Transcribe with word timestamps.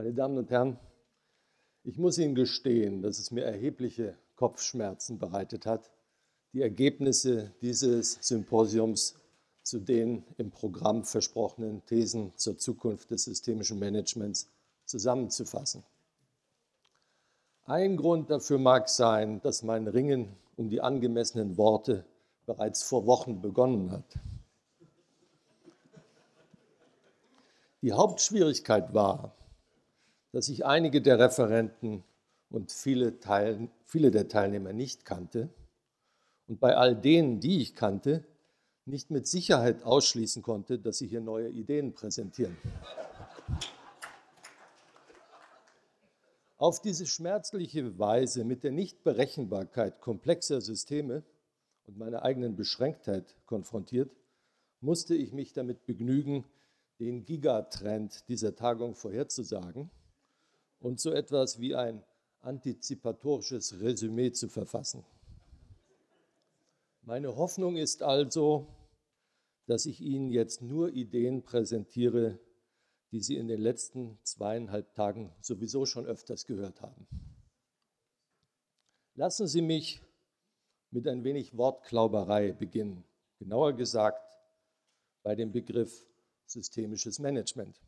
Meine 0.00 0.14
Damen 0.14 0.38
und 0.38 0.48
Herren, 0.48 0.78
ich 1.84 1.98
muss 1.98 2.16
Ihnen 2.16 2.34
gestehen, 2.34 3.02
dass 3.02 3.18
es 3.18 3.30
mir 3.30 3.44
erhebliche 3.44 4.16
Kopfschmerzen 4.34 5.18
bereitet 5.18 5.66
hat, 5.66 5.90
die 6.54 6.62
Ergebnisse 6.62 7.52
dieses 7.60 8.14
Symposiums 8.22 9.16
zu 9.62 9.78
den 9.78 10.24
im 10.38 10.52
Programm 10.52 11.04
versprochenen 11.04 11.84
Thesen 11.84 12.32
zur 12.36 12.56
Zukunft 12.56 13.10
des 13.10 13.24
systemischen 13.24 13.78
Managements 13.78 14.48
zusammenzufassen. 14.86 15.84
Ein 17.66 17.98
Grund 17.98 18.30
dafür 18.30 18.56
mag 18.56 18.88
sein, 18.88 19.42
dass 19.42 19.62
mein 19.62 19.86
Ringen 19.86 20.34
um 20.56 20.70
die 20.70 20.80
angemessenen 20.80 21.58
Worte 21.58 22.06
bereits 22.46 22.82
vor 22.82 23.04
Wochen 23.04 23.42
begonnen 23.42 23.90
hat. 23.90 24.18
Die 27.82 27.92
Hauptschwierigkeit 27.92 28.94
war, 28.94 29.36
dass 30.32 30.48
ich 30.48 30.64
einige 30.64 31.02
der 31.02 31.18
Referenten 31.18 32.04
und 32.50 32.72
viele, 32.72 33.20
Teil, 33.20 33.68
viele 33.84 34.10
der 34.10 34.28
Teilnehmer 34.28 34.72
nicht 34.72 35.04
kannte 35.04 35.48
und 36.46 36.60
bei 36.60 36.76
all 36.76 36.96
denen, 36.96 37.40
die 37.40 37.60
ich 37.60 37.74
kannte, 37.74 38.24
nicht 38.84 39.10
mit 39.10 39.26
Sicherheit 39.26 39.84
ausschließen 39.84 40.42
konnte, 40.42 40.78
dass 40.78 40.98
sie 40.98 41.06
hier 41.06 41.20
neue 41.20 41.48
Ideen 41.48 41.92
präsentieren. 41.92 42.56
Auf 46.56 46.82
diese 46.82 47.06
schmerzliche 47.06 47.98
Weise 47.98 48.44
mit 48.44 48.64
der 48.64 48.72
Nichtberechenbarkeit 48.72 50.00
komplexer 50.00 50.60
Systeme 50.60 51.22
und 51.86 51.96
meiner 51.96 52.22
eigenen 52.22 52.56
Beschränktheit 52.56 53.36
konfrontiert, 53.46 54.10
musste 54.80 55.14
ich 55.14 55.32
mich 55.32 55.52
damit 55.52 55.86
begnügen, 55.86 56.44
den 56.98 57.24
Gigatrend 57.24 58.28
dieser 58.28 58.56
Tagung 58.56 58.94
vorherzusagen 58.94 59.90
und 60.80 60.98
so 61.00 61.12
etwas 61.12 61.60
wie 61.60 61.74
ein 61.74 62.02
antizipatorisches 62.40 63.80
Resümee 63.80 64.32
zu 64.32 64.48
verfassen. 64.48 65.04
Meine 67.02 67.36
Hoffnung 67.36 67.76
ist 67.76 68.02
also, 68.02 68.66
dass 69.66 69.86
ich 69.86 70.00
Ihnen 70.00 70.30
jetzt 70.30 70.62
nur 70.62 70.90
Ideen 70.90 71.42
präsentiere, 71.42 72.38
die 73.12 73.20
Sie 73.20 73.36
in 73.36 73.48
den 73.48 73.60
letzten 73.60 74.18
zweieinhalb 74.22 74.94
Tagen 74.94 75.32
sowieso 75.40 75.86
schon 75.86 76.06
öfters 76.06 76.46
gehört 76.46 76.80
haben. 76.80 77.06
Lassen 79.14 79.46
Sie 79.46 79.62
mich 79.62 80.00
mit 80.90 81.06
ein 81.06 81.24
wenig 81.24 81.56
Wortklauberei 81.56 82.52
beginnen, 82.52 83.04
genauer 83.38 83.74
gesagt 83.74 84.38
bei 85.22 85.34
dem 85.34 85.52
Begriff 85.52 86.06
systemisches 86.46 87.18
Management. 87.18 87.80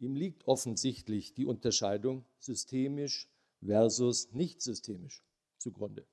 Ihm 0.00 0.16
liegt 0.16 0.48
offensichtlich 0.48 1.34
die 1.34 1.44
Unterscheidung 1.44 2.24
systemisch 2.38 3.28
versus 3.62 4.32
nicht 4.32 4.62
systemisch 4.62 5.22
zugrunde. 5.58 6.06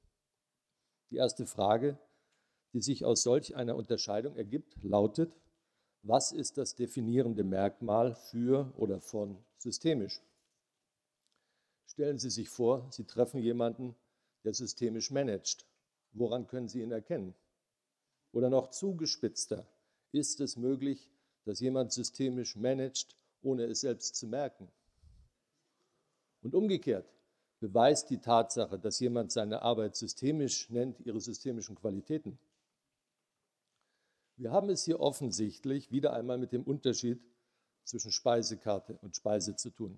Die 1.10 1.16
erste 1.16 1.46
Frage, 1.46 1.98
die 2.74 2.82
sich 2.82 3.06
aus 3.06 3.24
solch 3.24 3.56
einer 3.56 3.78
Unterscheidung 3.78 4.36
ergibt, 4.36 4.76
lautet, 4.84 5.34
was 6.04 6.34
ist 6.34 6.58
das 6.58 6.76
definierende 6.76 7.46
Merkmal 7.46 8.14
für 8.14 8.74
oder 8.78 9.00
von 9.00 9.38
systemisch? 9.58 10.22
Stellen 11.86 12.20
Sie 12.20 12.30
sich 12.30 12.50
vor, 12.50 12.88
Sie 12.92 13.06
treffen 13.06 13.40
jemanden, 13.40 13.96
der 14.44 14.54
systemisch 14.54 15.12
managt. 15.12 15.66
Woran 16.12 16.46
können 16.48 16.68
Sie 16.68 16.82
ihn 16.82 16.92
erkennen? 16.92 17.34
Oder 18.34 18.50
noch 18.50 18.70
zugespitzter, 18.70 19.66
ist 20.12 20.42
es 20.42 20.58
möglich, 20.58 21.10
dass 21.46 21.62
jemand 21.62 21.94
systemisch 21.94 22.56
managt, 22.56 23.17
ohne 23.42 23.66
es 23.66 23.82
selbst 23.82 24.16
zu 24.16 24.28
merken? 24.28 24.68
Und 26.42 26.56
umgekehrt, 26.56 27.12
beweist 27.60 28.10
die 28.10 28.20
Tatsache, 28.20 28.78
dass 28.78 29.00
jemand 29.00 29.32
seine 29.32 29.62
Arbeit 29.62 29.96
systemisch 29.96 30.70
nennt, 30.70 31.00
ihre 31.02 31.20
systemischen 31.20 31.76
Qualitäten. 31.76 32.38
Wir 34.36 34.52
haben 34.52 34.70
es 34.70 34.84
hier 34.84 35.00
offensichtlich 35.00 35.92
wieder 35.92 36.14
einmal 36.14 36.38
mit 36.38 36.52
dem 36.52 36.64
Unterschied 36.64 37.20
zwischen 37.84 38.12
Speisekarte 38.12 38.98
und 39.02 39.16
Speise 39.16 39.56
zu 39.56 39.72
tun. 39.72 39.98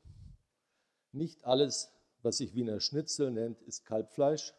Nicht 1.11 1.43
alles, 1.43 1.91
was 2.21 2.37
sich 2.37 2.55
Wiener 2.55 2.79
Schnitzel 2.79 3.31
nennt, 3.31 3.61
ist 3.63 3.85
Kalbfleisch 3.85 4.53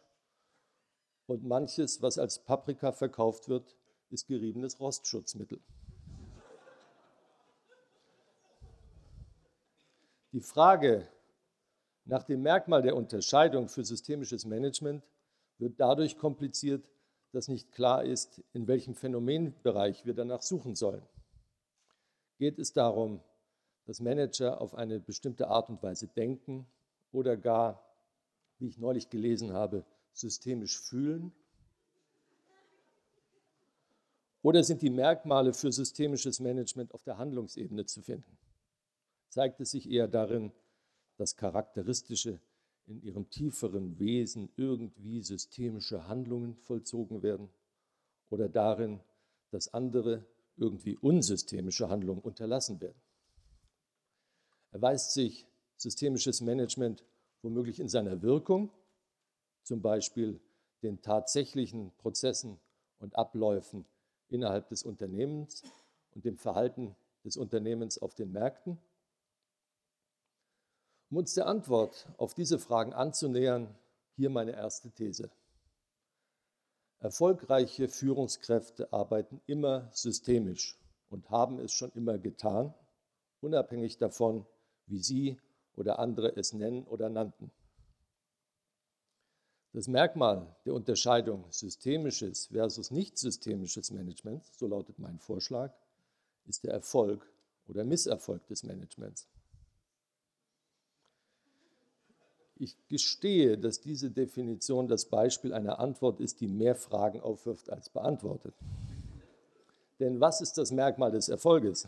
und 1.25 1.43
manches, 1.43 2.01
was 2.01 2.17
als 2.17 2.43
Paprika 2.43 2.91
verkauft 2.91 3.47
wird, 3.47 3.75
ist 4.09 4.27
geriebenes 4.27 4.79
Rostschutzmittel. 4.79 5.61
Die 10.33 10.41
Frage 10.41 11.07
nach 12.05 12.23
dem 12.23 12.41
Merkmal 12.41 12.81
der 12.81 12.95
Unterscheidung 12.95 13.67
für 13.67 13.83
systemisches 13.83 14.45
Management 14.45 15.03
wird 15.57 15.79
dadurch 15.79 16.17
kompliziert, 16.17 16.89
dass 17.33 17.47
nicht 17.47 17.71
klar 17.71 18.03
ist, 18.03 18.41
in 18.53 18.67
welchem 18.67 18.95
Phänomenbereich 18.95 20.05
wir 20.05 20.13
danach 20.13 20.41
suchen 20.41 20.75
sollen. 20.75 21.03
Geht 22.37 22.59
es 22.59 22.73
darum, 22.73 23.21
dass 23.85 23.99
Manager 23.99 24.61
auf 24.61 24.73
eine 24.73 24.99
bestimmte 24.99 25.47
Art 25.47 25.69
und 25.69 25.83
Weise 25.83 26.07
denken 26.07 26.65
oder 27.11 27.35
gar, 27.35 27.83
wie 28.57 28.67
ich 28.67 28.77
neulich 28.77 29.09
gelesen 29.09 29.53
habe, 29.53 29.85
systemisch 30.13 30.79
fühlen? 30.79 31.33
Oder 34.41 34.63
sind 34.63 34.81
die 34.81 34.89
Merkmale 34.89 35.53
für 35.53 35.71
systemisches 35.71 36.39
Management 36.39 36.93
auf 36.93 37.03
der 37.03 37.17
Handlungsebene 37.17 37.85
zu 37.85 38.01
finden? 38.01 38.37
Zeigt 39.31 39.61
es 39.61 39.71
sich 39.71 39.89
eher 39.89 40.09
darin, 40.09 40.51
dass 41.15 41.37
charakteristische 41.37 42.41
in 42.85 43.01
ihrem 43.01 43.29
tieferen 43.29 43.97
Wesen 43.97 44.51
irgendwie 44.57 45.21
systemische 45.21 46.05
Handlungen 46.07 46.57
vollzogen 46.57 47.23
werden 47.23 47.49
oder 48.29 48.49
darin, 48.49 48.99
dass 49.49 49.73
andere 49.73 50.25
irgendwie 50.57 50.97
unsystemische 50.97 51.87
Handlungen 51.87 52.21
unterlassen 52.21 52.81
werden. 52.81 53.01
Erweist 54.71 55.13
sich 55.13 55.47
systemisches 55.77 56.41
Management 56.41 57.05
womöglich 57.41 57.79
in 57.79 57.87
seiner 57.87 58.21
Wirkung, 58.21 58.69
zum 59.63 59.81
Beispiel 59.81 60.41
den 60.83 61.01
tatsächlichen 61.01 61.93
Prozessen 61.99 62.59
und 62.99 63.15
Abläufen 63.15 63.85
innerhalb 64.27 64.67
des 64.67 64.83
Unternehmens 64.83 65.63
und 66.13 66.25
dem 66.25 66.37
Verhalten 66.37 66.97
des 67.23 67.37
Unternehmens 67.37 67.97
auf 67.97 68.13
den 68.13 68.33
Märkten? 68.33 68.77
Um 71.11 71.17
uns 71.17 71.33
der 71.33 71.45
Antwort 71.45 72.07
auf 72.17 72.33
diese 72.33 72.57
Fragen 72.57 72.93
anzunähern, 72.93 73.75
hier 74.15 74.29
meine 74.29 74.53
erste 74.53 74.89
These. 74.91 75.29
Erfolgreiche 76.99 77.89
Führungskräfte 77.89 78.93
arbeiten 78.93 79.41
immer 79.45 79.89
systemisch 79.91 80.79
und 81.09 81.29
haben 81.29 81.59
es 81.59 81.73
schon 81.73 81.91
immer 81.95 82.17
getan, 82.17 82.73
unabhängig 83.41 83.97
davon, 83.97 84.45
wie 84.85 84.99
Sie 84.99 85.37
oder 85.75 85.99
andere 85.99 86.37
es 86.37 86.53
nennen 86.53 86.85
oder 86.85 87.09
nannten. 87.09 87.51
Das 89.73 89.89
Merkmal 89.89 90.55
der 90.65 90.73
Unterscheidung 90.73 91.43
systemisches 91.49 92.47
versus 92.47 92.89
nicht 92.89 93.17
systemisches 93.17 93.91
Management, 93.91 94.45
so 94.45 94.65
lautet 94.65 94.97
mein 94.97 95.19
Vorschlag, 95.19 95.73
ist 96.45 96.63
der 96.63 96.71
Erfolg 96.71 97.29
oder 97.67 97.83
Misserfolg 97.83 98.47
des 98.47 98.63
Managements. 98.63 99.27
Ich 102.61 102.77
gestehe, 102.89 103.57
dass 103.57 103.81
diese 103.81 104.11
Definition 104.11 104.87
das 104.87 105.05
Beispiel 105.05 105.51
einer 105.51 105.79
Antwort 105.79 106.19
ist, 106.19 106.41
die 106.41 106.47
mehr 106.47 106.75
Fragen 106.75 107.19
aufwirft 107.19 107.71
als 107.71 107.89
beantwortet. 107.89 108.53
Denn 109.99 110.19
was 110.19 110.41
ist 110.41 110.59
das 110.59 110.69
Merkmal 110.71 111.11
des 111.11 111.27
Erfolges? 111.27 111.87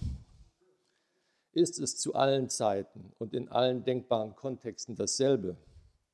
Ist 1.51 1.78
es 1.78 2.00
zu 2.00 2.16
allen 2.16 2.50
Zeiten 2.50 3.13
und 3.19 3.36
in 3.36 3.50
allen 3.50 3.83
denkbaren 3.83 4.36
Kontexten 4.36 4.95
dasselbe? 4.95 5.57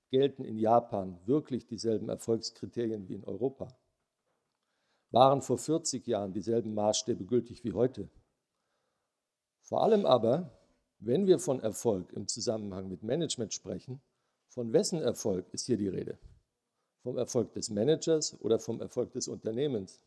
Gelten 0.10 0.44
in 0.44 0.58
Japan 0.58 1.18
wirklich 1.26 1.66
dieselben 1.66 2.10
Erfolgskriterien 2.10 3.08
wie 3.08 3.16
in 3.16 3.24
Europa? 3.24 3.70
Waren 5.12 5.42
vor 5.42 5.58
40 5.58 6.06
Jahren 6.06 6.34
dieselben 6.34 6.74
Maßstäbe 6.74 7.24
gültig 7.24 7.64
wie 7.64 7.72
heute? 7.72 8.10
Vor 9.62 9.84
allem 9.84 10.06
aber, 10.06 10.52
wenn 11.00 11.28
wir 11.28 11.40
von 11.40 11.62
Erfolg 11.62 12.12
im 12.12 12.28
Zusammenhang 12.28 12.90
mit 12.90 13.04
Management 13.04 13.54
sprechen, 13.54 14.02
von 14.50 14.74
wessen 14.74 15.02
Erfolg 15.02 15.48
ist 15.54 15.66
hier 15.66 15.78
die 15.78 15.88
Rede? 15.88 16.18
Vom 17.04 17.18
Erfolg 17.18 17.54
des 17.54 17.70
Managers 17.70 18.40
oder 18.42 18.60
vom 18.60 18.82
Erfolg 18.82 19.12
des 19.14 19.28
Unternehmens? 19.28 20.04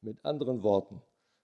Mit 0.00 0.24
anderen 0.24 0.62
Worten, 0.62 1.02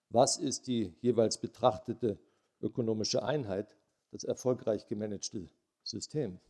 was 0.09 0.37
ist 0.39 0.67
die 0.67 0.95
jeweils 1.01 1.39
betrachtete 1.39 2.19
ökonomische 2.61 3.23
Einheit, 3.23 3.77
das 4.13 4.25
erfolgreich 4.25 4.87
gemanagte 4.87 5.51
System? 5.83 6.41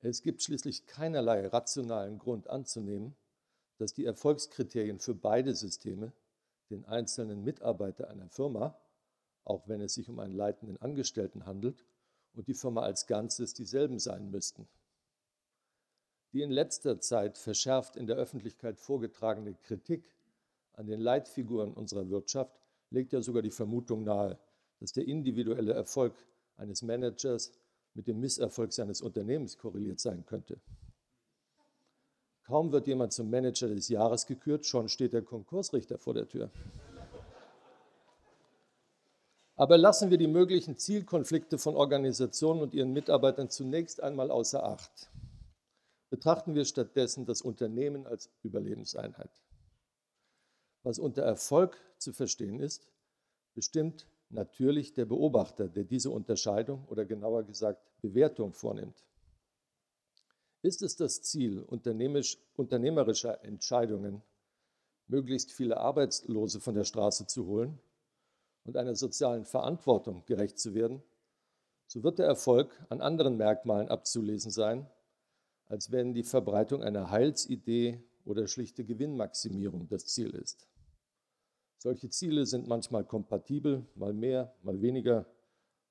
Es 0.00 0.22
gibt 0.22 0.42
schließlich 0.42 0.86
keinerlei 0.86 1.46
rationalen 1.46 2.18
Grund 2.18 2.48
anzunehmen, 2.48 3.14
dass 3.78 3.92
die 3.92 4.04
Erfolgskriterien 4.04 4.98
für 4.98 5.14
beide 5.14 5.54
Systeme 5.54 6.12
den 6.70 6.84
einzelnen 6.84 7.44
Mitarbeiter 7.44 8.08
einer 8.08 8.28
Firma 8.28 8.80
auch 9.44 9.68
wenn 9.68 9.80
es 9.80 9.94
sich 9.94 10.08
um 10.08 10.18
einen 10.18 10.34
leitenden 10.34 10.80
Angestellten 10.80 11.46
handelt, 11.46 11.84
und 12.34 12.48
die 12.48 12.54
Firma 12.54 12.82
als 12.82 13.06
Ganzes 13.06 13.54
dieselben 13.54 13.98
sein 13.98 14.30
müssten. 14.30 14.66
Die 16.32 16.42
in 16.42 16.50
letzter 16.50 17.00
Zeit 17.00 17.36
verschärft 17.36 17.96
in 17.96 18.06
der 18.06 18.16
Öffentlichkeit 18.16 18.78
vorgetragene 18.78 19.54
Kritik 19.54 20.14
an 20.74 20.86
den 20.86 21.00
Leitfiguren 21.00 21.74
unserer 21.74 22.08
Wirtschaft 22.08 22.58
legt 22.90 23.12
ja 23.12 23.20
sogar 23.20 23.42
die 23.42 23.50
Vermutung 23.50 24.04
nahe, 24.04 24.38
dass 24.80 24.92
der 24.92 25.06
individuelle 25.06 25.72
Erfolg 25.72 26.14
eines 26.56 26.82
Managers 26.82 27.52
mit 27.94 28.06
dem 28.06 28.20
Misserfolg 28.20 28.72
seines 28.72 29.02
Unternehmens 29.02 29.58
korreliert 29.58 30.00
sein 30.00 30.24
könnte. 30.24 30.58
Kaum 32.44 32.72
wird 32.72 32.86
jemand 32.86 33.12
zum 33.12 33.30
Manager 33.30 33.68
des 33.68 33.88
Jahres 33.88 34.26
gekürt, 34.26 34.66
schon 34.66 34.88
steht 34.88 35.12
der 35.12 35.22
Konkursrichter 35.22 35.98
vor 35.98 36.14
der 36.14 36.28
Tür. 36.28 36.50
Aber 39.62 39.78
lassen 39.78 40.10
wir 40.10 40.18
die 40.18 40.26
möglichen 40.26 40.76
Zielkonflikte 40.76 41.56
von 41.56 41.76
Organisationen 41.76 42.62
und 42.62 42.74
ihren 42.74 42.92
Mitarbeitern 42.92 43.48
zunächst 43.48 44.02
einmal 44.02 44.32
außer 44.32 44.64
Acht. 44.64 45.08
Betrachten 46.10 46.56
wir 46.56 46.64
stattdessen 46.64 47.26
das 47.26 47.42
Unternehmen 47.42 48.04
als 48.04 48.28
Überlebenseinheit. 48.42 49.30
Was 50.82 50.98
unter 50.98 51.22
Erfolg 51.22 51.78
zu 51.98 52.12
verstehen 52.12 52.58
ist, 52.58 52.88
bestimmt 53.54 54.08
natürlich 54.30 54.94
der 54.94 55.04
Beobachter, 55.04 55.68
der 55.68 55.84
diese 55.84 56.10
Unterscheidung 56.10 56.84
oder 56.88 57.04
genauer 57.04 57.44
gesagt 57.44 57.88
Bewertung 58.00 58.54
vornimmt. 58.54 59.04
Ist 60.62 60.82
es 60.82 60.96
das 60.96 61.22
Ziel 61.22 61.62
unternehmerischer 61.62 63.44
Entscheidungen, 63.44 64.22
möglichst 65.06 65.52
viele 65.52 65.76
Arbeitslose 65.76 66.58
von 66.58 66.74
der 66.74 66.82
Straße 66.82 67.28
zu 67.28 67.46
holen 67.46 67.78
und 68.64 68.76
einer 68.76 68.94
sozialen 68.94 69.44
Verantwortung 69.44 70.24
gerecht 70.26 70.58
zu 70.58 70.74
werden, 70.74 71.02
so 71.86 72.02
wird 72.02 72.18
der 72.18 72.26
Erfolg 72.26 72.70
an 72.88 73.00
anderen 73.00 73.36
Merkmalen 73.36 73.88
abzulesen 73.88 74.50
sein, 74.50 74.88
als 75.66 75.90
wenn 75.90 76.14
die 76.14 76.22
Verbreitung 76.22 76.82
einer 76.82 77.10
Heilsidee 77.10 78.02
oder 78.24 78.46
schlichte 78.46 78.84
Gewinnmaximierung 78.84 79.88
das 79.88 80.06
Ziel 80.06 80.30
ist. 80.30 80.68
Solche 81.78 82.08
Ziele 82.10 82.46
sind 82.46 82.68
manchmal 82.68 83.04
kompatibel, 83.04 83.84
mal 83.94 84.12
mehr, 84.12 84.54
mal 84.62 84.80
weniger, 84.80 85.26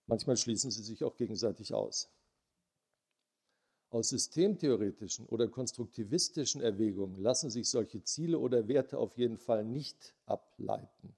manchmal 0.07 0.37
schließen 0.37 0.71
sie 0.71 0.83
sich 0.83 1.03
auch 1.03 1.17
gegenseitig 1.17 1.73
aus. 1.73 2.09
Aus 3.89 4.07
systemtheoretischen 4.07 5.25
oder 5.25 5.49
konstruktivistischen 5.49 6.61
Erwägungen 6.61 7.21
lassen 7.21 7.49
sich 7.49 7.69
solche 7.69 8.01
Ziele 8.03 8.39
oder 8.39 8.69
Werte 8.69 8.97
auf 8.97 9.17
jeden 9.17 9.37
Fall 9.37 9.65
nicht 9.65 10.15
ableiten. 10.25 11.13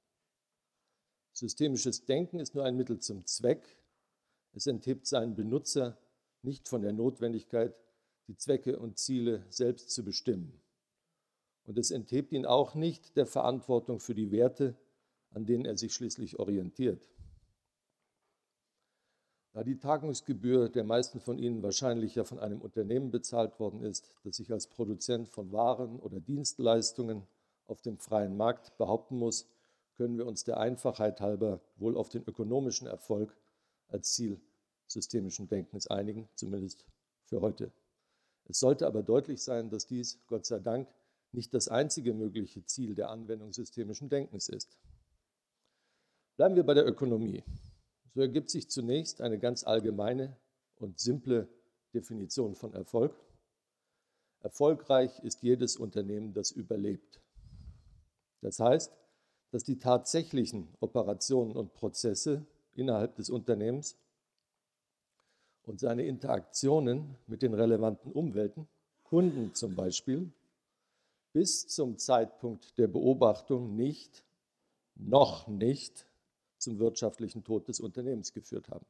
Systemisches 1.33 2.06
Denken 2.06 2.39
ist 2.39 2.53
nur 2.53 2.63
ein 2.63 2.77
Mittel 2.77 3.00
zum 3.00 3.25
Zweck. 3.25 3.63
Es 4.53 4.68
enthebt 4.68 5.07
seinen 5.07 5.35
Benutzer 5.35 5.97
nicht 6.44 6.68
von 6.68 6.81
der 6.81 6.94
Notwendigkeit, 6.94 7.75
die 8.27 8.38
Zwecke 8.38 8.77
und 8.77 9.00
Ziele 9.00 9.44
selbst 9.50 9.89
zu 9.89 10.03
bestimmen. 10.03 10.62
Und 11.65 11.77
es 11.77 11.91
enthebt 11.91 12.31
ihn 12.33 12.45
auch 12.45 12.75
nicht 12.75 13.18
der 13.18 13.25
Verantwortung 13.25 14.00
für 14.00 14.13
die 14.13 14.31
Werte, 14.31 14.75
an 15.31 15.45
denen 15.45 15.65
er 15.65 15.77
sich 15.77 15.94
schließlich 15.94 16.38
orientiert. 16.38 17.09
Da 19.53 19.63
die 19.63 19.77
Tagungsgebühr 19.77 20.69
der 20.69 20.83
meisten 20.83 21.19
von 21.19 21.38
Ihnen 21.38 21.62
wahrscheinlich 21.62 22.15
ja 22.15 22.24
von 22.24 22.39
einem 22.39 22.62
Unternehmen 22.62 23.12
bezahlt 23.12 23.59
worden 23.59 23.83
ist, 23.83 24.12
das 24.24 24.38
sich 24.38 24.51
als 24.51 24.68
Produzent 24.68 25.30
von 25.30 25.51
Waren 25.51 26.00
oder 26.00 26.19
Dienstleistungen 26.19 27.24
auf 27.65 27.81
dem 27.81 27.97
freien 27.97 28.35
Markt 28.35 28.77
behaupten 28.77 29.18
muss, 29.18 29.47
können 29.95 30.18
wir 30.18 30.25
uns 30.25 30.44
der 30.44 30.57
Einfachheit 30.57 31.22
halber 31.22 31.62
wohl 31.78 31.95
auf 31.98 32.10
den 32.10 32.24
ökonomischen 32.24 32.88
Erfolg 32.88 33.36
als 33.88 34.13
Ziel 34.13 34.42
systemischen 34.88 35.48
Denkens 35.48 35.88
einigen, 35.88 36.30
zumindest 36.36 36.86
für 37.25 37.42
heute. 37.42 37.72
Es 38.45 38.60
sollte 38.60 38.88
aber 38.88 39.04
deutlich 39.04 39.42
sein, 39.42 39.69
dass 39.69 39.88
dies, 39.88 40.19
Gott 40.28 40.45
sei 40.45 40.60
Dank, 40.60 40.88
nicht 41.31 41.54
das 41.54 41.68
einzige 41.68 42.13
mögliche 42.13 42.66
Ziel 42.66 42.94
der 42.95 43.10
Anwendung 43.10 43.54
systemischen 43.54 44.10
Denkens 44.10 44.50
ist. 44.50 44.78
Bleiben 46.36 46.56
wir 46.56 46.63
bei 46.63 46.74
der 46.74 46.86
Ökonomie. 46.86 47.44
So 48.13 48.22
ergibt 48.22 48.50
sich 48.50 48.69
zunächst 48.69 49.22
eine 49.22 49.40
ganz 49.40 49.63
allgemeine 49.63 50.38
und 50.75 51.00
simple 51.00 51.48
Definition 51.94 52.56
von 52.56 52.74
Erfolg. 52.74 53.16
Erfolgreich 54.42 55.19
ist 55.19 55.42
jedes 55.42 55.78
Unternehmen, 55.78 56.34
das 56.34 56.51
überlebt. 56.51 57.22
Das 58.42 58.60
heißt, 58.60 58.92
dass 59.53 59.63
die 59.63 59.77
tatsächlichen 59.77 60.67
Operationen 60.79 61.55
und 61.55 61.75
Prozesse 61.75 62.44
innerhalb 62.73 63.15
des 63.17 63.29
Unternehmens 63.29 63.95
und 65.61 65.79
seine 65.79 66.07
Interaktionen 66.07 67.15
mit 67.27 67.44
den 67.44 67.53
relevanten 67.53 68.11
Umwelten, 68.11 68.67
Kunden 69.03 69.53
zum 69.53 69.75
Beispiel, 69.75 70.33
bis 71.33 71.67
zum 71.67 72.00
Zeitpunkt 72.00 72.79
der 72.79 72.88
Beobachtung 72.88 73.75
nicht, 73.75 74.23
noch 74.95 75.47
nicht 75.47 76.07
zum 76.57 76.79
wirtschaftlichen 76.79 77.44
Tod 77.44 77.67
des 77.67 77.79
Unternehmens 77.79 78.33
geführt 78.33 78.69
haben. 78.69 78.88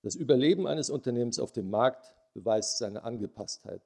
Das 0.00 0.14
Überleben 0.14 0.66
eines 0.66 0.88
Unternehmens 0.88 1.38
auf 1.38 1.52
dem 1.52 1.68
Markt 1.68 2.14
beweist 2.32 2.78
seine 2.78 3.02
Angepasstheit. 3.02 3.82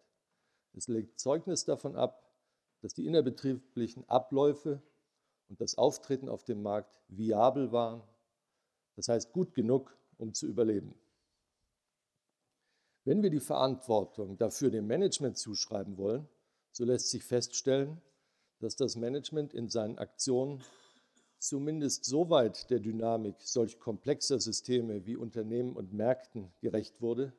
Es 0.72 0.86
legt 0.86 1.18
Zeugnis 1.18 1.64
davon 1.64 1.96
ab, 1.96 2.32
dass 2.80 2.94
die 2.94 3.06
innerbetrieblichen 3.06 4.08
Abläufe 4.08 4.80
und 5.52 5.60
das 5.60 5.76
Auftreten 5.76 6.30
auf 6.30 6.44
dem 6.44 6.62
Markt 6.62 6.98
viabel 7.08 7.72
waren, 7.72 8.02
das 8.96 9.08
heißt 9.08 9.34
gut 9.34 9.54
genug, 9.54 9.94
um 10.16 10.32
zu 10.32 10.46
überleben. 10.46 10.94
Wenn 13.04 13.22
wir 13.22 13.28
die 13.28 13.38
Verantwortung 13.38 14.38
dafür 14.38 14.70
dem 14.70 14.86
Management 14.86 15.36
zuschreiben 15.36 15.98
wollen, 15.98 16.26
so 16.70 16.86
lässt 16.86 17.10
sich 17.10 17.22
feststellen, 17.22 18.00
dass 18.60 18.76
das 18.76 18.96
Management 18.96 19.52
in 19.52 19.68
seinen 19.68 19.98
Aktionen 19.98 20.62
zumindest 21.38 22.06
so 22.06 22.30
weit 22.30 22.70
der 22.70 22.78
Dynamik 22.78 23.36
solch 23.42 23.78
komplexer 23.78 24.40
Systeme 24.40 25.04
wie 25.04 25.16
Unternehmen 25.16 25.76
und 25.76 25.92
Märkten 25.92 26.50
gerecht 26.62 27.02
wurde, 27.02 27.34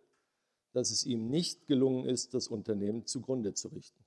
dass 0.72 0.92
es 0.92 1.04
ihm 1.04 1.32
nicht 1.32 1.66
gelungen 1.66 2.06
ist, 2.06 2.36
das 2.36 2.48
Unternehmen 2.48 3.08
zugrunde 3.08 3.56
zu 3.56 3.70
richten. 3.70 4.06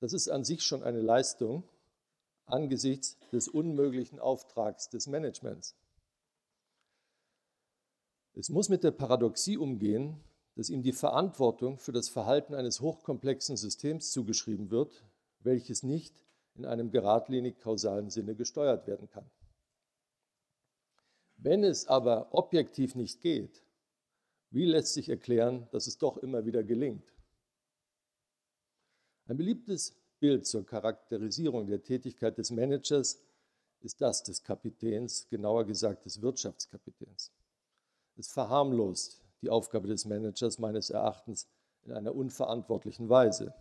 Das 0.00 0.12
ist 0.12 0.28
an 0.28 0.42
sich 0.42 0.64
schon 0.64 0.82
eine 0.82 1.00
Leistung, 1.00 1.62
angesichts 2.52 3.16
des 3.32 3.48
unmöglichen 3.48 4.18
Auftrags 4.18 4.88
des 4.88 5.06
Managements. 5.06 5.76
Es 8.34 8.48
muss 8.48 8.68
mit 8.68 8.84
der 8.84 8.92
Paradoxie 8.92 9.56
umgehen, 9.56 10.20
dass 10.56 10.70
ihm 10.70 10.82
die 10.82 10.92
Verantwortung 10.92 11.78
für 11.78 11.92
das 11.92 12.08
Verhalten 12.08 12.54
eines 12.54 12.80
hochkomplexen 12.80 13.56
Systems 13.56 14.12
zugeschrieben 14.12 14.70
wird, 14.70 15.04
welches 15.40 15.82
nicht 15.82 16.14
in 16.54 16.64
einem 16.64 16.90
geradlinig 16.90 17.60
kausalen 17.60 18.10
Sinne 18.10 18.34
gesteuert 18.34 18.86
werden 18.86 19.08
kann. 19.08 19.30
Wenn 21.36 21.64
es 21.64 21.86
aber 21.86 22.34
objektiv 22.34 22.94
nicht 22.94 23.20
geht, 23.22 23.62
wie 24.50 24.66
lässt 24.66 24.94
sich 24.94 25.08
erklären, 25.08 25.68
dass 25.70 25.86
es 25.86 25.96
doch 25.98 26.18
immer 26.18 26.44
wieder 26.44 26.62
gelingt? 26.62 27.04
Ein 29.26 29.36
beliebtes 29.36 29.96
Bild 30.20 30.46
zur 30.46 30.64
Charakterisierung 30.64 31.66
der 31.66 31.82
Tätigkeit 31.82 32.38
des 32.38 32.50
Managers 32.50 33.18
ist 33.80 34.00
das 34.00 34.22
des 34.22 34.42
Kapitäns, 34.42 35.26
genauer 35.28 35.64
gesagt 35.64 36.04
des 36.04 36.20
Wirtschaftskapitäns. 36.20 37.32
Es 38.16 38.30
verharmlost 38.30 39.22
die 39.40 39.48
Aufgabe 39.48 39.88
des 39.88 40.04
Managers 40.04 40.58
meines 40.58 40.90
Erachtens 40.90 41.48
in 41.82 41.92
einer 41.92 42.14
unverantwortlichen 42.14 43.08
Weise. 43.08 43.54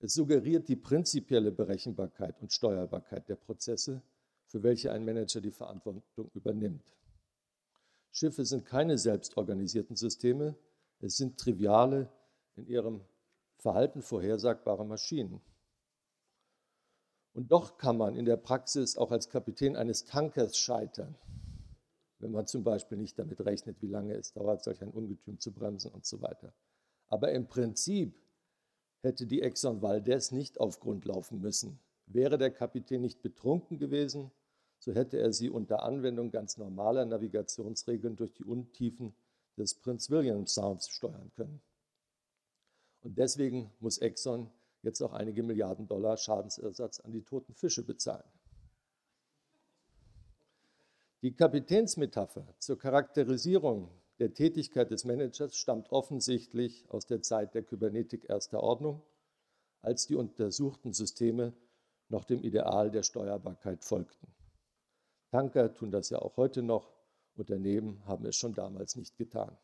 Es 0.00 0.14
suggeriert 0.14 0.68
die 0.68 0.74
prinzipielle 0.74 1.52
Berechenbarkeit 1.52 2.40
und 2.42 2.52
Steuerbarkeit 2.52 3.28
der 3.28 3.36
Prozesse, 3.36 4.02
für 4.46 4.64
welche 4.64 4.90
ein 4.90 5.04
Manager 5.04 5.40
die 5.40 5.52
Verantwortung 5.52 6.28
übernimmt. 6.34 6.92
Schiffe 8.10 8.44
sind 8.44 8.66
keine 8.66 8.98
selbstorganisierten 8.98 9.94
Systeme, 9.94 10.56
es 10.98 11.16
sind 11.16 11.38
triviale, 11.38 12.10
in 12.56 12.66
ihrem 12.66 13.00
Verhalten 13.62 14.02
vorhersagbare 14.02 14.84
Maschinen. 14.84 15.40
Und 17.32 17.52
doch 17.52 17.78
kann 17.78 17.96
man 17.96 18.16
in 18.16 18.24
der 18.24 18.36
Praxis 18.36 18.96
auch 18.96 19.12
als 19.12 19.28
Kapitän 19.28 19.76
eines 19.76 20.04
Tankers 20.04 20.58
scheitern, 20.58 21.16
wenn 22.18 22.32
man 22.32 22.48
zum 22.48 22.64
Beispiel 22.64 22.98
nicht 22.98 23.18
damit 23.18 23.40
rechnet, 23.40 23.80
wie 23.80 23.86
lange 23.86 24.14
es 24.14 24.32
dauert, 24.32 24.64
solch 24.64 24.82
ein 24.82 24.90
Ungetüm 24.90 25.38
zu 25.38 25.52
bremsen 25.52 25.92
und 25.92 26.04
so 26.04 26.20
weiter. 26.20 26.52
Aber 27.08 27.30
im 27.30 27.46
Prinzip 27.46 28.20
hätte 29.02 29.26
die 29.26 29.42
Exxon 29.42 29.80
Valdez 29.80 30.32
nicht 30.32 30.58
auf 30.58 30.80
Grund 30.80 31.04
laufen 31.04 31.40
müssen. 31.40 31.78
Wäre 32.06 32.38
der 32.38 32.50
Kapitän 32.50 33.00
nicht 33.00 33.22
betrunken 33.22 33.78
gewesen, 33.78 34.32
so 34.80 34.92
hätte 34.92 35.18
er 35.18 35.32
sie 35.32 35.48
unter 35.48 35.84
Anwendung 35.84 36.32
ganz 36.32 36.58
normaler 36.58 37.04
Navigationsregeln 37.04 38.16
durch 38.16 38.34
die 38.34 38.44
Untiefen 38.44 39.14
des 39.56 39.74
Prince 39.74 40.10
William 40.10 40.46
Sounds 40.46 40.88
steuern 40.88 41.30
können. 41.36 41.62
Und 43.02 43.18
deswegen 43.18 43.70
muss 43.80 43.98
Exxon 43.98 44.50
jetzt 44.82 45.00
auch 45.02 45.12
einige 45.12 45.42
Milliarden 45.42 45.86
Dollar 45.86 46.16
Schadensersatz 46.16 47.00
an 47.00 47.12
die 47.12 47.22
toten 47.22 47.54
Fische 47.54 47.84
bezahlen. 47.84 48.28
Die 51.22 51.34
Kapitänsmetapher 51.34 52.46
zur 52.58 52.78
Charakterisierung 52.78 53.90
der 54.18 54.34
Tätigkeit 54.34 54.90
des 54.90 55.04
Managers 55.04 55.56
stammt 55.56 55.90
offensichtlich 55.90 56.84
aus 56.90 57.06
der 57.06 57.22
Zeit 57.22 57.54
der 57.54 57.62
Kybernetik 57.62 58.28
erster 58.28 58.60
Ordnung, 58.60 59.02
als 59.82 60.06
die 60.06 60.16
untersuchten 60.16 60.92
Systeme 60.92 61.52
noch 62.08 62.24
dem 62.24 62.42
Ideal 62.42 62.90
der 62.90 63.02
Steuerbarkeit 63.02 63.84
folgten. 63.84 64.28
Tanker 65.30 65.72
tun 65.72 65.90
das 65.90 66.10
ja 66.10 66.18
auch 66.18 66.36
heute 66.36 66.62
noch, 66.62 66.92
Unternehmen 67.34 68.04
haben 68.06 68.26
es 68.26 68.36
schon 68.36 68.54
damals 68.54 68.96
nicht 68.96 69.16
getan. 69.16 69.56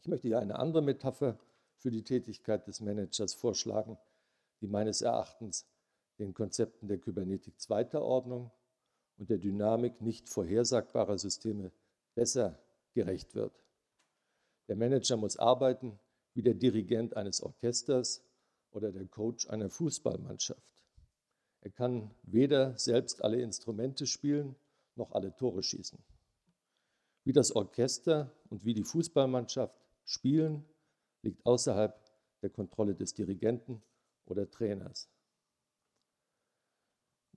Ich 0.00 0.08
möchte 0.08 0.28
hier 0.28 0.40
eine 0.40 0.58
andere 0.58 0.82
Metapher 0.82 1.38
für 1.82 1.90
die 1.90 2.04
Tätigkeit 2.04 2.66
des 2.68 2.80
Managers 2.80 3.34
vorschlagen, 3.34 3.98
die 4.60 4.68
meines 4.68 5.02
Erachtens 5.02 5.66
den 6.18 6.32
Konzepten 6.32 6.86
der 6.86 6.98
Kybernetik 6.98 7.60
zweiter 7.60 8.02
Ordnung 8.02 8.52
und 9.18 9.28
der 9.28 9.38
Dynamik 9.38 10.00
nicht 10.00 10.28
vorhersagbarer 10.28 11.18
Systeme 11.18 11.72
besser 12.14 12.58
gerecht 12.94 13.34
wird. 13.34 13.52
Der 14.68 14.76
Manager 14.76 15.16
muss 15.16 15.36
arbeiten 15.36 15.98
wie 16.34 16.42
der 16.42 16.54
Dirigent 16.54 17.16
eines 17.16 17.42
Orchesters 17.42 18.22
oder 18.70 18.92
der 18.92 19.06
Coach 19.06 19.48
einer 19.48 19.68
Fußballmannschaft. 19.68 20.62
Er 21.62 21.70
kann 21.70 22.14
weder 22.22 22.78
selbst 22.78 23.24
alle 23.24 23.40
Instrumente 23.42 24.06
spielen 24.06 24.54
noch 24.94 25.12
alle 25.12 25.34
Tore 25.34 25.62
schießen. 25.62 25.98
Wie 27.24 27.32
das 27.32 27.52
Orchester 27.54 28.32
und 28.50 28.64
wie 28.64 28.74
die 28.74 28.84
Fußballmannschaft 28.84 29.74
spielen, 30.04 30.64
liegt 31.22 31.44
außerhalb 31.46 31.98
der 32.42 32.50
Kontrolle 32.50 32.94
des 32.94 33.14
Dirigenten 33.14 33.82
oder 34.26 34.50
Trainers. 34.50 35.08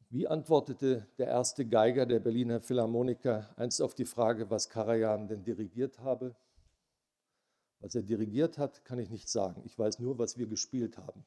Wie 0.10 0.28
antwortete 0.28 1.08
der 1.18 1.28
erste 1.28 1.66
Geiger 1.66 2.06
der 2.06 2.20
Berliner 2.20 2.62
Philharmoniker 2.62 3.50
einst 3.58 3.82
auf 3.82 3.96
die 3.96 4.06
Frage, 4.06 4.50
was 4.50 4.70
Karajan 4.70 5.28
denn 5.28 5.44
dirigiert 5.44 6.00
habe? 6.00 6.36
Was 7.80 7.96
er 7.96 8.04
dirigiert 8.04 8.58
hat, 8.58 8.86
kann 8.86 9.00
ich 9.00 9.10
nicht 9.10 9.30
sagen. 9.30 9.62
Ich 9.66 9.78
weiß 9.78 10.00
nur, 10.00 10.18
was 10.18 10.38
wir 10.38 10.48
gespielt 10.48 10.98
haben. 10.98 11.26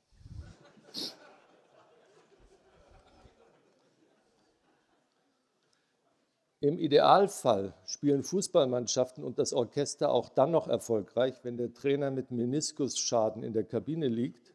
Im 6.60 6.76
Idealfall 6.76 7.72
spielen 7.86 8.24
Fußballmannschaften 8.24 9.22
und 9.22 9.38
das 9.38 9.52
Orchester 9.52 10.10
auch 10.10 10.28
dann 10.28 10.50
noch 10.50 10.66
erfolgreich, 10.66 11.44
wenn 11.44 11.56
der 11.56 11.72
Trainer 11.72 12.10
mit 12.10 12.32
Meniskusschaden 12.32 13.44
in 13.44 13.52
der 13.52 13.62
Kabine 13.62 14.08
liegt 14.08 14.52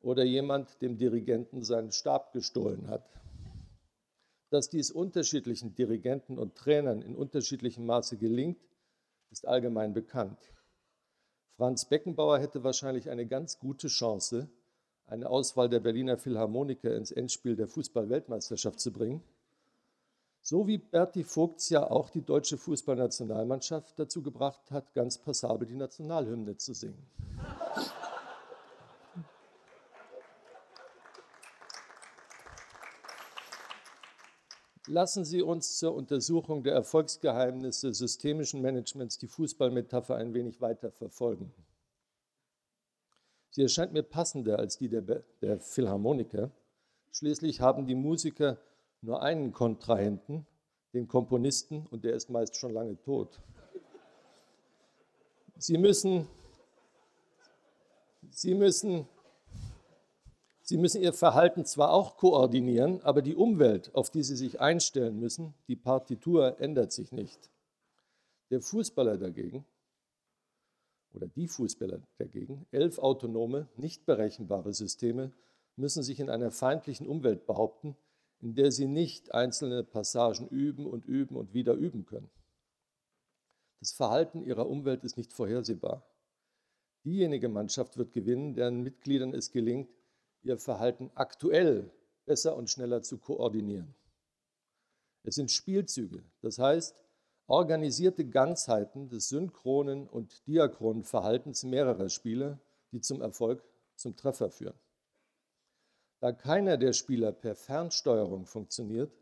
oder 0.00 0.24
jemand 0.24 0.82
dem 0.82 0.98
Dirigenten 0.98 1.62
seinen 1.62 1.92
Stab 1.92 2.32
gestohlen 2.32 2.88
hat. 2.88 3.08
Dass 4.50 4.68
dies 4.68 4.90
unterschiedlichen 4.90 5.76
Dirigenten 5.76 6.36
und 6.36 6.56
Trainern 6.56 7.00
in 7.00 7.14
unterschiedlichem 7.14 7.86
Maße 7.86 8.16
gelingt, 8.16 8.58
ist 9.30 9.46
allgemein 9.46 9.94
bekannt. 9.94 10.38
Franz 11.56 11.84
Beckenbauer 11.84 12.40
hätte 12.40 12.64
wahrscheinlich 12.64 13.08
eine 13.08 13.26
ganz 13.26 13.60
gute 13.60 13.86
Chance, 13.86 14.48
eine 15.06 15.30
Auswahl 15.30 15.68
der 15.68 15.78
Berliner 15.78 16.18
Philharmoniker 16.18 16.92
ins 16.96 17.12
Endspiel 17.12 17.54
der 17.54 17.68
Fußball-Weltmeisterschaft 17.68 18.80
zu 18.80 18.92
bringen 18.92 19.22
so 20.44 20.66
wie 20.66 20.76
Berti 20.76 21.24
Vogts 21.24 21.70
ja 21.70 21.90
auch 21.90 22.10
die 22.10 22.20
deutsche 22.20 22.58
Fußballnationalmannschaft 22.58 23.98
dazu 23.98 24.22
gebracht 24.22 24.70
hat, 24.70 24.92
ganz 24.92 25.16
passabel 25.16 25.66
die 25.66 25.74
Nationalhymne 25.74 26.58
zu 26.58 26.74
singen. 26.74 27.08
Lassen 34.86 35.24
Sie 35.24 35.40
uns 35.40 35.78
zur 35.78 35.94
Untersuchung 35.94 36.62
der 36.62 36.74
Erfolgsgeheimnisse 36.74 37.94
systemischen 37.94 38.60
Managements 38.60 39.16
die 39.16 39.28
Fußballmetapher 39.28 40.16
ein 40.16 40.34
wenig 40.34 40.60
weiter 40.60 40.90
verfolgen. 40.90 41.54
Sie 43.48 43.62
erscheint 43.62 43.94
mir 43.94 44.02
passender 44.02 44.58
als 44.58 44.76
die 44.76 44.90
der, 44.90 45.22
der 45.40 45.58
Philharmoniker. 45.58 46.50
Schließlich 47.12 47.62
haben 47.62 47.86
die 47.86 47.94
Musiker 47.94 48.58
nur 49.04 49.22
einen 49.22 49.52
Kontrahenten, 49.52 50.46
den 50.94 51.08
Komponisten, 51.08 51.86
und 51.86 52.04
der 52.04 52.14
ist 52.14 52.30
meist 52.30 52.56
schon 52.56 52.72
lange 52.72 53.00
tot. 53.02 53.40
Sie 55.56 55.76
müssen, 55.76 56.26
Sie 58.30 58.54
müssen, 58.54 59.06
Sie 60.62 60.78
müssen 60.78 61.02
Ihr 61.02 61.12
Verhalten 61.12 61.64
zwar 61.66 61.92
auch 61.92 62.16
koordinieren, 62.16 63.02
aber 63.02 63.20
die 63.20 63.34
Umwelt, 63.34 63.94
auf 63.94 64.10
die 64.10 64.22
Sie 64.22 64.36
sich 64.36 64.60
einstellen 64.60 65.20
müssen, 65.20 65.54
die 65.68 65.76
Partitur 65.76 66.58
ändert 66.60 66.92
sich 66.92 67.12
nicht. 67.12 67.50
Der 68.50 68.62
Fußballer 68.62 69.18
dagegen, 69.18 69.66
oder 71.12 71.28
die 71.28 71.46
Fußballer 71.46 72.00
dagegen, 72.18 72.66
elf 72.72 72.98
autonome, 72.98 73.68
nicht 73.76 74.06
berechenbare 74.06 74.72
Systeme, 74.72 75.32
müssen 75.76 76.02
sich 76.02 76.20
in 76.20 76.30
einer 76.30 76.50
feindlichen 76.50 77.06
Umwelt 77.06 77.46
behaupten, 77.46 77.96
in 78.44 78.54
der 78.54 78.70
sie 78.70 78.86
nicht 78.86 79.32
einzelne 79.32 79.82
Passagen 79.82 80.46
üben 80.48 80.86
und 80.86 81.06
üben 81.06 81.34
und 81.34 81.54
wieder 81.54 81.72
üben 81.72 82.04
können. 82.04 82.28
Das 83.80 83.92
Verhalten 83.92 84.42
ihrer 84.42 84.68
Umwelt 84.68 85.02
ist 85.02 85.16
nicht 85.16 85.32
vorhersehbar. 85.32 86.06
Diejenige 87.06 87.48
Mannschaft 87.48 87.96
wird 87.96 88.12
gewinnen, 88.12 88.54
deren 88.54 88.82
Mitgliedern 88.82 89.32
es 89.32 89.50
gelingt, 89.50 89.88
ihr 90.42 90.58
Verhalten 90.58 91.10
aktuell 91.14 91.90
besser 92.26 92.54
und 92.54 92.68
schneller 92.68 93.00
zu 93.00 93.16
koordinieren. 93.16 93.94
Es 95.22 95.36
sind 95.36 95.50
Spielzüge, 95.50 96.22
das 96.42 96.58
heißt 96.58 96.94
organisierte 97.46 98.28
Ganzheiten 98.28 99.08
des 99.08 99.30
synchronen 99.30 100.06
und 100.06 100.46
diachronen 100.46 101.04
Verhaltens 101.04 101.62
mehrerer 101.62 102.10
Spieler, 102.10 102.60
die 102.92 103.00
zum 103.00 103.22
Erfolg, 103.22 103.64
zum 103.96 104.16
Treffer 104.16 104.50
führen. 104.50 104.78
Da 106.24 106.32
keiner 106.32 106.78
der 106.78 106.94
Spieler 106.94 107.32
per 107.32 107.54
Fernsteuerung 107.54 108.46
funktioniert, 108.46 109.12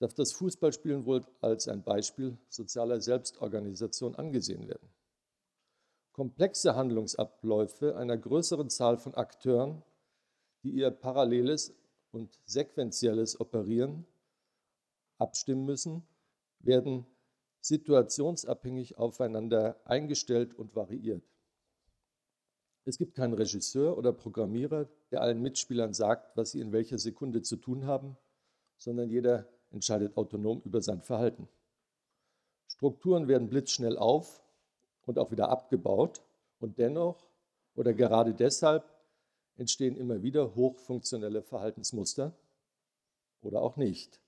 darf 0.00 0.14
das 0.14 0.32
Fußballspielen 0.32 1.06
wohl 1.06 1.24
als 1.40 1.68
ein 1.68 1.84
Beispiel 1.84 2.36
sozialer 2.48 3.00
Selbstorganisation 3.00 4.16
angesehen 4.16 4.66
werden. 4.66 4.88
Komplexe 6.10 6.74
Handlungsabläufe 6.74 7.94
einer 7.94 8.18
größeren 8.18 8.68
Zahl 8.68 8.98
von 8.98 9.14
Akteuren, 9.14 9.84
die 10.64 10.72
ihr 10.72 10.90
paralleles 10.90 11.72
und 12.10 12.36
sequentielles 12.46 13.38
Operieren 13.38 14.04
abstimmen 15.18 15.64
müssen, 15.64 16.02
werden 16.58 17.06
situationsabhängig 17.60 18.98
aufeinander 18.98 19.80
eingestellt 19.84 20.54
und 20.54 20.74
variiert. 20.74 21.22
Es 22.86 22.98
gibt 22.98 23.14
keinen 23.14 23.34
Regisseur 23.34 23.96
oder 23.96 24.12
Programmierer, 24.12 24.88
der 25.10 25.22
allen 25.22 25.42
Mitspielern 25.42 25.92
sagt, 25.92 26.36
was 26.36 26.52
sie 26.52 26.60
in 26.60 26.72
welcher 26.72 26.98
Sekunde 26.98 27.42
zu 27.42 27.56
tun 27.56 27.86
haben, 27.86 28.16
sondern 28.76 29.10
jeder 29.10 29.48
entscheidet 29.70 30.16
autonom 30.16 30.62
über 30.64 30.80
sein 30.82 31.02
Verhalten. 31.02 31.48
Strukturen 32.68 33.28
werden 33.28 33.48
blitzschnell 33.48 33.98
auf 33.98 34.42
und 35.06 35.18
auch 35.18 35.30
wieder 35.30 35.48
abgebaut 35.48 36.22
und 36.60 36.78
dennoch 36.78 37.26
oder 37.74 37.92
gerade 37.92 38.34
deshalb 38.34 38.84
entstehen 39.56 39.96
immer 39.96 40.22
wieder 40.22 40.54
hochfunktionelle 40.54 41.42
Verhaltensmuster 41.42 42.34
oder 43.42 43.62
auch 43.62 43.76
nicht. 43.76 44.20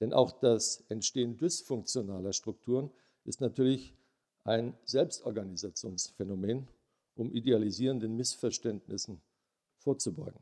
Denn 0.00 0.12
auch 0.12 0.32
das 0.32 0.84
Entstehen 0.88 1.36
dysfunktionaler 1.36 2.32
Strukturen 2.32 2.90
ist 3.24 3.40
natürlich 3.40 3.94
ein 4.44 4.74
Selbstorganisationsphänomen 4.84 6.66
um 7.14 7.30
idealisierenden 7.32 8.16
Missverständnissen 8.16 9.20
vorzubeugen. 9.80 10.40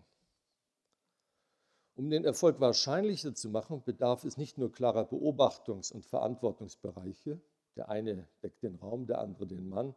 Um 1.94 2.10
den 2.10 2.24
Erfolg 2.24 2.60
wahrscheinlicher 2.60 3.34
zu 3.34 3.48
machen, 3.48 3.82
bedarf 3.82 4.22
es 4.22 4.36
nicht 4.36 4.56
nur 4.56 4.70
klarer 4.70 5.02
Beobachtungs- 5.02 5.92
und 5.92 6.06
Verantwortungsbereiche, 6.06 7.40
der 7.74 7.88
eine 7.88 8.28
deckt 8.42 8.62
den 8.62 8.76
Raum, 8.76 9.06
der 9.06 9.18
andere 9.18 9.46
den 9.46 9.68
Mann, 9.68 9.94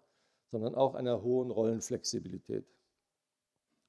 sondern 0.50 0.74
auch 0.74 0.95
einer 0.95 1.21
hohen 1.21 1.51
Rollenflexibilität. 1.51 2.65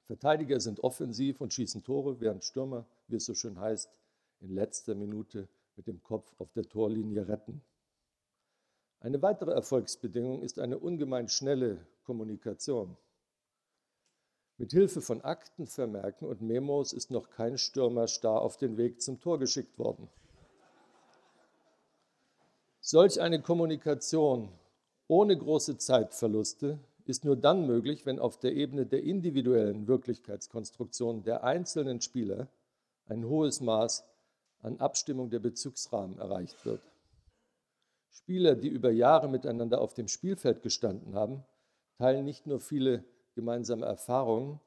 Verteidiger 0.04 0.61
sind 0.61 0.80
offensiv 0.80 1.40
und 1.40 1.54
schießen 1.54 1.85
Tore, 1.85 2.21
während 2.21 2.44
Stürmer, 2.44 2.87
wie 3.09 3.16
es 3.16 3.25
so 3.25 3.35
schön 3.35 3.59
heißt, 3.59 4.00
in 4.40 4.50
letzter 4.50 4.94
Minute 4.94 5.49
mit 5.76 5.87
dem 5.87 6.02
Kopf 6.02 6.35
auf 6.38 6.52
der 6.52 6.68
Torlinie 6.68 7.28
retten. 7.28 7.62
Eine 9.00 9.23
weitere 9.23 9.52
Erfolgsbedingung 9.52 10.42
ist 10.42 10.59
eine 10.59 10.78
ungemein 10.78 11.28
schnelle 11.28 11.87
Kommunikation. 12.04 12.97
Mit 14.62 14.71
Hilfe 14.71 15.00
von 15.00 15.23
Aktenvermerken 15.23 16.28
und 16.28 16.40
Memos 16.40 16.92
ist 16.92 17.11
noch 17.11 17.31
kein 17.31 17.59
Stürmer 17.59 18.07
starr 18.07 18.42
auf 18.42 18.59
den 18.59 18.76
Weg 18.76 19.02
zum 19.02 19.21
Tor 19.21 19.40
geschickt 19.40 19.76
worden. 19.76 20.09
Solch 22.81 23.21
eine 23.21 23.42
Kommunikation 23.42 24.50
ohne 25.09 25.37
große 25.37 25.78
Zeitverluste 25.78 26.78
ist 27.07 27.25
nur 27.25 27.35
dann 27.35 27.66
möglich, 27.66 28.07
wenn 28.07 28.21
auf 28.21 28.38
der 28.38 28.52
Ebene 28.52 28.87
der 28.87 29.02
individuellen 29.02 29.88
Wirklichkeitskonstruktion 29.88 31.25
der 31.25 31.42
einzelnen 31.42 32.00
Spieler 32.00 32.47
ein 33.07 33.26
hohes 33.26 33.61
Maß 33.61 34.04
an 34.61 34.78
Abstimmung 34.78 35.28
der 35.28 35.40
Bezugsrahmen 35.40 36.21
erreicht 36.21 36.64
wird. 36.64 36.83
Spieler, 38.12 38.54
die 38.54 38.69
über 38.69 38.92
Jahre 38.92 39.28
miteinander 39.28 39.81
auf 39.81 39.95
dem 39.95 40.07
Spielfeld 40.07 40.62
gestanden 40.62 41.16
haben, 41.16 41.42
teilen 41.99 42.25
nicht 42.25 42.47
nur 42.47 42.61
viele 42.61 43.02
gemeinsame 43.34 43.86
Erfahrungen, 43.86 44.60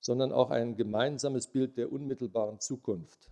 sondern 0.00 0.32
auch 0.32 0.50
ein 0.50 0.76
gemeinsames 0.76 1.48
Bild 1.48 1.76
der 1.76 1.92
unmittelbaren 1.92 2.60
Zukunft. 2.60 3.30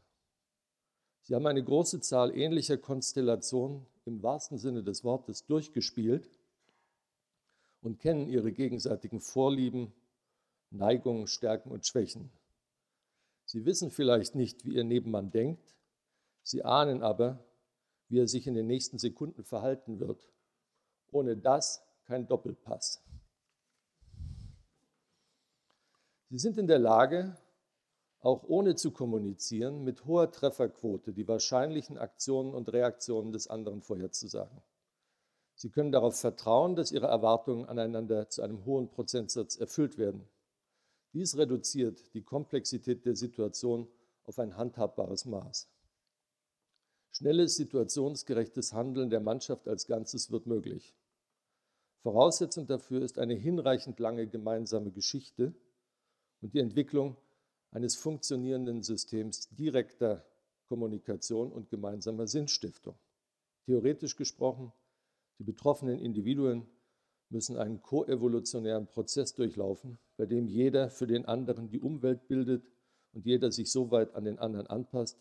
Sie 1.23 1.35
haben 1.35 1.47
eine 1.47 1.63
große 1.63 2.01
Zahl 2.01 2.37
ähnlicher 2.37 2.77
Konstellationen 2.79 3.87
im 4.05 4.23
wahrsten 4.23 4.59
Sinne 4.59 4.83
des 4.83 5.03
Wortes 5.03 5.45
durchgespielt 5.47 6.31
und 7.81 7.99
kennen 7.99 8.29
ihre 8.29 8.53
gegenseitigen 8.53 9.21
Vorlieben, 9.21 9.93
Neigungen, 10.71 11.27
Stärken 11.27 11.71
und 11.71 11.87
Schwächen. 11.87 12.31
Sie 13.45 13.65
wissen 13.65 13.91
vielleicht 13.91 14.35
nicht, 14.35 14.65
wie 14.65 14.75
ihr 14.75 14.85
Nebenmann 14.85 15.31
denkt, 15.31 15.77
sie 16.43 16.65
ahnen 16.65 17.03
aber, 17.03 17.45
wie 18.09 18.19
er 18.19 18.29
sich 18.29 18.47
in 18.47 18.55
den 18.55 18.67
nächsten 18.67 18.99
Sekunden 18.99 19.45
verhalten 19.45 20.01
wird. 20.01 20.29
Ohne 21.11 21.37
das 21.37 21.83
kein 22.05 22.27
Doppelpass. 22.27 23.03
Sie 26.29 26.39
sind 26.39 26.59
in 26.59 26.67
der 26.67 26.81
Lage, 26.81 27.37
auch 28.19 28.43
ohne 28.49 28.75
zu 28.75 28.91
kommunizieren, 28.91 29.85
mit 29.85 30.07
hoher 30.07 30.33
Trefferquote 30.33 31.13
die 31.13 31.29
wahrscheinlichen 31.29 31.99
Aktionen 31.99 32.53
und 32.53 32.73
Reaktionen 32.73 33.31
des 33.31 33.47
anderen 33.47 33.83
vorherzusagen. 33.83 34.61
Sie 35.55 35.71
können 35.71 35.93
darauf 35.93 36.19
vertrauen, 36.19 36.75
dass 36.75 36.91
ihre 36.91 37.07
Erwartungen 37.07 37.65
aneinander 37.67 38.29
zu 38.29 38.43
einem 38.43 38.65
hohen 38.65 38.91
Prozentsatz 38.91 39.57
erfüllt 39.57 39.99
werden. 39.99 40.29
Dies 41.13 41.37
reduziert 41.37 42.13
die 42.15 42.23
Komplexität 42.23 43.07
der 43.07 43.15
Situation 43.15 43.89
auf 44.25 44.41
ein 44.41 44.57
handhabbares 44.57 45.25
Maß. 45.27 45.69
Schnelles, 47.13 47.55
situationsgerechtes 47.55 48.73
Handeln 48.73 49.09
der 49.09 49.21
Mannschaft 49.21 49.69
als 49.69 49.87
Ganzes 49.87 50.33
wird 50.33 50.47
möglich. 50.47 50.95
Voraussetzung 52.01 52.67
dafür 52.67 53.03
ist 53.03 53.19
eine 53.19 53.35
hinreichend 53.35 54.01
lange 54.01 54.27
gemeinsame 54.27 54.91
Geschichte 54.91 55.55
und 56.41 56.55
die 56.55 56.61
Entwicklung 56.61 57.17
eines 57.71 57.97
funktionierenden 57.97 58.83
Systems 58.83 59.49
direkter 59.51 60.25
Kommunikation 60.69 61.53
und 61.53 61.71
gemeinsamer 61.71 62.27
Sinnstiftung. 62.27 62.97
Theoretisch 63.67 64.17
gesprochen, 64.17 64.73
die 65.39 65.45
betroffenen 65.45 65.99
Individuen 65.99 66.67
müssen 67.29 67.57
einen 67.57 67.83
koevolutionären 67.83 68.87
Prozess 68.87 69.35
durchlaufen, 69.35 69.99
bei 70.17 70.27
dem 70.27 70.47
jeder 70.47 70.91
für 70.91 71.07
den 71.07 71.27
anderen 71.27 71.69
die 71.69 71.81
Umwelt 71.81 72.29
bildet 72.29 72.65
und 73.13 73.27
jeder 73.27 73.51
sich 73.51 73.71
so 73.71 73.91
weit 73.91 74.15
an 74.15 74.25
den 74.25 74.39
anderen 74.39 74.67
anpasst, 74.67 75.19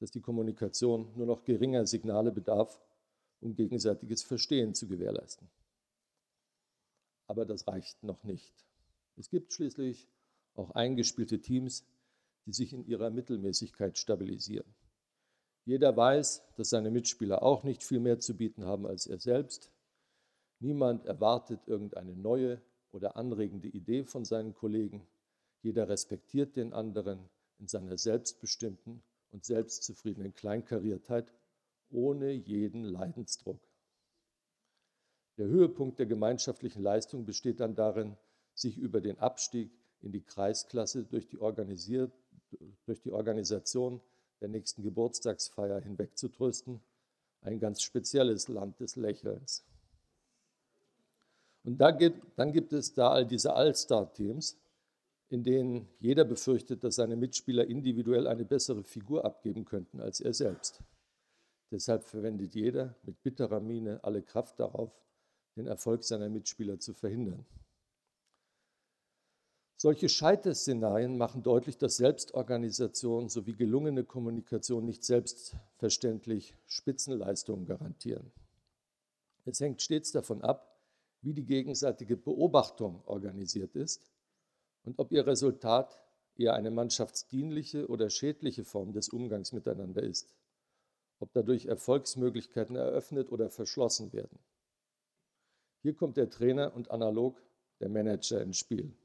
dass 0.00 0.10
die 0.10 0.20
Kommunikation 0.20 1.12
nur 1.16 1.26
noch 1.26 1.44
geringer 1.44 1.86
Signale 1.86 2.32
bedarf, 2.32 2.80
um 3.40 3.54
gegenseitiges 3.54 4.22
Verstehen 4.22 4.74
zu 4.74 4.88
gewährleisten. 4.88 5.48
Aber 7.26 7.44
das 7.44 7.66
reicht 7.68 8.02
noch 8.02 8.22
nicht. 8.24 8.52
Es 9.16 9.30
gibt 9.30 9.52
schließlich 9.52 10.08
auch 10.54 10.70
eingespielte 10.72 11.40
Teams, 11.40 11.84
die 12.46 12.52
sich 12.52 12.72
in 12.72 12.86
ihrer 12.86 13.10
Mittelmäßigkeit 13.10 13.98
stabilisieren. 13.98 14.74
Jeder 15.64 15.96
weiß, 15.96 16.42
dass 16.56 16.70
seine 16.70 16.90
Mitspieler 16.90 17.42
auch 17.42 17.64
nicht 17.64 17.82
viel 17.82 18.00
mehr 18.00 18.20
zu 18.20 18.36
bieten 18.36 18.64
haben 18.64 18.86
als 18.86 19.06
er 19.06 19.18
selbst. 19.18 19.70
Niemand 20.60 21.06
erwartet 21.06 21.60
irgendeine 21.66 22.14
neue 22.14 22.60
oder 22.92 23.16
anregende 23.16 23.68
Idee 23.68 24.04
von 24.04 24.24
seinen 24.24 24.54
Kollegen. 24.54 25.06
Jeder 25.62 25.88
respektiert 25.88 26.56
den 26.56 26.72
anderen 26.72 27.30
in 27.58 27.66
seiner 27.66 27.96
selbstbestimmten 27.96 29.02
und 29.30 29.44
selbstzufriedenen 29.44 30.34
Kleinkariertheit 30.34 31.32
ohne 31.90 32.32
jeden 32.32 32.84
Leidensdruck. 32.84 33.60
Der 35.38 35.46
Höhepunkt 35.46 35.98
der 35.98 36.06
gemeinschaftlichen 36.06 36.82
Leistung 36.82 37.24
besteht 37.24 37.60
dann 37.60 37.74
darin, 37.74 38.16
sich 38.54 38.78
über 38.78 39.00
den 39.00 39.18
Abstieg 39.18 39.72
in 40.04 40.12
die 40.12 40.22
Kreisklasse 40.22 41.04
durch 41.04 41.26
die, 41.28 41.38
durch 42.86 43.00
die 43.00 43.10
Organisation 43.10 44.00
der 44.40 44.48
nächsten 44.48 44.82
Geburtstagsfeier 44.82 45.80
hinwegzutrösten. 45.80 46.80
Ein 47.40 47.58
ganz 47.58 47.82
spezielles 47.82 48.48
Land 48.48 48.80
des 48.80 48.96
Lächelns. 48.96 49.64
Und 51.64 51.78
da 51.78 51.90
gibt, 51.90 52.22
dann 52.36 52.52
gibt 52.52 52.72
es 52.72 52.92
da 52.92 53.10
all 53.10 53.26
diese 53.26 53.54
All-Star-Teams, 53.54 54.58
in 55.30 55.42
denen 55.42 55.88
jeder 55.98 56.24
befürchtet, 56.24 56.84
dass 56.84 56.96
seine 56.96 57.16
Mitspieler 57.16 57.66
individuell 57.66 58.26
eine 58.26 58.44
bessere 58.44 58.84
Figur 58.84 59.24
abgeben 59.24 59.64
könnten 59.64 60.00
als 60.00 60.20
er 60.20 60.34
selbst. 60.34 60.82
Deshalb 61.70 62.04
verwendet 62.04 62.54
jeder 62.54 62.94
mit 63.02 63.22
bitterer 63.22 63.60
Miene 63.60 64.04
alle 64.04 64.22
Kraft 64.22 64.60
darauf, 64.60 64.92
den 65.56 65.66
Erfolg 65.66 66.04
seiner 66.04 66.28
Mitspieler 66.28 66.78
zu 66.78 66.92
verhindern. 66.92 67.46
Solche 69.84 70.08
Scheiterszenarien 70.08 71.18
machen 71.18 71.42
deutlich, 71.42 71.76
dass 71.76 71.98
Selbstorganisation 71.98 73.28
sowie 73.28 73.52
gelungene 73.52 74.02
Kommunikation 74.02 74.86
nicht 74.86 75.04
selbstverständlich 75.04 76.56
Spitzenleistungen 76.64 77.66
garantieren. 77.66 78.32
Es 79.44 79.60
hängt 79.60 79.82
stets 79.82 80.10
davon 80.10 80.40
ab, 80.40 80.80
wie 81.20 81.34
die 81.34 81.44
gegenseitige 81.44 82.16
Beobachtung 82.16 83.02
organisiert 83.04 83.76
ist 83.76 84.10
und 84.84 84.98
ob 84.98 85.12
ihr 85.12 85.26
Resultat 85.26 86.00
eher 86.38 86.54
eine 86.54 86.70
mannschaftsdienliche 86.70 87.86
oder 87.86 88.08
schädliche 88.08 88.64
Form 88.64 88.94
des 88.94 89.10
Umgangs 89.10 89.52
miteinander 89.52 90.02
ist, 90.02 90.34
ob 91.18 91.30
dadurch 91.34 91.66
Erfolgsmöglichkeiten 91.66 92.76
eröffnet 92.76 93.30
oder 93.30 93.50
verschlossen 93.50 94.14
werden. 94.14 94.38
Hier 95.82 95.92
kommt 95.92 96.16
der 96.16 96.30
Trainer 96.30 96.74
und 96.74 96.90
analog 96.90 97.38
der 97.80 97.90
Manager 97.90 98.40
ins 98.40 98.56
Spiel. 98.56 98.96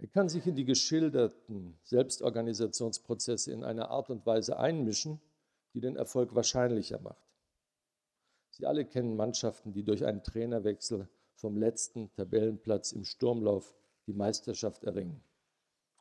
Er 0.00 0.08
kann 0.08 0.30
sich 0.30 0.46
in 0.46 0.54
die 0.54 0.64
geschilderten 0.64 1.78
Selbstorganisationsprozesse 1.84 3.52
in 3.52 3.64
einer 3.64 3.90
Art 3.90 4.08
und 4.08 4.24
Weise 4.24 4.58
einmischen, 4.58 5.20
die 5.74 5.80
den 5.80 5.96
Erfolg 5.96 6.34
wahrscheinlicher 6.34 6.98
macht. 7.00 7.22
Sie 8.48 8.64
alle 8.64 8.86
kennen 8.86 9.14
Mannschaften, 9.14 9.72
die 9.72 9.84
durch 9.84 10.06
einen 10.06 10.22
Trainerwechsel 10.22 11.06
vom 11.34 11.56
letzten 11.58 12.10
Tabellenplatz 12.14 12.92
im 12.92 13.04
Sturmlauf 13.04 13.74
die 14.06 14.14
Meisterschaft 14.14 14.84
erringen. 14.84 15.22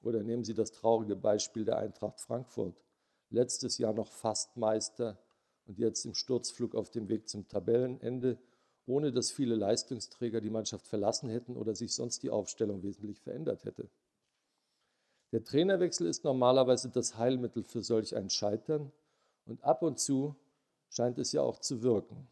Oder 0.02 0.24
nehmen 0.24 0.46
Sie 0.46 0.54
das 0.54 0.72
traurige 0.72 1.18
Beispiel 1.18 1.66
der 1.66 1.78
Eintracht 1.78 2.22
Frankfurt. 2.22 2.82
Letztes 3.30 3.78
Jahr 3.78 3.94
noch 3.94 4.14
fast 4.14 4.56
Meister 4.56 5.22
und 5.66 5.78
jetzt 5.78 6.06
im 6.06 6.14
Sturzflug 6.14 6.74
auf 6.74 6.90
dem 6.90 7.10
Weg 7.10 7.28
zum 7.28 7.50
Tabellenende, 7.50 8.40
ohne 8.89 9.12
dass 9.12 9.32
viele 9.32 9.56
Leistungsträger 9.56 10.41
die 10.41 10.49
Mannschaft 10.49 10.88
verlassen 10.88 11.30
hätten 11.30 11.56
oder 11.56 11.75
sich 11.75 11.93
sonst 11.93 12.23
die 12.23 12.32
Aufstellung 12.32 12.82
wesentlich 12.82 13.21
verändert 13.21 13.63
hätte. 13.63 13.88
Der 15.32 15.43
Trainerwechsel 15.43 16.08
ist 16.08 16.23
normalerweise 16.23 16.89
das 16.89 17.15
Heilmittel 17.15 17.63
für 17.63 17.84
solch 17.84 18.15
ein 18.15 18.32
Scheitern 18.32 18.91
und 19.45 19.63
ab 19.63 19.84
und 19.84 19.99
zu 19.99 20.36
scheint 20.89 21.19
es 21.19 21.32
ja 21.34 21.41
auch 21.41 21.60
zu 21.60 21.84
wirken. 21.84 22.28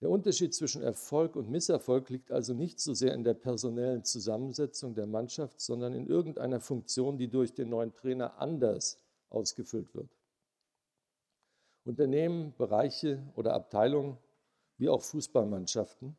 Der 0.00 0.10
Unterschied 0.10 0.54
zwischen 0.54 0.82
Erfolg 0.82 1.34
und 1.34 1.50
Misserfolg 1.50 2.08
liegt 2.08 2.30
also 2.30 2.54
nicht 2.54 2.78
so 2.78 2.94
sehr 2.94 3.12
in 3.12 3.24
der 3.24 3.34
personellen 3.34 4.04
Zusammensetzung 4.04 4.94
der 4.94 5.06
Mannschaft, 5.06 5.60
sondern 5.60 5.94
in 5.94 6.06
irgendeiner 6.06 6.60
Funktion, 6.60 7.18
die 7.18 7.28
durch 7.28 7.52
den 7.52 7.70
neuen 7.70 7.92
Trainer 7.94 8.38
anders 8.38 9.02
ausgefüllt 9.30 9.92
wird. 9.94 10.10
Unternehmen, 11.84 12.54
Bereiche 12.56 13.22
oder 13.34 13.54
Abteilungen, 13.54 14.18
wie 14.78 14.88
auch 14.88 15.02
Fußballmannschaften, 15.02 16.16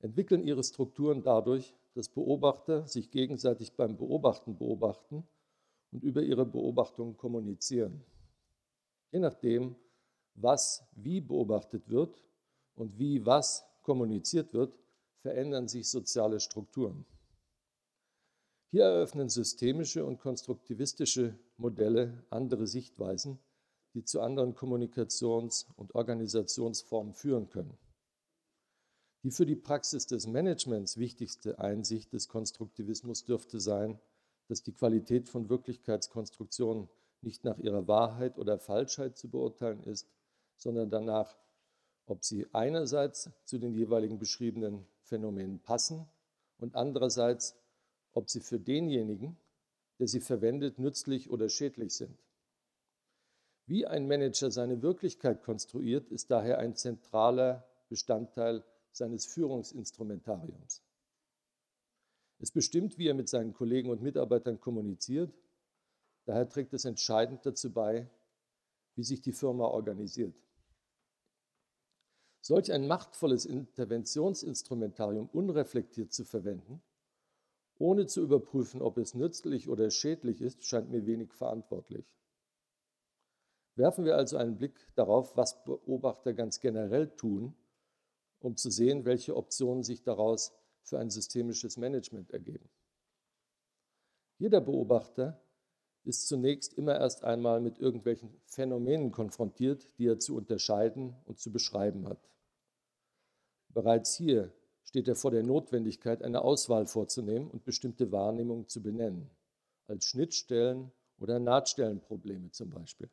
entwickeln 0.00 0.42
ihre 0.42 0.64
Strukturen 0.64 1.22
dadurch, 1.22 1.74
dass 1.94 2.08
Beobachter 2.08 2.86
sich 2.86 3.10
gegenseitig 3.10 3.72
beim 3.74 3.96
Beobachten 3.96 4.56
beobachten 4.56 5.26
und 5.90 6.02
über 6.02 6.22
ihre 6.22 6.46
Beobachtungen 6.46 7.16
kommunizieren. 7.16 8.02
Je 9.10 9.18
nachdem, 9.18 9.76
was 10.34 10.84
wie 10.92 11.20
beobachtet 11.20 11.88
wird 11.88 12.24
und 12.74 12.98
wie 12.98 13.24
was 13.26 13.64
kommuniziert 13.82 14.54
wird, 14.54 14.78
verändern 15.18 15.68
sich 15.68 15.88
soziale 15.88 16.40
Strukturen. 16.40 17.04
Hier 18.70 18.84
eröffnen 18.84 19.28
systemische 19.28 20.04
und 20.04 20.18
konstruktivistische 20.18 21.38
Modelle 21.58 22.24
andere 22.30 22.66
Sichtweisen, 22.66 23.38
die 23.94 24.04
zu 24.04 24.20
anderen 24.20 24.54
Kommunikations- 24.54 25.66
und 25.76 25.94
Organisationsformen 25.94 27.14
führen 27.14 27.48
können. 27.48 27.76
Die 29.22 29.30
für 29.30 29.46
die 29.46 29.56
Praxis 29.56 30.06
des 30.06 30.26
Managements 30.26 30.96
wichtigste 30.96 31.58
Einsicht 31.58 32.12
des 32.12 32.28
Konstruktivismus 32.28 33.24
dürfte 33.24 33.60
sein, 33.60 34.00
dass 34.48 34.62
die 34.62 34.72
Qualität 34.72 35.28
von 35.28 35.48
Wirklichkeitskonstruktionen 35.48 36.88
nicht 37.20 37.44
nach 37.44 37.58
ihrer 37.58 37.86
Wahrheit 37.86 38.38
oder 38.38 38.58
Falschheit 38.58 39.16
zu 39.16 39.28
beurteilen 39.28 39.84
ist, 39.84 40.08
sondern 40.56 40.90
danach, 40.90 41.38
ob 42.06 42.24
sie 42.24 42.46
einerseits 42.52 43.30
zu 43.44 43.58
den 43.58 43.74
jeweiligen 43.74 44.18
beschriebenen 44.18 44.86
Phänomenen 45.02 45.60
passen 45.60 46.08
und 46.58 46.74
andererseits, 46.74 47.54
ob 48.12 48.28
sie 48.28 48.40
für 48.40 48.58
denjenigen, 48.58 49.36
der 50.00 50.08
sie 50.08 50.20
verwendet, 50.20 50.78
nützlich 50.78 51.30
oder 51.30 51.48
schädlich 51.48 51.94
sind. 51.94 52.18
Wie 53.66 53.86
ein 53.86 54.08
Manager 54.08 54.50
seine 54.50 54.82
Wirklichkeit 54.82 55.42
konstruiert, 55.42 56.08
ist 56.10 56.30
daher 56.30 56.58
ein 56.58 56.74
zentraler 56.74 57.66
Bestandteil 57.88 58.64
seines 58.90 59.26
Führungsinstrumentariums. 59.26 60.82
Es 62.38 62.50
bestimmt, 62.50 62.98
wie 62.98 63.06
er 63.06 63.14
mit 63.14 63.28
seinen 63.28 63.52
Kollegen 63.52 63.90
und 63.90 64.02
Mitarbeitern 64.02 64.60
kommuniziert. 64.60 65.32
Daher 66.24 66.48
trägt 66.48 66.74
es 66.74 66.84
entscheidend 66.84 67.46
dazu 67.46 67.72
bei, 67.72 68.08
wie 68.96 69.04
sich 69.04 69.20
die 69.20 69.32
Firma 69.32 69.64
organisiert. 69.64 70.34
Solch 72.40 72.72
ein 72.72 72.88
machtvolles 72.88 73.46
Interventionsinstrumentarium 73.46 75.28
unreflektiert 75.32 76.12
zu 76.12 76.24
verwenden, 76.24 76.82
ohne 77.78 78.06
zu 78.06 78.20
überprüfen, 78.20 78.82
ob 78.82 78.98
es 78.98 79.14
nützlich 79.14 79.68
oder 79.68 79.90
schädlich 79.90 80.40
ist, 80.40 80.64
scheint 80.64 80.90
mir 80.90 81.06
wenig 81.06 81.32
verantwortlich. 81.32 82.04
Werfen 83.74 84.04
wir 84.04 84.16
also 84.16 84.36
einen 84.36 84.58
Blick 84.58 84.86
darauf, 84.94 85.36
was 85.36 85.64
Beobachter 85.64 86.34
ganz 86.34 86.60
generell 86.60 87.08
tun, 87.16 87.54
um 88.40 88.56
zu 88.56 88.70
sehen, 88.70 89.04
welche 89.04 89.36
Optionen 89.36 89.82
sich 89.82 90.02
daraus 90.02 90.52
für 90.82 90.98
ein 90.98 91.10
systemisches 91.10 91.76
Management 91.76 92.30
ergeben. 92.32 92.68
Jeder 94.38 94.60
Beobachter 94.60 95.40
ist 96.04 96.26
zunächst 96.26 96.74
immer 96.74 96.98
erst 96.98 97.24
einmal 97.24 97.60
mit 97.60 97.78
irgendwelchen 97.78 98.40
Phänomenen 98.44 99.12
konfrontiert, 99.12 99.88
die 99.98 100.06
er 100.06 100.18
zu 100.18 100.36
unterscheiden 100.36 101.14
und 101.24 101.38
zu 101.38 101.52
beschreiben 101.52 102.08
hat. 102.08 102.28
Bereits 103.68 104.16
hier 104.16 104.52
steht 104.82 105.08
er 105.08 105.14
vor 105.14 105.30
der 105.30 105.44
Notwendigkeit, 105.44 106.22
eine 106.22 106.42
Auswahl 106.42 106.86
vorzunehmen 106.86 107.48
und 107.50 107.64
bestimmte 107.64 108.10
Wahrnehmungen 108.10 108.68
zu 108.68 108.82
benennen, 108.82 109.30
als 109.86 110.04
Schnittstellen 110.04 110.92
oder 111.18 111.38
Nahtstellenprobleme 111.38 112.50
zum 112.50 112.70
Beispiel. 112.70 113.08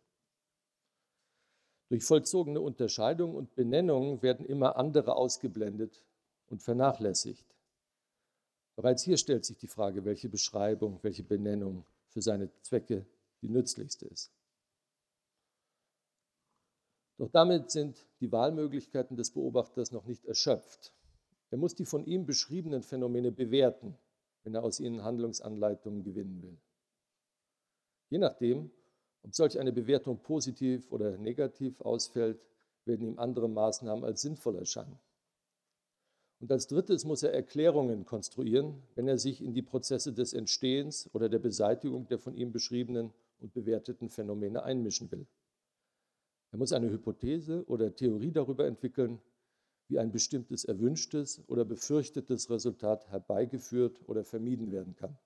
Durch 1.89 2.03
vollzogene 2.03 2.61
Unterscheidungen 2.61 3.35
und 3.35 3.55
Benennungen 3.55 4.21
werden 4.21 4.45
immer 4.45 4.77
andere 4.77 5.15
ausgeblendet 5.15 6.03
und 6.47 6.61
vernachlässigt. 6.61 7.45
Bereits 8.75 9.03
hier 9.03 9.17
stellt 9.17 9.43
sich 9.43 9.57
die 9.57 9.67
Frage, 9.67 10.05
welche 10.05 10.29
Beschreibung, 10.29 10.99
welche 11.01 11.23
Benennung 11.23 11.83
für 12.07 12.21
seine 12.21 12.49
Zwecke 12.61 13.05
die 13.41 13.49
nützlichste 13.49 14.05
ist. 14.05 14.31
Doch 17.17 17.29
damit 17.29 17.71
sind 17.71 18.07
die 18.21 18.31
Wahlmöglichkeiten 18.31 19.17
des 19.17 19.31
Beobachters 19.31 19.91
noch 19.91 20.05
nicht 20.05 20.25
erschöpft. 20.25 20.93
Er 21.49 21.57
muss 21.57 21.75
die 21.75 21.85
von 21.85 22.05
ihm 22.05 22.25
beschriebenen 22.25 22.83
Phänomene 22.83 23.31
bewerten, 23.31 23.97
wenn 24.43 24.55
er 24.55 24.63
aus 24.63 24.79
ihnen 24.79 25.03
Handlungsanleitungen 25.03 26.03
gewinnen 26.03 26.41
will. 26.41 26.57
Je 28.09 28.19
nachdem, 28.19 28.71
ob 29.23 29.35
solch 29.35 29.59
eine 29.59 29.71
Bewertung 29.73 30.21
positiv 30.21 30.91
oder 30.91 31.17
negativ 31.17 31.81
ausfällt, 31.81 32.39
werden 32.85 33.07
ihm 33.07 33.19
andere 33.19 33.49
Maßnahmen 33.49 34.03
als 34.03 34.21
sinnvoll 34.21 34.55
erscheinen. 34.55 34.99
Und 36.39 36.51
als 36.51 36.67
drittes 36.67 37.03
muss 37.03 37.23
er 37.23 37.33
Erklärungen 37.33 38.05
konstruieren, 38.05 38.81
wenn 38.95 39.07
er 39.07 39.17
sich 39.17 39.41
in 39.41 39.53
die 39.53 39.61
Prozesse 39.61 40.13
des 40.13 40.33
Entstehens 40.33 41.09
oder 41.13 41.27
der 41.27 41.39
Beseitigung 41.39 42.07
der 42.07 42.17
von 42.17 42.33
ihm 42.33 42.51
beschriebenen 42.51 43.11
und 43.39 43.53
bewerteten 43.53 44.09
Phänomene 44.09 44.63
einmischen 44.63 45.11
will. 45.11 45.27
Er 46.51 46.57
muss 46.57 46.71
eine 46.71 46.89
Hypothese 46.89 47.65
oder 47.67 47.93
Theorie 47.93 48.31
darüber 48.31 48.65
entwickeln, 48.65 49.19
wie 49.89 49.99
ein 49.99 50.11
bestimmtes 50.11 50.65
erwünschtes 50.65 51.43
oder 51.47 51.65
befürchtetes 51.65 52.49
Resultat 52.49 53.09
herbeigeführt 53.09 53.99
oder 54.07 54.23
vermieden 54.23 54.71
werden 54.71 54.95
kann. 54.95 55.17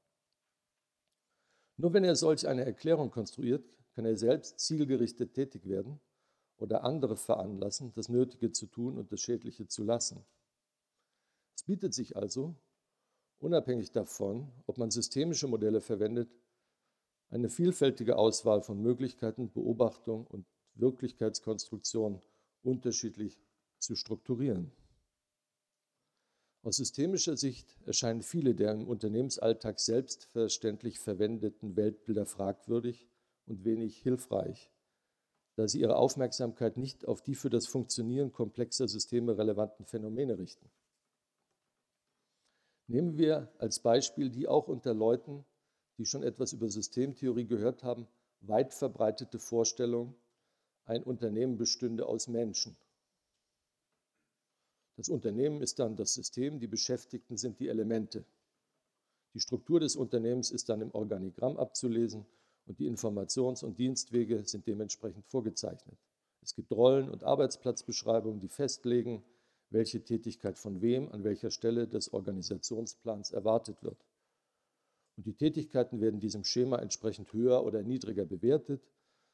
Nur 1.77 1.93
wenn 1.93 2.03
er 2.03 2.15
solch 2.15 2.47
eine 2.47 2.65
Erklärung 2.65 3.11
konstruiert, 3.11 3.65
kann 3.93 4.05
er 4.05 4.17
selbst 4.17 4.59
zielgerichtet 4.59 5.33
tätig 5.33 5.67
werden 5.67 5.99
oder 6.57 6.83
andere 6.83 7.15
veranlassen, 7.15 7.93
das 7.93 8.09
Nötige 8.09 8.51
zu 8.51 8.67
tun 8.67 8.97
und 8.97 9.11
das 9.11 9.21
Schädliche 9.21 9.67
zu 9.67 9.83
lassen. 9.83 10.25
Es 11.55 11.63
bietet 11.63 11.93
sich 11.93 12.15
also, 12.15 12.55
unabhängig 13.39 13.91
davon, 13.91 14.51
ob 14.65 14.77
man 14.77 14.91
systemische 14.91 15.47
Modelle 15.47 15.81
verwendet, 15.81 16.31
eine 17.29 17.49
vielfältige 17.49 18.17
Auswahl 18.17 18.61
von 18.61 18.81
Möglichkeiten, 18.81 19.51
Beobachtung 19.51 20.27
und 20.27 20.45
Wirklichkeitskonstruktion 20.75 22.21
unterschiedlich 22.61 23.39
zu 23.79 23.95
strukturieren. 23.95 24.71
Aus 26.61 26.77
systemischer 26.77 27.35
Sicht 27.35 27.75
erscheinen 27.85 28.21
viele 28.21 28.55
der 28.55 28.71
im 28.71 28.87
Unternehmensalltag 28.87 29.79
selbstverständlich 29.79 30.99
verwendeten 30.99 31.75
Weltbilder 31.75 32.25
fragwürdig 32.25 33.09
und 33.45 33.65
wenig 33.65 33.97
hilfreich, 33.97 34.71
da 35.55 35.67
sie 35.67 35.81
ihre 35.81 35.97
Aufmerksamkeit 35.97 36.77
nicht 36.77 37.07
auf 37.07 37.21
die 37.21 37.35
für 37.35 37.49
das 37.49 37.67
Funktionieren 37.67 38.31
komplexer 38.31 38.87
Systeme 38.87 39.37
relevanten 39.37 39.85
Phänomene 39.85 40.37
richten. 40.37 40.69
Nehmen 42.87 43.17
wir 43.17 43.51
als 43.59 43.79
Beispiel 43.79 44.29
die 44.29 44.47
auch 44.47 44.67
unter 44.67 44.93
Leuten, 44.93 45.45
die 45.97 46.05
schon 46.05 46.23
etwas 46.23 46.53
über 46.53 46.69
Systemtheorie 46.69 47.45
gehört 47.45 47.83
haben, 47.83 48.07
weit 48.41 48.73
verbreitete 48.73 49.39
Vorstellung, 49.39 50.15
ein 50.85 51.03
Unternehmen 51.03 51.57
bestünde 51.57 52.05
aus 52.05 52.27
Menschen. 52.27 52.75
Das 54.95 55.09
Unternehmen 55.09 55.61
ist 55.61 55.79
dann 55.79 55.95
das 55.95 56.13
System, 56.13 56.59
die 56.59 56.67
Beschäftigten 56.67 57.37
sind 57.37 57.59
die 57.59 57.67
Elemente. 57.67 58.25
Die 59.33 59.39
Struktur 59.39 59.79
des 59.79 59.95
Unternehmens 59.95 60.51
ist 60.51 60.69
dann 60.69 60.81
im 60.81 60.93
Organigramm 60.93 61.57
abzulesen 61.57 62.25
und 62.65 62.79
die 62.79 62.89
Informations- 62.89 63.63
und 63.63 63.77
Dienstwege 63.77 64.43
sind 64.45 64.67
dementsprechend 64.67 65.25
vorgezeichnet. 65.27 65.97
Es 66.41 66.55
gibt 66.55 66.71
Rollen- 66.71 67.09
und 67.09 67.23
Arbeitsplatzbeschreibungen, 67.23 68.39
die 68.39 68.49
festlegen, 68.49 69.23
welche 69.69 70.03
Tätigkeit 70.03 70.57
von 70.57 70.81
wem 70.81 71.09
an 71.09 71.23
welcher 71.23 71.51
Stelle 71.51 71.87
des 71.87 72.13
Organisationsplans 72.13 73.31
erwartet 73.31 73.81
wird. 73.83 73.97
Und 75.15 75.25
die 75.25 75.33
Tätigkeiten 75.33 75.99
werden 76.01 76.19
diesem 76.19 76.43
Schema 76.43 76.77
entsprechend 76.77 77.31
höher 77.33 77.63
oder 77.63 77.83
niedriger 77.83 78.25
bewertet. 78.25 78.81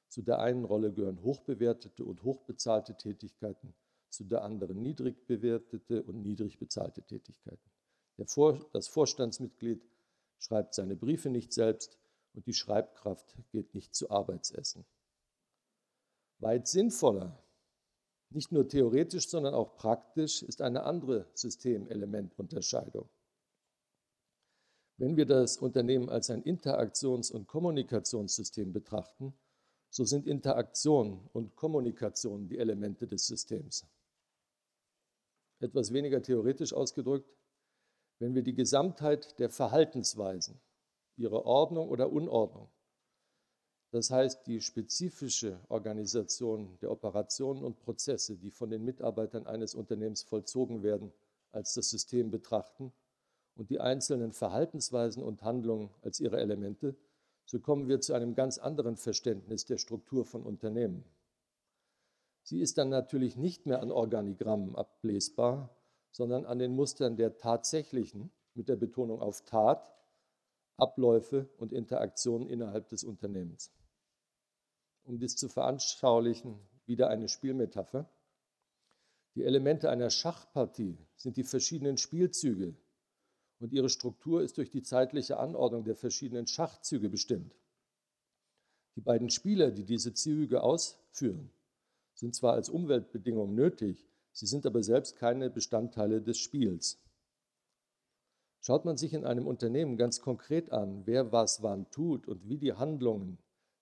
Zu 0.07 0.21
der 0.21 0.39
einen 0.39 0.65
Rolle 0.65 0.91
gehören 0.91 1.21
hochbewertete 1.21 2.03
und 2.03 2.23
hochbezahlte 2.23 2.95
Tätigkeiten, 2.97 3.73
zu 4.09 4.23
der 4.23 4.43
anderen 4.43 4.81
niedrig 4.81 5.27
bewertete 5.27 6.03
und 6.03 6.21
niedrig 6.21 6.57
bezahlte 6.57 7.03
Tätigkeiten. 7.03 7.69
Vor, 8.25 8.65
das 8.73 8.87
Vorstandsmitglied 8.87 9.81
schreibt 10.39 10.73
seine 10.73 10.95
Briefe 10.95 11.29
nicht 11.29 11.53
selbst 11.53 11.98
und 12.33 12.45
die 12.45 12.53
Schreibkraft 12.53 13.35
geht 13.51 13.73
nicht 13.73 13.95
zu 13.95 14.09
Arbeitsessen. 14.09 14.85
Weit 16.39 16.67
sinnvoller 16.67 17.37
nicht 18.31 18.51
nur 18.51 18.67
theoretisch, 18.67 19.27
sondern 19.27 19.55
auch 19.55 19.75
praktisch 19.75 20.43
ist 20.43 20.61
eine 20.61 20.83
andere 20.83 21.25
Systemelementunterscheidung. 21.33 23.09
Wenn 24.97 25.17
wir 25.17 25.25
das 25.25 25.57
Unternehmen 25.57 26.09
als 26.09 26.29
ein 26.29 26.43
Interaktions- 26.43 27.31
und 27.31 27.47
Kommunikationssystem 27.47 28.71
betrachten, 28.71 29.33
so 29.89 30.03
sind 30.05 30.27
Interaktion 30.27 31.27
und 31.33 31.55
Kommunikation 31.55 32.47
die 32.47 32.59
Elemente 32.59 33.07
des 33.07 33.25
Systems. 33.25 33.87
Etwas 35.59 35.91
weniger 35.91 36.21
theoretisch 36.21 36.73
ausgedrückt, 36.73 37.33
wenn 38.19 38.35
wir 38.35 38.43
die 38.43 38.53
Gesamtheit 38.53 39.39
der 39.39 39.49
Verhaltensweisen, 39.49 40.59
ihre 41.19 41.45
Ordnung 41.45 41.89
oder 41.89 42.11
Unordnung, 42.11 42.69
das 43.91 44.11
heißt, 44.11 44.45
die 44.45 44.61
spezifische 44.61 45.59
Organisation 45.67 46.77
der 46.81 46.91
Operationen 46.91 47.63
und 47.63 47.79
Prozesse, 47.79 48.37
die 48.37 48.51
von 48.51 48.69
den 48.69 48.85
Mitarbeitern 48.85 49.47
eines 49.47 49.73
Unternehmens 49.73 50.21
vollzogen 50.21 50.83
werden, 50.83 51.11
als 51.51 51.73
das 51.73 51.89
System 51.89 52.29
betrachten 52.29 52.93
und 53.55 53.71
die 53.71 53.79
einzelnen 53.79 54.31
Verhaltensweisen 54.31 55.23
und 55.23 55.41
Handlungen 55.41 55.89
als 56.03 56.19
ihre 56.19 56.39
Elemente, 56.39 56.95
so 57.45 57.59
kommen 57.59 57.87
wir 57.87 57.99
zu 57.99 58.13
einem 58.13 58.35
ganz 58.35 58.59
anderen 58.59 58.95
Verständnis 58.95 59.65
der 59.65 59.79
Struktur 59.79 60.23
von 60.23 60.43
Unternehmen. 60.43 61.03
Sie 62.43 62.61
ist 62.61 62.77
dann 62.77 62.89
natürlich 62.89 63.37
nicht 63.37 63.65
mehr 63.65 63.81
an 63.81 63.91
Organigrammen 63.91 64.75
ablesbar, 64.75 65.75
sondern 66.11 66.45
an 66.45 66.59
den 66.59 66.75
Mustern 66.75 67.17
der 67.17 67.37
tatsächlichen, 67.37 68.31
mit 68.53 68.69
der 68.69 68.75
Betonung 68.75 69.19
auf 69.19 69.45
Tat, 69.45 69.98
Abläufe 70.81 71.49
und 71.57 71.73
Interaktionen 71.73 72.47
innerhalb 72.47 72.89
des 72.89 73.03
Unternehmens 73.03 73.71
um 75.09 75.17
dies 75.17 75.35
zu 75.35 75.49
veranschaulichen, 75.49 76.59
wieder 76.85 77.09
eine 77.09 77.27
Spielmetapher. 77.27 78.07
Die 79.35 79.43
Elemente 79.43 79.89
einer 79.89 80.11
Schachpartie 80.11 80.97
sind 81.15 81.35
die 81.35 81.43
verschiedenen 81.43 81.97
Spielzüge 81.97 82.75
und 83.57 83.73
ihre 83.73 83.89
Struktur 83.89 84.43
ist 84.43 84.57
durch 84.57 84.69
die 84.69 84.83
zeitliche 84.83 85.37
Anordnung 85.37 85.83
der 85.83 85.95
verschiedenen 85.95 86.45
Schachzüge 86.45 87.09
bestimmt. 87.09 87.55
Die 88.95 89.01
beiden 89.01 89.31
Spieler, 89.31 89.71
die 89.71 89.83
diese 89.83 90.13
Züge 90.13 90.61
ausführen, 90.61 91.49
sind 92.13 92.35
zwar 92.35 92.53
als 92.53 92.69
Umweltbedingung 92.69 93.55
nötig, 93.55 94.07
sie 94.31 94.45
sind 94.45 94.65
aber 94.67 94.83
selbst 94.83 95.15
keine 95.15 95.49
Bestandteile 95.49 96.21
des 96.21 96.37
Spiels. 96.37 96.99
Schaut 98.61 98.85
man 98.85 98.97
sich 98.97 99.13
in 99.13 99.25
einem 99.25 99.47
Unternehmen 99.47 99.97
ganz 99.97 100.21
konkret 100.21 100.71
an, 100.71 101.03
wer 101.05 101.31
was 101.31 101.63
wann 101.63 101.89
tut 101.91 102.27
und 102.27 102.47
wie 102.49 102.57
die 102.57 102.73
Handlungen 102.73 103.37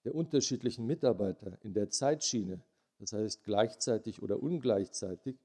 der 0.06 0.14
unterschiedlichen 0.14 0.86
Mitarbeiter 0.86 1.58
in 1.64 1.74
der 1.74 1.90
Zeitschiene, 1.90 2.62
das 3.00 3.14
heißt 3.14 3.44
gleichzeitig 3.44 4.22
oder 4.22 4.42
ungleichzeitig, 4.42 5.38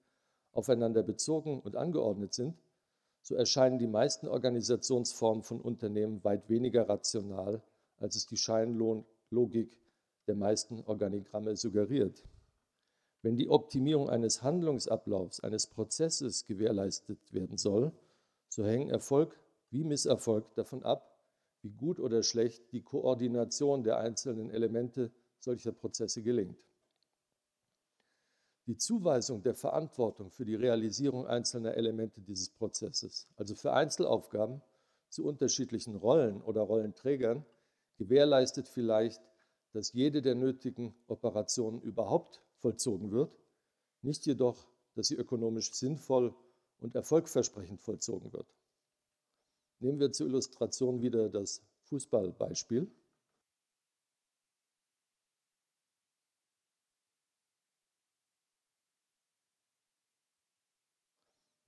aufeinander 0.53 1.03
bezogen 1.03 1.61
und 1.61 1.77
angeordnet 1.77 2.35
sind, 2.35 2.57
so 3.23 3.35
erscheinen 3.35 3.79
die 3.79 3.87
meisten 3.87 4.29
Organisationsformen 4.29 5.43
von 5.43 5.61
Unternehmen 5.61 6.23
weit 6.25 6.49
weniger 6.51 6.89
rational, 6.89 7.63
als 7.99 8.17
es 8.17 8.27
die 8.27 8.37
Scheinlogik 8.37 9.71
der 10.27 10.35
meisten 10.35 10.83
Organigramme 10.85 11.57
suggeriert. 11.57 12.23
Wenn 13.23 13.37
die 13.37 13.49
Optimierung 13.49 14.11
eines 14.11 14.43
Handlungsablaufs, 14.43 15.41
eines 15.41 15.69
Prozesses 15.69 16.45
gewährleistet 16.45 17.33
werden 17.33 17.57
soll, 17.57 17.93
so 18.53 18.67
hängen 18.67 18.91
Erfolg 18.91 19.35
wie 19.71 19.83
Misserfolg 19.83 20.55
davon 20.55 20.83
ab, 20.83 21.19
wie 21.63 21.71
gut 21.71 21.99
oder 21.99 22.23
schlecht 22.23 22.71
die 22.73 22.83
Koordination 22.83 23.83
der 23.83 23.97
einzelnen 23.97 24.51
Elemente 24.51 25.11
solcher 25.39 25.73
Prozesse 25.73 26.23
gelingt. 26.23 26.59
Die 28.67 28.77
Zuweisung 28.77 29.43
der 29.43 29.55
Verantwortung 29.55 30.31
für 30.31 30.45
die 30.45 30.55
Realisierung 30.55 31.27
einzelner 31.27 31.75
Elemente 31.75 32.21
dieses 32.21 32.51
Prozesses, 32.51 33.27
also 33.37 33.55
für 33.55 33.73
Einzelaufgaben 33.73 34.61
zu 35.09 35.25
unterschiedlichen 35.25 35.97
Rollen 35.97 36.43
oder 36.43 36.61
Rollenträgern, 36.61 37.47
gewährleistet 37.97 38.69
vielleicht, 38.69 39.23
dass 39.73 39.95
jede 39.95 40.21
der 40.21 40.35
nötigen 40.35 40.95
Operationen 41.07 41.81
überhaupt 41.81 42.43
vollzogen 42.59 43.11
wird, 43.13 43.35
nicht 44.03 44.27
jedoch, 44.27 44.69
dass 44.95 45.07
sie 45.07 45.17
ökonomisch 45.17 45.73
sinnvoll 45.73 46.35
und 46.83 46.95
erfolgversprechend 46.97 47.81
vollzogen 47.81 48.33
wird. 48.33 48.47
Nehmen 49.79 50.01
wir 50.01 50.13
zur 50.13 50.27
Illustration 50.27 51.01
wieder 51.01 51.29
das 51.29 51.63
Fußballbeispiel. 51.85 52.91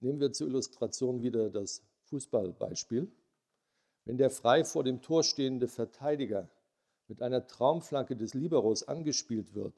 Nehmen 0.01 0.21
wir 0.21 0.33
zur 0.33 0.49
Illustration 0.49 1.23
wieder 1.23 1.49
das 1.49 1.83
Fußballbeispiel. 2.05 3.11
Wenn 4.05 4.19
der 4.19 4.31
frei 4.31 4.65
vor 4.65 4.85
dem 4.85 5.01
Tor 5.01 5.23
stehende 5.23 5.67
Verteidiger 5.67 6.51
mit 7.09 7.23
einer 7.23 7.47
Traumflanke 7.47 8.17
des 8.17 8.35
Liberos 8.35 8.83
angespielt 8.83 9.55
wird, 9.55 9.75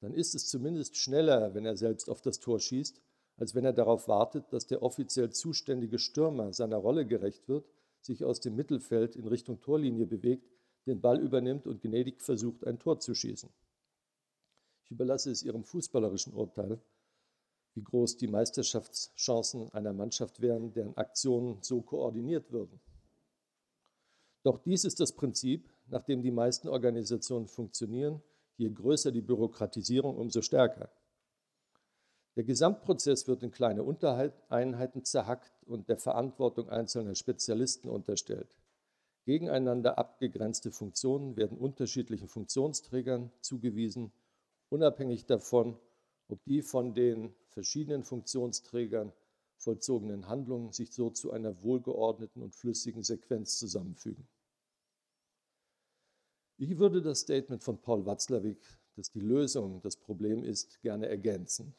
dann 0.00 0.14
ist 0.14 0.34
es 0.34 0.48
zumindest 0.48 0.96
schneller, 0.96 1.54
wenn 1.54 1.66
er 1.66 1.76
selbst 1.76 2.08
auf 2.08 2.22
das 2.22 2.38
Tor 2.38 2.58
schießt, 2.58 3.02
als 3.36 3.54
wenn 3.54 3.64
er 3.64 3.72
darauf 3.72 4.08
wartet, 4.08 4.52
dass 4.52 4.66
der 4.66 4.82
offiziell 4.82 5.30
zuständige 5.30 5.98
Stürmer 5.98 6.52
seiner 6.52 6.76
Rolle 6.76 7.06
gerecht 7.06 7.48
wird, 7.48 7.68
sich 8.00 8.24
aus 8.24 8.40
dem 8.40 8.56
Mittelfeld 8.56 9.16
in 9.16 9.26
Richtung 9.26 9.60
Torlinie 9.60 10.06
bewegt, 10.06 10.50
den 10.86 11.00
Ball 11.00 11.20
übernimmt 11.20 11.66
und 11.66 11.82
gnädig 11.82 12.22
versucht, 12.22 12.64
ein 12.64 12.78
Tor 12.78 13.00
zu 13.00 13.14
schießen. 13.14 13.50
Ich 14.84 14.90
überlasse 14.90 15.30
es 15.30 15.42
Ihrem 15.42 15.64
fußballerischen 15.64 16.32
Urteil, 16.32 16.80
wie 17.74 17.82
groß 17.82 18.16
die 18.16 18.28
Meisterschaftschancen 18.28 19.70
einer 19.72 19.92
Mannschaft 19.92 20.40
wären, 20.40 20.72
deren 20.72 20.96
Aktionen 20.96 21.58
so 21.62 21.82
koordiniert 21.82 22.52
würden. 22.52 22.80
Doch 24.44 24.58
dies 24.58 24.84
ist 24.84 25.00
das 25.00 25.12
Prinzip, 25.12 25.68
nach 25.88 26.04
dem 26.04 26.22
die 26.22 26.30
meisten 26.30 26.68
Organisationen 26.68 27.48
funktionieren. 27.48 28.22
Je 28.56 28.70
größer 28.70 29.10
die 29.10 29.20
Bürokratisierung, 29.20 30.16
umso 30.16 30.40
stärker. 30.40 30.88
Der 32.36 32.44
Gesamtprozess 32.44 33.26
wird 33.28 33.42
in 33.42 33.50
kleine 33.50 33.82
Untereinheiten 33.82 35.04
zerhackt 35.04 35.64
und 35.64 35.88
der 35.88 35.96
Verantwortung 35.96 36.68
einzelner 36.68 37.14
Spezialisten 37.14 37.88
unterstellt. 37.88 38.58
Gegeneinander 39.24 39.98
abgegrenzte 39.98 40.70
Funktionen 40.70 41.36
werden 41.36 41.56
unterschiedlichen 41.56 42.28
Funktionsträgern 42.28 43.32
zugewiesen, 43.40 44.12
unabhängig 44.68 45.24
davon, 45.24 45.78
ob 46.28 46.44
die 46.44 46.60
von 46.60 46.94
den 46.94 47.34
verschiedenen 47.48 48.04
Funktionsträgern 48.04 49.12
vollzogenen 49.56 50.28
Handlungen 50.28 50.72
sich 50.72 50.92
so 50.92 51.08
zu 51.08 51.32
einer 51.32 51.62
wohlgeordneten 51.62 52.42
und 52.42 52.54
flüssigen 52.54 53.02
Sequenz 53.02 53.58
zusammenfügen. 53.58 54.28
Ich 56.58 56.78
würde 56.78 57.00
das 57.00 57.20
Statement 57.20 57.64
von 57.64 57.80
Paul 57.80 58.04
Watzlawick, 58.04 58.62
dass 58.94 59.10
die 59.10 59.20
Lösung 59.20 59.80
das 59.80 59.96
Problem 59.96 60.44
ist, 60.44 60.80
gerne 60.82 61.08
ergänzen. 61.08 61.74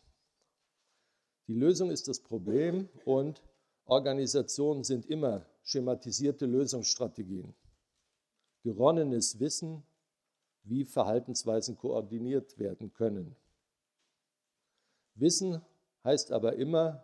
Die 1.47 1.53
Lösung 1.53 1.91
ist 1.91 2.07
das 2.07 2.19
Problem 2.19 2.89
und 3.05 3.41
Organisationen 3.85 4.83
sind 4.83 5.05
immer 5.05 5.45
schematisierte 5.63 6.45
Lösungsstrategien. 6.45 7.55
Geronnenes 8.63 9.39
Wissen, 9.39 9.83
wie 10.63 10.83
Verhaltensweisen 10.83 11.77
koordiniert 11.77 12.59
werden 12.59 12.91
können. 12.93 13.35
Wissen 15.15 15.61
heißt 16.03 16.31
aber 16.31 16.57
immer, 16.57 17.03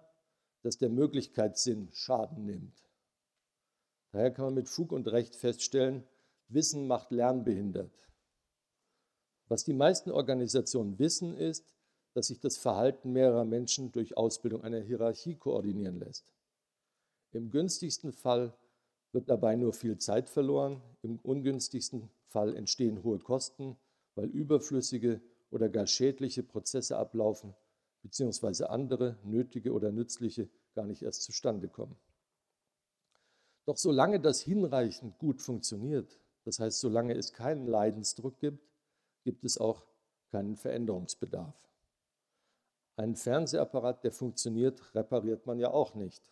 dass 0.61 0.77
der 0.77 0.89
Möglichkeitssinn 0.89 1.89
Schaden 1.93 2.45
nimmt. 2.45 2.89
Daher 4.11 4.31
kann 4.31 4.45
man 4.45 4.53
mit 4.55 4.69
Fug 4.69 4.91
und 4.91 5.07
Recht 5.07 5.35
feststellen, 5.35 6.03
Wissen 6.49 6.87
macht 6.87 7.11
lernbehindert. 7.11 7.91
Was 9.47 9.63
die 9.63 9.73
meisten 9.73 10.11
Organisationen 10.11 10.99
wissen, 10.99 11.35
ist, 11.35 11.72
dass 12.13 12.27
sich 12.27 12.39
das 12.39 12.57
Verhalten 12.57 13.11
mehrerer 13.11 13.45
Menschen 13.45 13.91
durch 13.91 14.17
Ausbildung 14.17 14.63
einer 14.63 14.79
Hierarchie 14.79 15.35
koordinieren 15.35 15.99
lässt. 15.99 16.25
Im 17.31 17.49
günstigsten 17.49 18.13
Fall 18.13 18.53
wird 19.11 19.29
dabei 19.29 19.55
nur 19.55 19.73
viel 19.73 19.97
Zeit 19.97 20.29
verloren, 20.29 20.81
im 21.01 21.19
ungünstigsten 21.19 22.09
Fall 22.27 22.55
entstehen 22.55 23.03
hohe 23.03 23.19
Kosten, 23.19 23.77
weil 24.15 24.29
überflüssige 24.29 25.21
oder 25.49 25.69
gar 25.69 25.87
schädliche 25.87 26.43
Prozesse 26.43 26.97
ablaufen, 26.97 27.55
beziehungsweise 28.01 28.69
andere 28.69 29.17
nötige 29.23 29.71
oder 29.71 29.91
nützliche 29.91 30.49
gar 30.73 30.85
nicht 30.85 31.01
erst 31.03 31.23
zustande 31.23 31.67
kommen. 31.67 31.95
Doch 33.65 33.77
solange 33.77 34.19
das 34.19 34.41
hinreichend 34.41 35.17
gut 35.19 35.41
funktioniert, 35.41 36.19
das 36.43 36.59
heißt 36.59 36.79
solange 36.79 37.15
es 37.15 37.33
keinen 37.33 37.67
Leidensdruck 37.67 38.39
gibt, 38.39 38.67
gibt 39.23 39.45
es 39.45 39.57
auch 39.57 39.83
keinen 40.31 40.57
Veränderungsbedarf. 40.57 41.55
Einen 42.95 43.15
Fernsehapparat, 43.15 44.03
der 44.03 44.11
funktioniert, 44.11 44.93
repariert 44.93 45.45
man 45.45 45.59
ja 45.59 45.71
auch 45.71 45.95
nicht. 45.95 46.23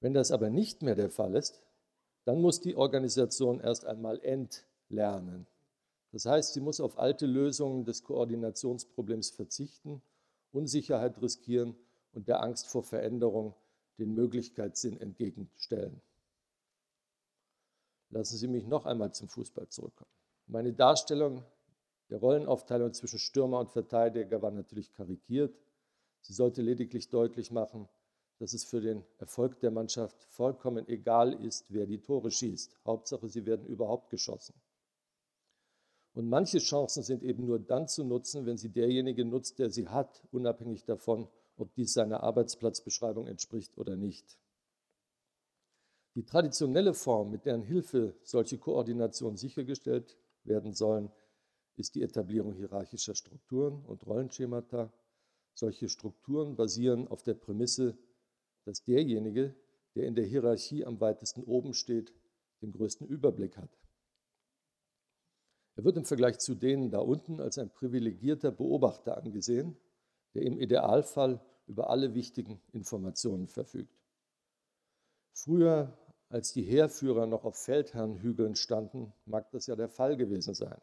Wenn 0.00 0.14
das 0.14 0.30
aber 0.30 0.50
nicht 0.50 0.82
mehr 0.82 0.94
der 0.94 1.10
Fall 1.10 1.34
ist, 1.34 1.62
dann 2.24 2.40
muss 2.40 2.60
die 2.60 2.76
Organisation 2.76 3.60
erst 3.60 3.84
einmal 3.84 4.20
entlernen. 4.20 5.46
Das 6.12 6.26
heißt, 6.26 6.54
sie 6.54 6.60
muss 6.60 6.80
auf 6.80 6.98
alte 6.98 7.26
Lösungen 7.26 7.84
des 7.84 8.04
Koordinationsproblems 8.04 9.30
verzichten, 9.30 10.00
Unsicherheit 10.52 11.20
riskieren 11.20 11.76
und 12.12 12.28
der 12.28 12.42
Angst 12.42 12.68
vor 12.68 12.84
Veränderung 12.84 13.54
den 13.98 14.14
Möglichkeitssinn 14.14 15.00
entgegenstellen. 15.00 16.00
Lassen 18.10 18.36
Sie 18.36 18.46
mich 18.46 18.66
noch 18.66 18.86
einmal 18.86 19.12
zum 19.12 19.28
Fußball 19.28 19.68
zurückkommen. 19.68 20.10
Meine 20.46 20.72
Darstellung 20.72 21.42
der 22.10 22.18
Rollenaufteilung 22.18 22.92
zwischen 22.92 23.18
Stürmer 23.18 23.60
und 23.60 23.70
Verteidiger 23.70 24.42
war 24.42 24.50
natürlich 24.50 24.92
karikiert. 24.92 25.56
Sie 26.20 26.32
sollte 26.32 26.62
lediglich 26.62 27.08
deutlich 27.08 27.50
machen, 27.50 27.88
dass 28.38 28.52
es 28.52 28.64
für 28.64 28.80
den 28.80 29.04
Erfolg 29.18 29.60
der 29.60 29.70
Mannschaft 29.70 30.22
vollkommen 30.30 30.88
egal 30.88 31.32
ist, 31.44 31.72
wer 31.72 31.86
die 31.86 32.00
Tore 32.00 32.30
schießt. 32.30 32.78
Hauptsache, 32.84 33.28
sie 33.28 33.46
werden 33.46 33.66
überhaupt 33.66 34.10
geschossen. 34.10 34.54
Und 36.14 36.28
manche 36.28 36.58
Chancen 36.58 37.02
sind 37.02 37.22
eben 37.22 37.44
nur 37.44 37.58
dann 37.58 37.88
zu 37.88 38.04
nutzen, 38.04 38.46
wenn 38.46 38.56
sie 38.56 38.68
derjenige 38.68 39.24
nutzt, 39.24 39.58
der 39.58 39.70
sie 39.70 39.88
hat, 39.88 40.22
unabhängig 40.30 40.84
davon, 40.84 41.28
ob 41.56 41.74
dies 41.74 41.92
seiner 41.92 42.22
Arbeitsplatzbeschreibung 42.22 43.26
entspricht 43.26 43.76
oder 43.78 43.96
nicht. 43.96 44.38
Die 46.14 46.24
traditionelle 46.24 46.94
Form, 46.94 47.30
mit 47.30 47.44
deren 47.44 47.62
Hilfe 47.62 48.14
solche 48.22 48.58
Koordinationen 48.58 49.36
sichergestellt 49.36 50.16
werden 50.44 50.72
sollen, 50.72 51.10
ist 51.76 51.94
die 51.94 52.02
Etablierung 52.02 52.54
hierarchischer 52.54 53.14
Strukturen 53.14 53.84
und 53.84 54.06
Rollenschemata. 54.06 54.92
Solche 55.54 55.88
Strukturen 55.88 56.56
basieren 56.56 57.08
auf 57.08 57.22
der 57.22 57.34
Prämisse, 57.34 57.96
dass 58.64 58.82
derjenige, 58.84 59.54
der 59.94 60.06
in 60.06 60.14
der 60.14 60.24
Hierarchie 60.24 60.84
am 60.84 61.00
weitesten 61.00 61.42
oben 61.42 61.74
steht, 61.74 62.12
den 62.62 62.72
größten 62.72 63.06
Überblick 63.06 63.56
hat. 63.56 63.78
Er 65.76 65.84
wird 65.84 65.96
im 65.96 66.04
Vergleich 66.04 66.38
zu 66.38 66.54
denen 66.54 66.90
da 66.90 67.00
unten 67.00 67.40
als 67.40 67.58
ein 67.58 67.70
privilegierter 67.70 68.52
Beobachter 68.52 69.16
angesehen, 69.16 69.76
der 70.34 70.42
im 70.42 70.58
Idealfall 70.58 71.40
über 71.66 71.90
alle 71.90 72.14
wichtigen 72.14 72.60
Informationen 72.72 73.48
verfügt. 73.48 74.00
Früher, 75.32 75.96
als 76.28 76.52
die 76.52 76.62
Heerführer 76.62 77.26
noch 77.26 77.44
auf 77.44 77.56
Feldherrnhügeln 77.56 78.54
standen, 78.54 79.12
mag 79.26 79.50
das 79.50 79.66
ja 79.66 79.74
der 79.74 79.88
Fall 79.88 80.16
gewesen 80.16 80.54
sein. 80.54 80.80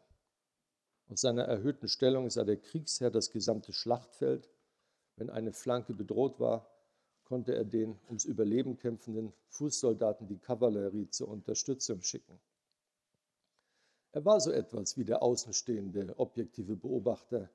Aus 1.12 1.20
seiner 1.20 1.44
erhöhten 1.44 1.88
Stellung 1.88 2.30
sah 2.30 2.42
der 2.42 2.56
Kriegsherr 2.56 3.10
das 3.10 3.30
gesamte 3.30 3.74
Schlachtfeld. 3.74 4.48
Wenn 5.16 5.28
eine 5.28 5.52
Flanke 5.52 5.92
bedroht 5.92 6.40
war, 6.40 6.66
konnte 7.24 7.54
er 7.54 7.66
den 7.66 7.98
ums 8.06 8.24
Überleben 8.24 8.78
kämpfenden 8.78 9.34
Fußsoldaten 9.48 10.26
die 10.26 10.38
Kavallerie 10.38 11.10
zur 11.10 11.28
Unterstützung 11.28 12.00
schicken. 12.00 12.40
Er 14.12 14.24
war 14.24 14.40
so 14.40 14.52
etwas 14.52 14.96
wie 14.96 15.04
der 15.04 15.22
außenstehende, 15.22 16.14
objektive 16.16 16.76
Beobachter, 16.76 17.50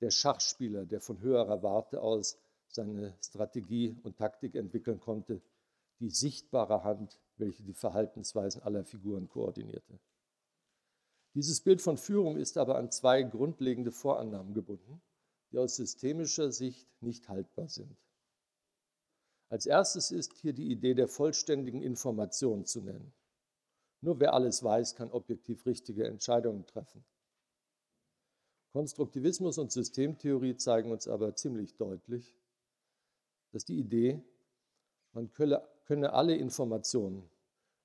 der 0.00 0.10
Schachspieler, 0.10 0.86
der 0.86 1.02
von 1.02 1.20
höherer 1.20 1.62
Warte 1.62 2.00
aus 2.00 2.38
seine 2.68 3.14
Strategie 3.20 3.94
und 4.02 4.16
Taktik 4.16 4.54
entwickeln 4.54 4.98
konnte, 4.98 5.42
die 6.00 6.08
sichtbare 6.08 6.84
Hand, 6.84 7.20
welche 7.36 7.64
die 7.64 7.74
Verhaltensweisen 7.74 8.62
aller 8.62 8.86
Figuren 8.86 9.28
koordinierte. 9.28 9.98
Dieses 11.34 11.60
Bild 11.60 11.82
von 11.82 11.98
Führung 11.98 12.36
ist 12.36 12.56
aber 12.56 12.76
an 12.76 12.92
zwei 12.92 13.22
grundlegende 13.22 13.90
Vorannahmen 13.90 14.54
gebunden, 14.54 15.02
die 15.50 15.58
aus 15.58 15.76
systemischer 15.76 16.52
Sicht 16.52 16.88
nicht 17.02 17.28
haltbar 17.28 17.68
sind. 17.68 17.96
Als 19.48 19.66
erstes 19.66 20.10
ist 20.10 20.32
hier 20.34 20.52
die 20.52 20.70
Idee 20.70 20.94
der 20.94 21.08
vollständigen 21.08 21.82
Information 21.82 22.64
zu 22.64 22.80
nennen. 22.80 23.12
Nur 24.00 24.20
wer 24.20 24.34
alles 24.34 24.62
weiß, 24.62 24.94
kann 24.94 25.10
objektiv 25.10 25.66
richtige 25.66 26.06
Entscheidungen 26.06 26.66
treffen. 26.66 27.04
Konstruktivismus 28.72 29.58
und 29.58 29.72
Systemtheorie 29.72 30.56
zeigen 30.56 30.90
uns 30.90 31.08
aber 31.08 31.34
ziemlich 31.34 31.76
deutlich, 31.76 32.36
dass 33.52 33.64
die 33.64 33.78
Idee, 33.78 34.20
man 35.12 35.32
könne 35.32 36.12
alle 36.12 36.36
Informationen 36.36 37.28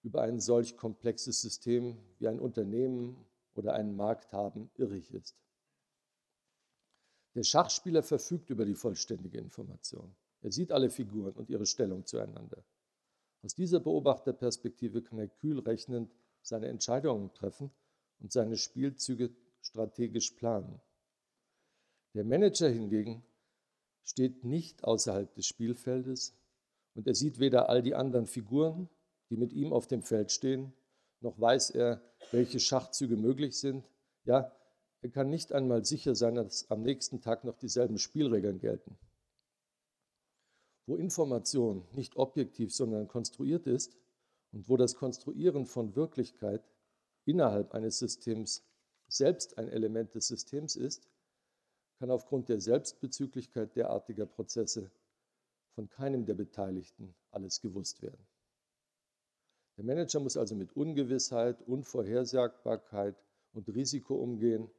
über 0.02 0.22
ein 0.22 0.40
solch 0.40 0.78
komplexes 0.78 1.42
System 1.42 1.98
wie 2.18 2.28
ein 2.28 2.40
Unternehmen 2.40 3.24
oder 3.60 3.74
einen 3.74 3.96
Markt 3.96 4.32
haben, 4.32 4.72
irrig 4.76 5.14
ist. 5.14 5.36
Der 7.36 7.44
Schachspieler 7.44 8.02
verfügt 8.02 8.50
über 8.50 8.66
die 8.66 8.74
vollständige 8.74 9.38
Information. 9.38 10.16
Er 10.42 10.52
sieht 10.52 10.72
alle 10.72 10.90
Figuren 10.90 11.34
und 11.34 11.50
ihre 11.50 11.66
Stellung 11.66 12.06
zueinander. 12.06 12.64
Aus 13.44 13.54
dieser 13.54 13.80
Beobachterperspektive 13.80 15.02
kann 15.02 15.20
er 15.20 15.28
kühl 15.28 15.60
rechnend 15.60 16.16
seine 16.42 16.68
Entscheidungen 16.68 17.34
treffen 17.34 17.70
und 18.20 18.32
seine 18.32 18.58
Spielzüge 18.58 19.30
strategisch 19.62 20.32
planen. 20.32 20.82
Der 22.14 22.24
Manager 22.24 22.70
hingegen 22.70 23.24
steht 24.04 24.44
nicht 24.44 24.84
außerhalb 24.84 25.34
des 25.36 25.46
Spielfeldes 25.46 26.34
und 26.96 27.08
er 27.08 27.14
sieht 27.14 27.40
weder 27.40 27.70
all 27.70 27.84
die 27.84 27.96
anderen 27.96 28.26
Figuren, 28.26 28.90
die 29.30 29.38
mit 29.38 29.54
ihm 29.54 29.74
auf 29.74 29.88
dem 29.88 30.02
Feld 30.02 30.32
stehen, 30.32 30.74
noch 31.22 31.40
weiß 31.40 31.72
er, 31.72 32.02
welche 32.32 32.60
Schachzüge 32.60 33.18
möglich 33.18 33.60
sind. 33.60 33.90
Ja, 34.26 34.52
er 35.02 35.10
kann 35.10 35.30
nicht 35.30 35.54
einmal 35.54 35.86
sicher 35.86 36.16
sein, 36.16 36.36
dass 36.36 36.70
am 36.70 36.82
nächsten 36.82 37.22
Tag 37.22 37.44
noch 37.44 37.58
dieselben 37.58 37.98
Spielregeln 37.98 38.60
gelten. 38.60 38.98
Wo 40.86 40.96
Information 40.96 41.88
nicht 41.94 42.16
objektiv, 42.16 42.74
sondern 42.74 43.08
konstruiert 43.08 43.68
ist 43.68 43.98
und 44.52 44.68
wo 44.68 44.78
das 44.78 44.96
Konstruieren 44.96 45.66
von 45.66 45.96
Wirklichkeit 45.96 46.68
innerhalb 47.26 47.74
eines 47.74 48.00
Systems 48.00 48.66
selbst 49.08 49.58
ein 49.58 49.70
Element 49.70 50.16
des 50.16 50.28
Systems 50.28 50.76
ist, 50.76 51.10
kann 52.00 52.12
aufgrund 52.12 52.50
der 52.50 52.60
Selbstbezüglichkeit 52.60 53.76
derartiger 53.76 54.26
Prozesse 54.26 54.92
von 55.76 55.90
keinem 55.90 56.26
der 56.26 56.36
Beteiligten 56.36 57.16
alles 57.32 57.62
gewusst 57.62 58.02
werden. 58.02 58.26
Der 59.80 59.86
Manager 59.86 60.20
muss 60.20 60.36
also 60.36 60.56
mit 60.56 60.76
Ungewissheit, 60.76 61.62
Unvorhersagbarkeit 61.62 63.16
und 63.54 63.70
Risiko 63.70 64.14
umgehen, 64.16 64.70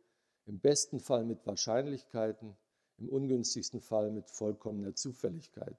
im 0.44 0.60
besten 0.60 1.00
Fall 1.00 1.24
mit 1.24 1.46
Wahrscheinlichkeiten, 1.46 2.54
im 2.98 3.08
ungünstigsten 3.08 3.80
Fall 3.80 4.10
mit 4.10 4.28
vollkommener 4.28 4.94
Zufälligkeit. 4.94 5.74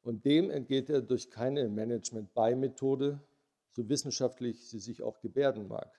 Und 0.00 0.24
dem 0.24 0.48
entgeht 0.48 0.88
er 0.88 1.02
durch 1.02 1.28
keine 1.28 1.68
Management-By-Methode, 1.68 3.20
so 3.72 3.86
wissenschaftlich 3.86 4.66
sie 4.66 4.78
sich 4.78 5.02
auch 5.02 5.20
gebärden 5.20 5.68
mag. 5.68 5.92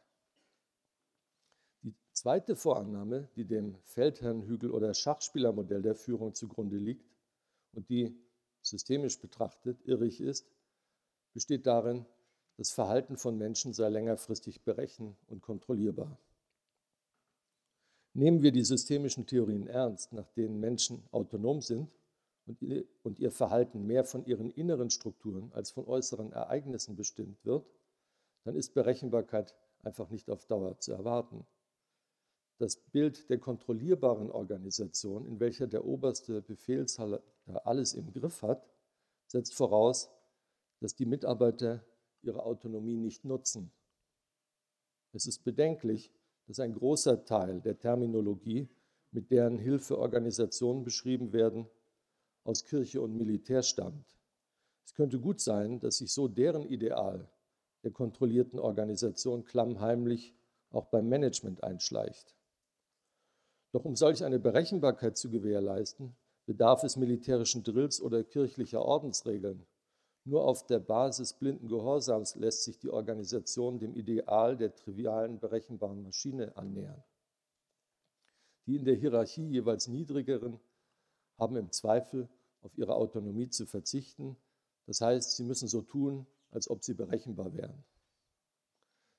Die 1.84 1.94
zweite 2.14 2.56
Vorannahme, 2.56 3.30
die 3.36 3.46
dem 3.46 3.76
Feldherrnhügel- 3.84 4.72
oder 4.72 4.96
Schachspielermodell 4.96 5.84
der 5.84 5.94
Führung 5.94 6.34
zugrunde 6.34 6.78
liegt 6.78 7.06
und 7.74 7.88
die 7.92 8.20
systemisch 8.64 9.20
betrachtet 9.20 9.86
irrig 9.86 10.20
ist, 10.20 10.48
besteht 11.34 11.66
darin, 11.66 12.06
das 12.58 12.72
Verhalten 12.72 13.18
von 13.18 13.38
Menschen 13.38 13.74
sei 13.74 13.90
längerfristig 13.90 14.64
berechen 14.64 15.16
und 15.28 15.42
kontrollierbar. 15.42 16.18
Nehmen 18.14 18.42
wir 18.42 18.52
die 18.52 18.64
systemischen 18.64 19.26
Theorien 19.28 19.68
ernst, 19.68 20.12
nach 20.14 20.30
denen 20.32 20.60
Menschen 20.60 21.04
autonom 21.12 21.62
sind, 21.62 21.90
und 23.04 23.20
ihr 23.20 23.32
Verhalten 23.32 23.86
mehr 23.86 24.04
von 24.04 24.26
ihren 24.26 24.50
inneren 24.50 24.90
Strukturen 24.90 25.52
als 25.54 25.70
von 25.70 25.86
äußeren 25.86 26.32
Ereignissen 26.32 26.96
bestimmt 26.96 27.46
wird, 27.46 27.70
dann 28.44 28.56
ist 28.56 28.74
Berechenbarkeit 28.74 29.54
einfach 29.84 30.10
nicht 30.10 30.32
auf 30.32 30.46
Dauer 30.46 30.80
zu 30.80 30.92
erwarten. 30.92 31.46
Das 32.58 32.78
Bild 32.78 33.30
der 33.30 33.38
kontrollierbaren 33.38 34.32
Organisation, 34.32 35.26
in 35.28 35.40
welcher 35.40 35.68
der 35.68 35.86
oberste 35.86 36.42
Befehlshaber 36.42 37.22
alles 37.66 37.94
im 37.94 38.12
Griff 38.12 38.42
hat, 38.42 38.68
setzt 39.28 39.54
voraus, 39.54 40.10
dass 40.80 40.96
die 40.96 41.06
Mitarbeiter 41.06 41.84
ihre 42.22 42.44
Autonomie 42.44 42.98
nicht 42.98 43.26
nutzen. 43.26 43.72
Es 45.14 45.26
ist 45.26 45.44
bedenklich, 45.44 46.12
dass 46.48 46.60
ein 46.60 46.74
großer 46.74 47.26
Teil 47.26 47.62
der 47.62 47.78
Terminologie, 47.78 48.68
mit 49.12 49.32
deren 49.32 49.58
Hilfe 49.58 49.98
Organisationen 49.98 50.84
beschrieben 50.84 51.34
werden, 51.34 51.68
aus 52.44 52.64
Kirche 52.64 53.02
und 53.02 53.16
Militär 53.16 53.64
stammt. 53.64 54.18
Es 54.86 54.94
könnte 54.94 55.20
gut 55.20 55.40
sein, 55.40 55.80
dass 55.80 55.98
sich 55.98 56.12
so 56.12 56.28
deren 56.28 56.66
Ideal 56.66 57.30
der 57.84 57.92
kontrollierten 57.92 58.60
Organisation 58.60 59.46
klammheimlich 59.46 60.36
auch 60.72 60.86
beim 60.88 61.08
Management 61.08 61.64
einschleicht. 61.64 62.36
Doch 63.72 63.86
um 63.86 63.96
solch 63.96 64.24
eine 64.24 64.40
Berechenbarkeit 64.40 65.18
zu 65.18 65.30
gewährleisten, 65.30 66.16
bedarf 66.46 66.84
es 66.84 66.98
militärischen 66.98 67.64
Drills 67.64 68.02
oder 68.02 68.24
kirchlicher 68.24 68.84
Ordensregeln. 68.84 69.66
Nur 70.30 70.46
auf 70.46 70.64
der 70.68 70.78
Basis 70.78 71.34
blinden 71.34 71.68
Gehorsams 71.68 72.36
lässt 72.36 72.64
sich 72.64 72.78
die 72.78 72.92
Organisation 72.92 73.80
dem 73.80 73.96
Ideal 73.96 74.56
der 74.56 74.76
trivialen, 74.76 75.40
berechenbaren 75.40 76.04
Maschine 76.04 76.56
annähern. 76.56 77.04
Die 78.68 78.76
in 78.76 78.86
der 78.86 78.94
Hierarchie 78.94 79.48
jeweils 79.48 79.88
niedrigeren 79.88 80.60
haben 81.40 81.56
im 81.56 81.72
Zweifel 81.72 82.30
auf 82.62 82.78
ihre 82.78 82.94
Autonomie 82.94 83.50
zu 83.50 83.66
verzichten. 83.66 84.38
Das 84.86 85.02
heißt, 85.02 85.36
sie 85.36 85.44
müssen 85.44 85.68
so 85.68 85.82
tun, 85.82 86.28
als 86.52 86.70
ob 86.70 86.84
sie 86.84 86.94
berechenbar 86.94 87.56
wären. 87.56 87.84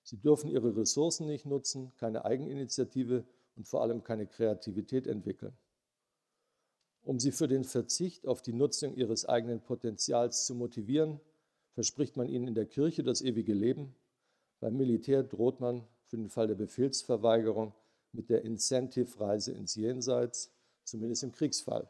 Sie 0.04 0.16
dürfen 0.16 0.48
ihre 0.48 0.76
Ressourcen 0.76 1.26
nicht 1.26 1.44
nutzen, 1.44 1.92
keine 1.96 2.24
Eigeninitiative 2.24 3.24
und 3.56 3.66
vor 3.66 3.82
allem 3.82 4.04
keine 4.04 4.28
Kreativität 4.28 5.08
entwickeln. 5.08 5.58
Um 7.02 7.18
sie 7.18 7.32
für 7.32 7.48
den 7.48 7.64
Verzicht 7.64 8.26
auf 8.26 8.42
die 8.42 8.52
Nutzung 8.52 8.94
ihres 8.94 9.24
eigenen 9.24 9.60
Potenzials 9.60 10.46
zu 10.46 10.54
motivieren, 10.54 11.20
verspricht 11.72 12.16
man 12.16 12.28
ihnen 12.28 12.48
in 12.48 12.54
der 12.54 12.66
Kirche 12.66 13.02
das 13.02 13.22
ewige 13.22 13.54
Leben. 13.54 13.94
Beim 14.60 14.76
Militär 14.76 15.22
droht 15.22 15.60
man 15.60 15.86
für 16.06 16.16
den 16.16 16.28
Fall 16.28 16.48
der 16.48 16.56
Befehlsverweigerung 16.56 17.72
mit 18.12 18.28
der 18.28 18.42
Incentive-Reise 18.44 19.52
ins 19.52 19.74
Jenseits, 19.76 20.52
zumindest 20.84 21.22
im 21.22 21.32
Kriegsfall. 21.32 21.88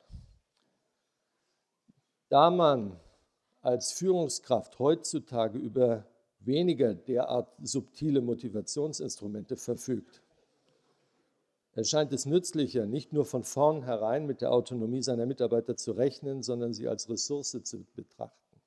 Da 2.29 2.51
man 2.51 3.01
als 3.61 3.93
Führungskraft 3.93 4.79
heutzutage 4.79 5.59
über 5.59 6.07
weniger 6.39 6.95
derart 6.95 7.53
subtile 7.63 8.21
Motivationsinstrumente 8.21 9.57
verfügt, 9.57 10.23
erscheint 11.73 12.13
es 12.13 12.27
nützlicher, 12.27 12.87
nicht 12.87 13.13
nur 13.13 13.25
von 13.25 13.45
vornherein 13.45 14.27
mit 14.27 14.41
der 14.41 14.53
Autonomie 14.53 15.03
seiner 15.03 15.27
Mitarbeiter 15.27 15.77
zu 15.77 15.93
rechnen, 15.93 16.43
sondern 16.43 16.73
sie 16.73 16.89
als 16.89 17.09
Ressource 17.09 17.57
zu 17.63 17.85
betrachten. 17.95 18.61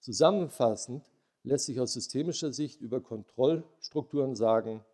Zusammenfassend 0.00 1.04
lässt 1.44 1.66
sich 1.66 1.80
aus 1.80 1.92
systemischer 1.92 2.52
Sicht 2.52 2.80
über 2.80 3.00
Kontrollstrukturen 3.00 4.34
sagen, 4.34 4.84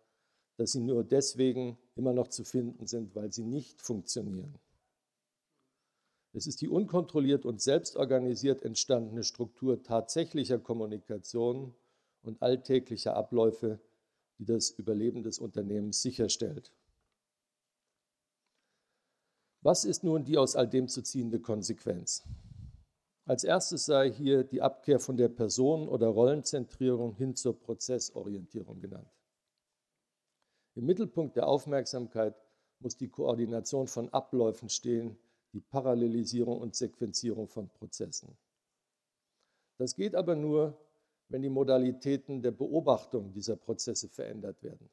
dass 0.57 0.71
sie 0.73 0.81
nur 0.81 1.03
deswegen 1.03 1.77
immer 1.95 2.13
noch 2.13 2.27
zu 2.27 2.43
finden 2.43 2.85
sind, 2.85 3.15
weil 3.15 3.31
sie 3.31 3.43
nicht 3.43 3.81
funktionieren. 3.81 4.53
Es 6.33 6.45
ist 6.47 6.61
die 6.61 6.69
unkontrolliert 6.69 7.45
und 7.45 7.61
selbstorganisiert 7.61 8.61
entstandene 8.63 9.23
Struktur 9.23 9.81
tatsächlicher 9.81 10.59
Kommunikation 10.59 11.73
und 12.21 12.41
alltäglicher 12.41 13.15
Abläufe, 13.15 13.79
die 14.39 14.45
das 14.45 14.71
Überleben 14.71 15.21
des 15.21 15.37
Unternehmens 15.37 16.01
sicherstellt. 16.01 16.71
Was 19.61 19.83
ist 19.83 20.03
nun 20.03 20.23
die 20.23 20.37
aus 20.37 20.55
all 20.55 20.67
dem 20.67 20.87
zu 20.87 21.01
ziehende 21.03 21.39
Konsequenz? 21.39 22.23
Als 23.25 23.43
erstes 23.43 23.85
sei 23.85 24.09
hier 24.09 24.43
die 24.43 24.61
Abkehr 24.61 24.99
von 24.99 25.17
der 25.17 25.29
Personen- 25.29 25.89
oder 25.89 26.07
Rollenzentrierung 26.07 27.13
hin 27.13 27.35
zur 27.35 27.59
Prozessorientierung 27.59 28.79
genannt. 28.79 29.11
Im 30.75 30.85
Mittelpunkt 30.85 31.35
der 31.35 31.47
Aufmerksamkeit 31.47 32.41
muss 32.79 32.95
die 32.95 33.09
Koordination 33.09 33.87
von 33.87 34.09
Abläufen 34.09 34.69
stehen, 34.69 35.17
die 35.51 35.59
Parallelisierung 35.59 36.59
und 36.59 36.75
Sequenzierung 36.75 37.47
von 37.49 37.69
Prozessen. 37.69 38.37
Das 39.77 39.95
geht 39.95 40.15
aber 40.15 40.35
nur, 40.35 40.79
wenn 41.29 41.41
die 41.41 41.49
Modalitäten 41.49 42.41
der 42.41 42.51
Beobachtung 42.51 43.31
dieser 43.31 43.55
Prozesse 43.55 44.09
verändert 44.09 44.61
werden. 44.63 44.89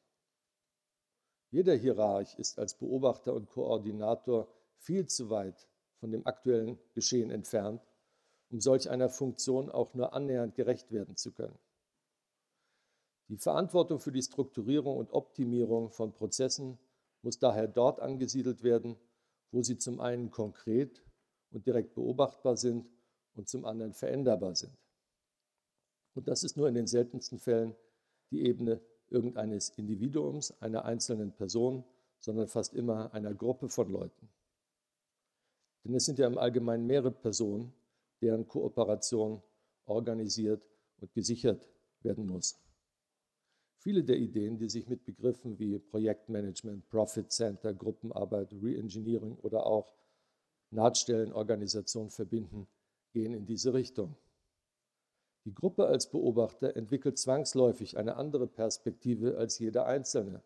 Jeder 1.51 1.74
Hierarch 1.74 2.39
ist 2.39 2.59
als 2.59 2.76
Beobachter 2.76 3.34
und 3.34 3.49
Koordinator 3.49 4.49
viel 4.76 5.07
zu 5.07 5.30
weit 5.30 5.68
von 5.99 6.11
dem 6.11 6.26
aktuellen 6.26 6.78
Geschehen 6.93 7.30
entfernt, 7.30 7.82
um 8.51 8.61
solch 8.61 8.91
einer 8.91 9.09
Funktion 9.09 9.70
auch 9.70 9.95
nur 9.95 10.12
annähernd 10.12 10.55
gerecht 10.55 10.93
werden 10.93 11.16
zu 11.16 11.32
können. 11.32 11.59
Die 13.28 13.39
Verantwortung 13.39 13.99
für 13.99 14.12
die 14.12 14.22
Strukturierung 14.22 14.99
und 14.99 15.12
Optimierung 15.12 15.91
von 15.91 16.12
Prozessen 16.12 16.78
muss 17.22 17.39
daher 17.39 17.66
dort 17.66 17.99
angesiedelt 18.01 18.62
werden, 18.62 18.97
wo 19.51 19.62
sie 19.62 19.78
zum 19.78 20.01
einen 20.01 20.30
konkret 20.30 21.03
und 21.51 21.66
direkt 21.66 21.95
beobachtbar 21.95 22.57
sind 22.57 22.89
und 23.34 23.49
zum 23.49 23.64
anderen 23.64 23.95
veränderbar 23.95 24.55
sind. 24.55 24.76
Und 26.17 26.29
das 26.29 26.43
ist 26.45 26.57
nur 26.57 26.67
in 26.67 26.75
den 26.75 26.87
seltensten 26.87 27.39
Fällen 27.39 27.77
die 28.31 28.47
Ebene 28.47 28.81
irgendeines 29.09 29.69
Individuums, 29.69 30.51
einer 30.62 30.87
einzelnen 30.87 31.33
Person, 31.33 31.85
sondern 32.21 32.49
fast 32.49 32.73
immer 32.73 33.12
einer 33.12 33.35
Gruppe 33.35 33.69
von 33.69 33.91
Leuten. 33.91 34.31
Denn 35.85 35.95
es 35.95 36.07
sind 36.07 36.19
ja 36.19 36.27
im 36.27 36.39
Allgemeinen 36.39 36.87
mehrere 36.87 37.12
Personen, 37.12 37.71
deren 38.23 38.49
Kooperation 38.49 39.43
organisiert 39.85 40.67
und 41.01 41.12
gesichert 41.12 41.69
werden 42.01 42.27
muss. 42.27 42.59
Viele 43.77 44.03
der 44.03 44.17
Ideen, 44.17 44.57
die 44.57 44.71
sich 44.71 44.89
mit 44.89 45.05
Begriffen 45.05 45.59
wie 45.59 45.79
Projektmanagement, 45.79 46.89
Profit 46.89 47.31
Center, 47.31 47.75
Gruppenarbeit, 47.75 48.55
Reengineering 48.55 49.37
oder 49.43 49.67
auch 49.67 49.95
Nahtstellenorganisation 50.71 52.09
verbinden, 52.09 52.67
gehen 53.12 53.35
in 53.35 53.45
diese 53.45 53.75
Richtung. 53.75 54.17
Die 55.47 55.55
Gruppe 55.55 55.86
als 55.86 56.11
Beobachter 56.11 56.74
entwickelt 56.74 57.18
zwangsläufig 57.18 57.97
eine 57.97 58.16
andere 58.16 58.49
Perspektive 58.49 59.38
als 59.38 59.61
jeder 59.61 59.86
Einzelne. 59.86 60.42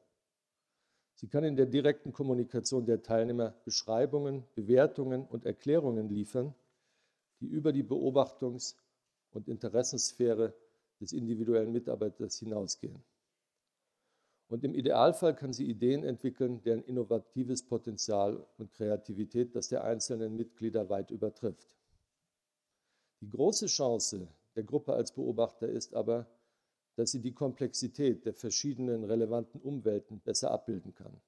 Sie 1.15 1.27
kann 1.27 1.43
in 1.43 1.57
der 1.57 1.65
direkten 1.65 2.13
Kommunikation 2.13 2.85
der 2.85 3.03
Teilnehmer 3.03 3.55
Beschreibungen, 3.65 4.45
Bewertungen 4.55 5.25
und 5.25 5.47
Erklärungen 5.47 6.11
liefern, 6.11 6.55
die 7.41 7.47
über 7.47 7.73
die 7.73 7.83
Beobachtungs- 7.83 8.77
und 9.31 9.49
Interessensphäre 9.49 10.53
des 11.01 11.15
individuellen 11.15 11.73
Mitarbeiters 11.73 12.39
hinausgehen. 12.39 13.03
Und 14.49 14.65
im 14.65 14.75
Idealfall 14.75 15.35
kann 15.35 15.55
sie 15.55 15.65
Ideen 15.65 16.05
entwickeln, 16.05 16.61
deren 16.63 16.83
innovatives 16.83 17.63
Potenzial 17.63 18.47
und 18.59 18.71
Kreativität 18.75 19.57
das 19.57 19.69
der 19.69 19.83
einzelnen 19.83 20.37
Mitglieder 20.37 20.91
weit 20.91 21.11
übertrifft. 21.11 21.75
Die 23.23 23.31
große 23.31 23.67
Chance 23.67 24.29
der 24.57 24.65
Gruppe 24.65 24.93
als 24.93 25.13
Beobachter 25.13 25.69
ist 25.69 25.95
aber, 25.95 26.27
dass 26.97 27.13
sie 27.13 27.21
die 27.21 27.33
Komplexität 27.33 28.27
der 28.27 28.35
verschiedenen 28.35 29.05
relevanten 29.05 29.61
Umwelten 29.61 30.21
besser 30.21 30.51
abbilden 30.51 30.95
kann. 30.95 31.21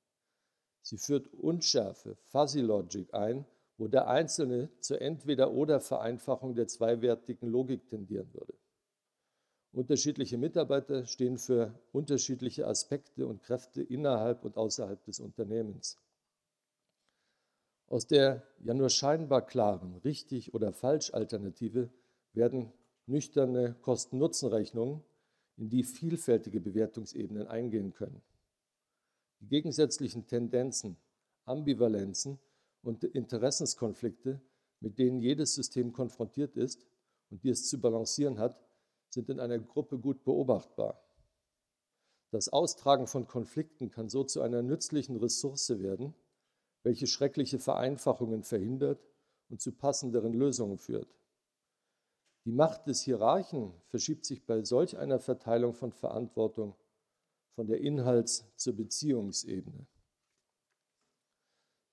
Sie 0.82 0.98
führt 0.98 1.32
Unschärfe, 1.32 2.16
Fuzzy 2.26 2.60
Logic 2.60 3.14
ein, 3.14 3.46
wo 3.78 3.88
der 3.88 4.08
Einzelne 4.08 4.70
zur 4.80 5.00
Entweder-oder-Vereinfachung 5.00 6.54
der 6.54 6.68
zweiwertigen 6.68 7.48
Logik 7.48 7.88
tendieren 7.88 8.32
würde. 8.34 8.54
Unterschiedliche 9.72 10.36
Mitarbeiter 10.36 11.06
stehen 11.06 11.38
für 11.38 11.80
unterschiedliche 11.92 12.66
Aspekte 12.66 13.26
und 13.26 13.42
Kräfte 13.42 13.82
innerhalb 13.82 14.44
und 14.44 14.56
außerhalb 14.56 15.02
des 15.04 15.18
Unternehmens. 15.20 15.98
Aus 17.86 18.06
der 18.06 18.42
ja 18.60 18.74
nur 18.74 18.90
scheinbar 18.90 19.46
klaren 19.46 19.96
richtig 20.04 20.52
oder 20.54 20.72
falsch 20.72 21.14
Alternative 21.14 21.90
werden 22.34 22.72
nüchterne 23.06 23.74
Kosten-Nutzen-Rechnungen, 23.82 25.02
in 25.56 25.68
die 25.68 25.82
vielfältige 25.82 26.60
Bewertungsebenen 26.60 27.46
eingehen 27.46 27.92
können. 27.92 28.22
Die 29.40 29.48
gegensätzlichen 29.48 30.26
Tendenzen, 30.26 30.96
Ambivalenzen 31.44 32.38
und 32.82 33.04
Interessenskonflikte, 33.04 34.40
mit 34.80 34.98
denen 34.98 35.20
jedes 35.20 35.54
System 35.54 35.92
konfrontiert 35.92 36.56
ist 36.56 36.86
und 37.30 37.44
die 37.44 37.50
es 37.50 37.68
zu 37.68 37.80
balancieren 37.80 38.38
hat, 38.38 38.58
sind 39.08 39.28
in 39.28 39.40
einer 39.40 39.58
Gruppe 39.58 39.98
gut 39.98 40.24
beobachtbar. 40.24 41.02
Das 42.30 42.48
Austragen 42.48 43.06
von 43.06 43.26
Konflikten 43.26 43.90
kann 43.90 44.08
so 44.08 44.24
zu 44.24 44.40
einer 44.40 44.62
nützlichen 44.62 45.16
Ressource 45.16 45.78
werden, 45.78 46.14
welche 46.82 47.06
schreckliche 47.06 47.58
Vereinfachungen 47.58 48.42
verhindert 48.42 49.06
und 49.50 49.60
zu 49.60 49.72
passenderen 49.72 50.32
Lösungen 50.32 50.78
führt. 50.78 51.14
Die 52.44 52.52
Macht 52.52 52.88
des 52.88 53.02
Hierarchen 53.02 53.72
verschiebt 53.86 54.24
sich 54.24 54.44
bei 54.44 54.64
solch 54.64 54.98
einer 54.98 55.20
Verteilung 55.20 55.74
von 55.74 55.92
Verantwortung 55.92 56.74
von 57.54 57.66
der 57.68 57.80
Inhalts- 57.80 58.44
zur 58.56 58.74
Beziehungsebene. 58.74 59.86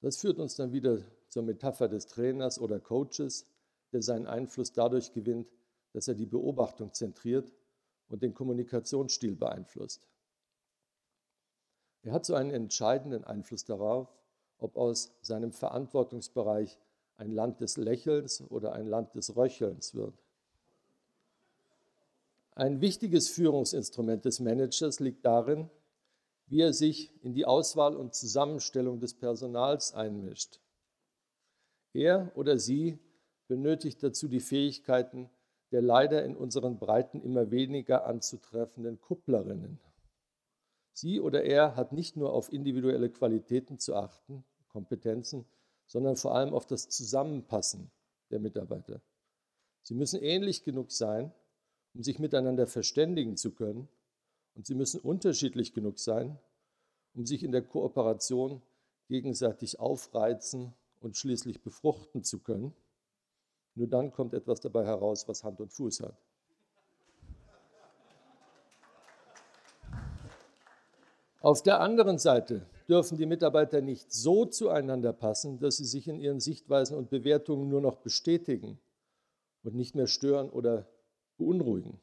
Das 0.01 0.17
führt 0.17 0.39
uns 0.39 0.55
dann 0.55 0.71
wieder 0.71 1.03
zur 1.27 1.43
Metapher 1.43 1.87
des 1.87 2.07
Trainers 2.07 2.59
oder 2.59 2.79
Coaches, 2.79 3.45
der 3.91 4.01
seinen 4.01 4.25
Einfluss 4.25 4.71
dadurch 4.71 5.11
gewinnt, 5.11 5.51
dass 5.93 6.07
er 6.07 6.15
die 6.15 6.25
Beobachtung 6.25 6.93
zentriert 6.93 7.53
und 8.07 8.23
den 8.23 8.33
Kommunikationsstil 8.33 9.35
beeinflusst. 9.35 10.07
Er 12.01 12.13
hat 12.13 12.25
so 12.25 12.33
einen 12.33 12.51
entscheidenden 12.51 13.23
Einfluss 13.23 13.65
darauf, 13.65 14.07
ob 14.57 14.77
aus 14.77 15.11
seinem 15.21 15.51
Verantwortungsbereich 15.51 16.79
ein 17.17 17.31
Land 17.31 17.61
des 17.61 17.77
Lächelns 17.77 18.41
oder 18.49 18.73
ein 18.73 18.87
Land 18.87 19.13
des 19.15 19.35
Röchelns 19.35 19.93
wird. 19.93 20.23
Ein 22.51 22.81
wichtiges 22.81 23.29
Führungsinstrument 23.29 24.25
des 24.25 24.39
Managers 24.39 24.99
liegt 24.99 25.25
darin, 25.25 25.69
wie 26.47 26.61
er 26.61 26.73
sich 26.73 27.13
in 27.23 27.33
die 27.33 27.45
Auswahl 27.45 27.95
und 27.95 28.15
Zusammenstellung 28.15 28.99
des 28.99 29.13
Personals 29.13 29.93
einmischt. 29.93 30.59
Er 31.93 32.31
oder 32.35 32.57
sie 32.57 32.99
benötigt 33.47 34.03
dazu 34.03 34.27
die 34.27 34.39
Fähigkeiten 34.39 35.29
der 35.71 35.81
leider 35.81 36.23
in 36.25 36.35
unseren 36.35 36.79
Breiten 36.79 37.21
immer 37.21 37.51
weniger 37.51 38.05
anzutreffenden 38.05 38.99
Kupplerinnen. 38.99 39.79
Sie 40.93 41.19
oder 41.19 41.43
er 41.43 41.75
hat 41.75 41.93
nicht 41.93 42.17
nur 42.17 42.33
auf 42.33 42.51
individuelle 42.51 43.09
Qualitäten 43.09 43.79
zu 43.79 43.95
achten, 43.95 44.43
Kompetenzen, 44.67 45.45
sondern 45.85 46.15
vor 46.15 46.35
allem 46.35 46.53
auf 46.53 46.65
das 46.65 46.89
Zusammenpassen 46.89 47.91
der 48.31 48.39
Mitarbeiter. 48.39 49.01
Sie 49.81 49.93
müssen 49.93 50.21
ähnlich 50.21 50.63
genug 50.63 50.91
sein, 50.91 51.31
um 51.99 52.03
sich 52.03 52.17
miteinander 52.17 52.65
verständigen 52.65 53.35
zu 53.35 53.51
können, 53.51 53.89
und 54.55 54.65
sie 54.65 54.73
müssen 54.73 55.01
unterschiedlich 55.01 55.73
genug 55.73 55.99
sein, 55.99 56.39
um 57.13 57.25
sich 57.25 57.43
in 57.43 57.51
der 57.51 57.61
Kooperation 57.61 58.61
gegenseitig 59.09 59.81
aufreizen 59.81 60.73
und 61.01 61.17
schließlich 61.17 61.61
befruchten 61.61 62.23
zu 62.23 62.39
können. 62.39 62.73
Nur 63.75 63.87
dann 63.87 64.13
kommt 64.13 64.33
etwas 64.33 64.61
dabei 64.61 64.85
heraus, 64.85 65.27
was 65.27 65.43
Hand 65.43 65.59
und 65.59 65.73
Fuß 65.73 65.99
hat. 65.99 66.15
Auf 71.41 71.61
der 71.63 71.81
anderen 71.81 72.17
Seite 72.17 72.65
dürfen 72.87 73.17
die 73.17 73.25
Mitarbeiter 73.25 73.81
nicht 73.81 74.13
so 74.13 74.45
zueinander 74.45 75.11
passen, 75.11 75.59
dass 75.59 75.75
sie 75.75 75.85
sich 75.85 76.07
in 76.07 76.21
ihren 76.21 76.39
Sichtweisen 76.39 76.95
und 76.95 77.09
Bewertungen 77.09 77.67
nur 77.67 77.81
noch 77.81 77.97
bestätigen 77.97 78.79
und 79.63 79.75
nicht 79.75 79.95
mehr 79.95 80.07
stören 80.07 80.49
oder 80.49 80.87
beunruhigen. 81.39 81.99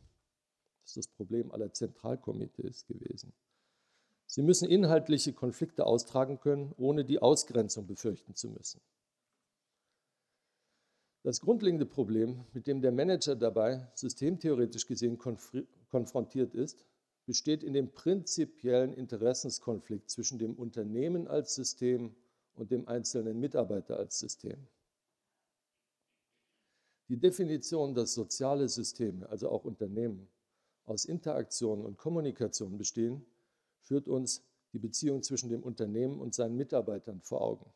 Das 0.83 0.97
ist 0.97 0.97
das 0.97 1.09
Problem 1.09 1.53
aller 1.53 1.73
Zentralkomitees 1.73 2.87
gewesen. 2.87 3.33
Sie 4.27 4.43
müssen 4.43 4.69
inhaltliche 4.69 5.33
Konflikte 5.33 5.87
austragen 5.87 6.41
können, 6.41 6.75
ohne 6.77 7.05
die 7.05 7.23
Ausgrenzung 7.23 7.87
befürchten 7.87 8.35
zu 8.35 8.49
müssen. 8.51 8.81
Das 11.23 11.41
grundlegende 11.41 11.87
Problem, 11.87 12.45
mit 12.53 12.67
dem 12.67 12.81
der 12.81 12.93
Manager 12.93 13.37
dabei 13.37 13.89
systemtheoretisch 13.95 14.87
gesehen 14.87 15.19
konfrontiert 15.19 16.55
ist, 16.55 16.85
besteht 17.27 17.65
in 17.65 17.73
dem 17.73 17.91
prinzipiellen 17.91 18.93
Interessenskonflikt 18.93 20.09
zwischen 20.09 20.39
dem 20.39 20.55
Unternehmen 20.55 21.27
als 21.27 21.57
System 21.57 22.15
und 22.55 22.71
dem 22.71 22.87
einzelnen 22.87 23.41
Mitarbeiter 23.41 23.99
als 23.99 24.19
System. 24.19 24.69
Die 27.09 27.19
Definition, 27.19 27.95
dass 27.95 28.15
soziale 28.15 28.69
Systeme, 28.69 29.29
also 29.29 29.49
auch 29.49 29.65
Unternehmen, 29.65 30.29
aus 30.85 31.05
Interaktion 31.05 31.85
und 31.85 31.99
Kommunikation 31.99 32.79
bestehen, 32.79 33.25
führt 33.81 34.09
uns 34.09 34.43
die 34.73 34.79
Beziehung 34.79 35.23
zwischen 35.23 35.49
dem 35.49 35.63
Unternehmen 35.63 36.21
und 36.21 36.35
seinen 36.35 36.57
Mitarbeitern 36.57 37.21
vor 37.21 37.41
Augen. 37.41 37.73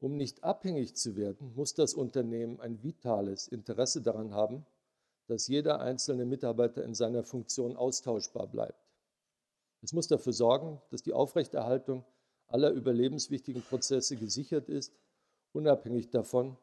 Um 0.00 0.16
nicht 0.16 0.44
abhängig 0.44 0.96
zu 0.96 1.16
werden, 1.16 1.54
muss 1.54 1.74
das 1.74 1.94
Unternehmen 1.94 2.60
ein 2.60 2.82
vitales 2.82 3.48
Interesse 3.48 4.02
daran 4.02 4.34
haben, 4.34 4.66
dass 5.26 5.48
jeder 5.48 5.80
einzelne 5.80 6.26
Mitarbeiter 6.26 6.84
in 6.84 6.94
seiner 6.94 7.24
Funktion 7.24 7.76
austauschbar 7.76 8.46
bleibt. 8.46 8.78
Es 9.82 9.92
muss 9.92 10.06
dafür 10.06 10.32
sorgen, 10.32 10.80
dass 10.90 11.02
die 11.02 11.12
Aufrechterhaltung 11.12 12.04
aller 12.46 12.70
überlebenswichtigen 12.70 13.62
Prozesse 13.62 14.16
gesichert 14.16 14.68
ist, 14.68 14.92
unabhängig 15.52 16.10
davon, 16.10 16.56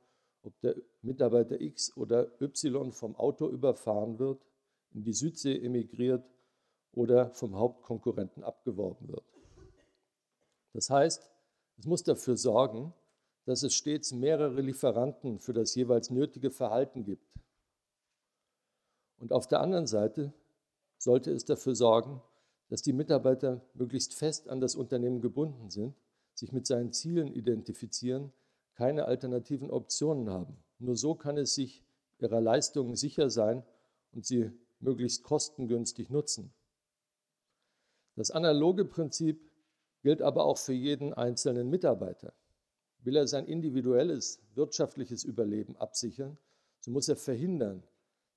ob 0.44 0.60
der 0.62 0.76
Mitarbeiter 1.02 1.60
X 1.60 1.96
oder 1.96 2.42
Y 2.42 2.92
vom 2.92 3.16
Auto 3.16 3.48
überfahren 3.48 4.20
wird, 4.20 4.46
in 4.94 5.04
die 5.04 5.14
Südsee 5.14 5.64
emigriert 5.64 6.24
oder 6.94 7.32
vom 7.32 7.56
Hauptkonkurrenten 7.56 8.44
abgeworben 8.44 9.08
wird. 9.08 9.24
Das 10.74 10.89
heißt, 10.89 11.30
es 11.78 11.86
muss 11.86 12.04
dafür 12.04 12.38
sorgen, 12.38 12.94
dass 13.46 13.64
es 13.64 13.74
stets 13.74 14.12
mehrere 14.12 14.62
Lieferanten 14.62 15.39
für 15.39 15.54
das 15.54 15.76
jeweils 15.76 16.10
nötige 16.10 16.52
Verhalten 16.52 17.04
gibt. 17.04 17.39
Und 19.18 19.34
auf 19.34 19.48
der 19.48 19.62
anderen 19.62 19.88
Seite 19.88 20.34
sollte 20.98 21.32
es 21.32 21.46
dafür 21.46 21.76
sorgen, 21.76 22.22
dass 22.70 22.82
die 22.82 22.94
Mitarbeiter 22.94 23.62
möglichst 23.74 24.14
fest 24.14 24.48
an 24.48 24.62
das 24.62 24.76
Unternehmen 24.76 25.22
gebunden 25.22 25.70
sind, 25.70 25.96
sich 26.34 26.52
mit 26.52 26.66
seinen 26.66 26.94
Zielen 26.94 27.34
identifizieren, 27.34 28.32
keine 28.76 29.05
alternativen 29.05 29.69
Optionen 29.69 30.30
haben. 30.30 30.57
Nur 30.80 30.95
so 30.95 31.15
kann 31.15 31.38
es 31.38 31.55
sich 31.55 31.84
ihrer 32.19 32.41
Leistungen 32.41 32.95
sicher 32.95 33.30
sein 33.30 33.63
und 34.11 34.26
sie 34.26 34.51
möglichst 34.80 35.24
kostengünstig 35.24 36.09
nutzen. 36.09 36.53
Das 38.15 38.32
analoge 38.32 38.86
Prinzip 38.86 39.51
gilt 40.01 40.22
aber 40.22 40.45
auch 40.45 40.57
für 40.57 40.74
jeden 40.74 41.13
einzelnen 41.13 41.69
Mitarbeiter. 41.69 42.34
Will 43.03 43.15
er 43.15 43.28
sein 43.28 43.47
individuelles 43.47 44.39
wirtschaftliches 44.55 45.24
Überleben 45.24 45.76
absichern, 45.78 46.38
so 46.80 46.91
muss 46.91 47.07
er 47.07 47.15
verhindern, 47.15 47.84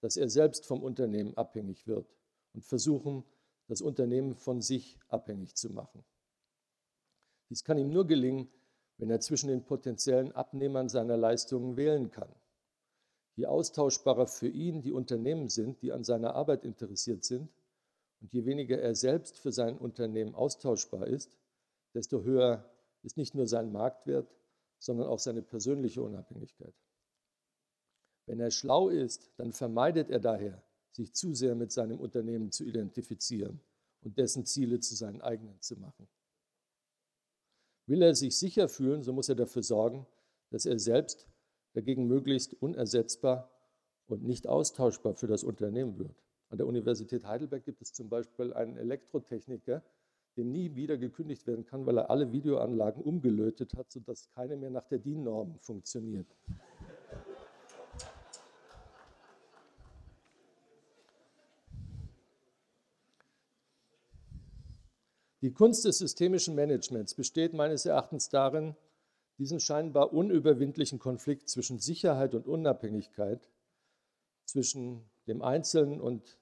dass 0.01 0.17
er 0.17 0.29
selbst 0.29 0.67
vom 0.67 0.83
Unternehmen 0.83 1.37
abhängig 1.37 1.87
wird 1.87 2.07
und 2.53 2.65
versuchen, 2.65 3.25
das 3.69 3.81
Unternehmen 3.81 4.35
von 4.35 4.61
sich 4.61 4.99
abhängig 5.09 5.55
zu 5.55 5.71
machen. 5.71 6.05
Dies 7.49 7.65
kann 7.65 7.79
ihm 7.79 7.91
nur 7.91 8.07
gelingen, 8.07 8.49
wenn 8.99 9.11
er 9.11 9.21
zwischen 9.21 9.49
den 9.49 9.65
potenziellen 9.65 10.33
Abnehmern 10.33 10.89
seiner 10.89 11.17
Leistungen 11.17 11.77
wählen 11.77 12.11
kann. 12.11 12.33
Je 13.37 13.47
austauschbarer 13.47 14.27
für 14.27 14.49
ihn 14.49 14.83
die 14.83 14.93
Unternehmen 14.93 15.49
sind, 15.49 15.83
die 15.83 15.93
an 15.93 16.05
seiner 16.05 16.35
Arbeit 16.35 16.65
interessiert 16.65 17.25
sind, 17.25 17.51
und 18.21 18.33
je 18.33 18.47
weniger 18.47 18.81
er 18.81 18.95
selbst 18.95 19.39
für 19.39 19.53
sein 19.53 19.77
Unternehmen 19.77 20.35
austauschbar 20.35 21.07
ist, 21.07 21.37
desto 21.95 22.23
höher 22.23 22.71
ist 23.03 23.17
nicht 23.17 23.35
nur 23.35 23.47
sein 23.47 23.73
Marktwert, 23.73 24.35
sondern 24.79 25.09
auch 25.09 25.19
seine 25.19 25.43
persönliche 25.43 26.03
Unabhängigkeit. 26.03 26.75
Wenn 28.27 28.41
er 28.41 28.51
schlau 28.51 28.89
ist, 28.89 29.31
dann 29.37 29.53
vermeidet 29.53 30.11
er 30.11 30.21
daher, 30.21 30.63
sich 30.93 31.13
zu 31.13 31.35
sehr 31.35 31.55
mit 31.55 31.73
seinem 31.73 32.01
Unternehmen 32.01 32.51
zu 32.51 32.65
identifizieren 32.65 33.61
und 34.03 34.17
dessen 34.17 34.47
Ziele 34.47 34.81
zu 34.81 34.95
seinen 34.95 35.21
eigenen 35.21 35.61
zu 35.61 35.77
machen. 35.77 36.09
Will 37.87 38.03
er 38.03 38.15
sich 38.15 38.39
sicher 38.39 38.69
fühlen, 38.69 39.03
so 39.03 39.13
muss 39.13 39.29
er 39.29 39.35
dafür 39.35 39.63
sorgen, 39.63 40.07
dass 40.51 40.65
er 40.65 40.79
selbst 40.79 41.29
dagegen 41.75 42.07
möglichst 42.07 42.55
unersetzbar 42.55 43.51
und 44.07 44.25
nicht 44.25 44.47
austauschbar 44.47 45.15
für 45.15 45.27
das 45.27 45.45
Unternehmen 45.45 45.99
wird. 45.99 46.23
An 46.49 46.59
der 46.59 46.67
Universität 46.67 47.25
Heidelberg 47.27 47.65
gibt 47.65 47.83
es 47.83 47.93
zum 47.93 48.09
Beispiel 48.09 48.53
einen 48.53 48.77
Elektrotechniker, 48.77 49.83
dem 50.37 50.51
nie 50.51 50.75
wieder 50.75 50.97
gekündigt 50.97 51.47
werden 51.47 51.65
kann, 51.65 51.87
weil 51.87 51.99
er 51.99 52.11
alle 52.11 52.33
Videoanlagen 52.33 53.03
umgelötet 53.03 53.75
hat, 53.75 53.91
sodass 53.91 54.31
keine 54.31 54.57
mehr 54.57 54.71
nach 54.71 54.87
der 54.87 54.99
DIN-Norm 54.99 55.59
funktioniert. 55.61 56.27
Die 65.45 65.53
Kunst 65.53 65.85
des 65.85 65.99
systemischen 65.99 66.55
Managements 66.55 67.13
besteht 67.13 67.53
meines 67.53 67.85
Erachtens 67.85 68.31
darin, 68.31 68.77
diesen 69.37 69.61
scheinbar 69.61 70.15
unüberwindlichen 70.15 70.99
Konflikt 70.99 71.51
zwischen 71.51 71.79
Sicherheit 71.79 72.35
und 72.35 72.47
Unabhängigkeit, 72.47 73.51
zwischen 74.47 75.05
dem 75.27 75.43
Einzelnen 75.43 76.01
und 76.01 76.39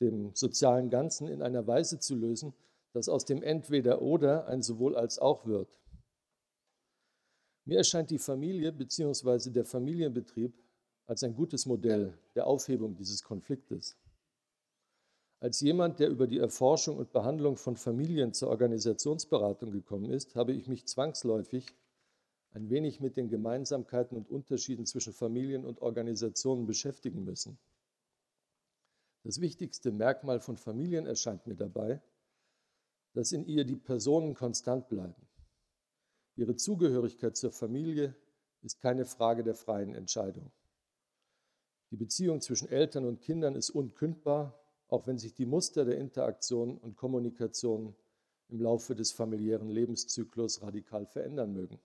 dem 0.00 0.34
sozialen 0.34 0.90
Ganzen 0.90 1.28
in 1.28 1.40
einer 1.40 1.68
Weise 1.68 2.00
zu 2.00 2.16
lösen, 2.16 2.52
dass 2.92 3.08
aus 3.08 3.24
dem 3.24 3.44
Entweder-Oder 3.44 4.48
ein 4.48 4.60
sowohl 4.60 4.96
als 4.96 5.20
auch 5.20 5.46
wird. 5.46 5.80
Mir 7.64 7.78
erscheint 7.78 8.10
die 8.10 8.18
Familie 8.18 8.72
bzw. 8.72 9.50
der 9.50 9.64
Familienbetrieb 9.64 10.52
als 11.06 11.22
ein 11.22 11.36
gutes 11.36 11.64
Modell 11.64 12.18
der 12.34 12.48
Aufhebung 12.48 12.96
dieses 12.96 13.22
Konfliktes. 13.22 13.96
Als 15.42 15.60
jemand, 15.60 15.98
der 15.98 16.08
über 16.08 16.28
die 16.28 16.38
Erforschung 16.38 16.98
und 16.98 17.10
Behandlung 17.10 17.56
von 17.56 17.76
Familien 17.76 18.32
zur 18.32 18.48
Organisationsberatung 18.50 19.72
gekommen 19.72 20.12
ist, 20.12 20.36
habe 20.36 20.52
ich 20.52 20.68
mich 20.68 20.86
zwangsläufig 20.86 21.66
ein 22.52 22.70
wenig 22.70 23.00
mit 23.00 23.16
den 23.16 23.28
Gemeinsamkeiten 23.28 24.16
und 24.16 24.30
Unterschieden 24.30 24.86
zwischen 24.86 25.12
Familien 25.12 25.64
und 25.64 25.82
Organisationen 25.82 26.64
beschäftigen 26.66 27.24
müssen. 27.24 27.58
Das 29.24 29.40
wichtigste 29.40 29.90
Merkmal 29.90 30.38
von 30.38 30.56
Familien 30.56 31.06
erscheint 31.06 31.44
mir 31.48 31.56
dabei, 31.56 32.00
dass 33.12 33.32
in 33.32 33.44
ihr 33.44 33.64
die 33.64 33.74
Personen 33.74 34.34
konstant 34.34 34.88
bleiben. 34.88 35.26
Ihre 36.36 36.54
Zugehörigkeit 36.54 37.36
zur 37.36 37.50
Familie 37.50 38.14
ist 38.60 38.80
keine 38.80 39.06
Frage 39.06 39.42
der 39.42 39.56
freien 39.56 39.96
Entscheidung. 39.96 40.52
Die 41.90 41.96
Beziehung 41.96 42.40
zwischen 42.40 42.68
Eltern 42.68 43.06
und 43.06 43.20
Kindern 43.20 43.56
ist 43.56 43.70
unkündbar, 43.70 44.61
auch 44.92 45.06
wenn 45.06 45.16
sich 45.16 45.32
die 45.32 45.46
Muster 45.46 45.86
der 45.86 45.96
Interaktion 45.96 46.76
und 46.76 46.96
Kommunikation 46.96 47.94
im 48.50 48.60
Laufe 48.60 48.94
des 48.94 49.10
familiären 49.10 49.70
Lebenszyklus 49.70 50.60
radikal 50.60 51.06
verändern 51.06 51.54
mögen. 51.54 51.80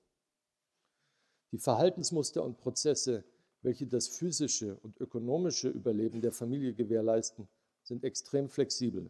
Die 1.54 1.58
Verhaltensmuster 1.58 2.44
und 2.44 2.58
Prozesse, 2.58 3.24
welche 3.62 3.88
das 3.88 4.10
physische 4.10 4.76
und 4.84 5.00
ökonomische 5.00 5.70
Überleben 5.70 6.20
der 6.20 6.34
Familie 6.34 6.74
gewährleisten, 6.74 7.48
sind 7.82 8.04
extrem 8.04 8.50
flexibel. 8.50 9.10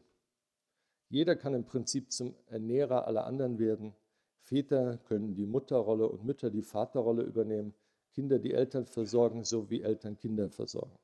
Jeder 1.10 1.36
kann 1.36 1.56
im 1.56 1.66
Prinzip 1.66 2.12
zum 2.12 2.36
Ernährer 2.46 3.08
aller 3.08 3.26
anderen 3.26 3.58
werden. 3.58 3.96
Väter 4.42 4.98
können 5.08 5.34
die 5.34 5.48
Mutterrolle 5.48 6.08
und 6.08 6.24
Mütter 6.24 6.52
die 6.52 6.62
Vaterrolle 6.62 7.24
übernehmen, 7.24 7.74
Kinder 8.12 8.38
die 8.38 8.54
Eltern 8.54 8.86
versorgen, 8.86 9.44
sowie 9.44 9.82
Eltern 9.82 10.18
Kinder 10.18 10.52
versorgen. 10.52 11.00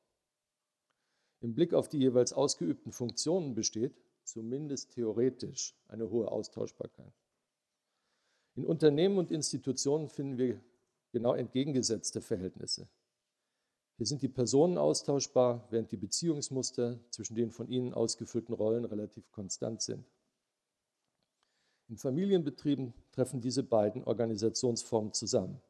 Im 1.44 1.54
Blick 1.54 1.74
auf 1.74 1.90
die 1.90 1.98
jeweils 1.98 2.32
ausgeübten 2.32 2.90
Funktionen 2.90 3.54
besteht, 3.54 3.92
zumindest 4.24 4.92
theoretisch, 4.92 5.76
eine 5.88 6.08
hohe 6.08 6.32
Austauschbarkeit. 6.32 7.12
In 8.54 8.64
Unternehmen 8.64 9.18
und 9.18 9.30
Institutionen 9.30 10.08
finden 10.08 10.38
wir 10.38 10.58
genau 11.12 11.34
entgegengesetzte 11.34 12.22
Verhältnisse. 12.22 12.88
Hier 13.98 14.06
sind 14.06 14.22
die 14.22 14.28
Personen 14.30 14.78
austauschbar, 14.78 15.68
während 15.68 15.92
die 15.92 15.98
Beziehungsmuster 15.98 16.98
zwischen 17.10 17.34
den 17.34 17.50
von 17.50 17.68
ihnen 17.68 17.92
ausgefüllten 17.92 18.54
Rollen 18.54 18.86
relativ 18.86 19.30
konstant 19.30 19.82
sind. 19.82 20.06
In 21.90 21.98
Familienbetrieben 21.98 22.94
treffen 23.12 23.42
diese 23.42 23.62
beiden 23.62 24.02
Organisationsformen 24.04 25.12
zusammen. 25.12 25.60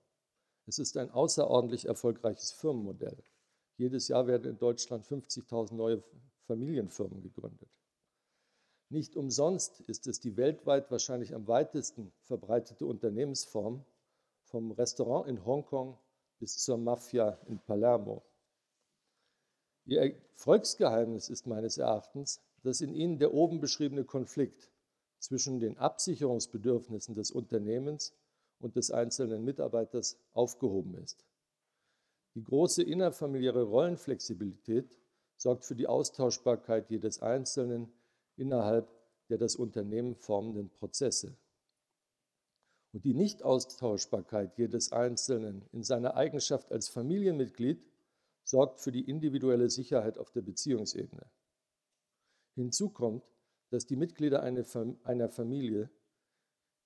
Es 0.67 0.79
ist 0.79 0.97
ein 0.97 1.11
außerordentlich 1.11 1.87
erfolgreiches 1.87 2.53
Firmenmodell. 2.53 3.25
Jedes 3.77 4.09
Jahr 4.09 4.27
werden 4.27 4.51
in 4.51 4.59
Deutschland 4.59 5.05
50.000 5.05 5.75
neue 5.75 6.03
Familienfirmen 6.47 7.23
gegründet. 7.23 7.69
Nicht 8.89 9.17
umsonst 9.17 9.81
ist 9.81 10.07
es 10.07 10.21
die 10.21 10.37
weltweit 10.37 10.91
wahrscheinlich 10.91 11.35
am 11.35 11.49
weitesten 11.49 12.13
verbreitete 12.23 12.87
Unternehmensform, 12.87 13.85
vom 14.45 14.71
Restaurant 14.73 15.29
in 15.29 15.45
Hongkong 15.45 15.99
bis 16.39 16.59
zur 16.59 16.77
Mafia 16.77 17.39
in 17.49 17.59
Palermo. 17.59 18.23
Ihr 19.87 20.01
Erfolgsgeheimnis 20.01 21.29
ist 21.29 21.47
meines 21.47 21.79
Erachtens, 21.79 22.41
dass 22.63 22.81
in 22.81 22.95
ihnen 22.95 23.19
der 23.19 23.35
oben 23.35 23.61
beschriebene 23.61 24.05
Konflikt 24.05 24.71
zwischen 25.19 25.59
den 25.59 25.77
Absicherungsbedürfnissen 25.77 27.15
des 27.15 27.31
Unternehmens 27.31 28.15
und 28.61 28.77
des 28.77 28.91
einzelnen 28.91 29.45
Mitarbeiters 29.45 30.19
aufgehoben 30.33 30.95
ist. 30.97 31.25
Die 32.35 32.43
große 32.43 32.83
innerfamiliäre 32.83 33.63
Rollenflexibilität 33.63 34.99
sorgt 35.37 35.65
für 35.65 35.77
die 35.77 35.87
Austauschbarkeit 35.87 36.91
jedes 36.91 37.23
Einzelnen 37.23 37.93
innerhalb 38.37 38.89
der 39.29 39.39
das 39.39 39.57
Unternehmen 39.57 40.17
formenden 40.17 40.71
Prozesse. 40.71 41.37
Und 42.93 43.05
die 43.05 43.15
Nichtaustauschbarkeit 43.15 44.57
jedes 44.59 44.93
Einzelnen 44.93 45.67
in 45.73 45.83
seiner 45.83 46.17
Eigenschaft 46.17 46.71
als 46.71 46.89
Familienmitglied 46.89 47.89
sorgt 48.43 48.81
für 48.81 48.93
die 48.93 49.09
individuelle 49.09 49.71
Sicherheit 49.71 50.19
auf 50.19 50.31
der 50.31 50.43
Beziehungsebene. 50.43 51.27
Hinzu 52.55 52.91
kommt, 52.91 53.25
dass 53.71 53.87
die 53.87 53.97
Mitglieder 53.97 54.43
einer 54.43 55.29
Familie 55.29 55.91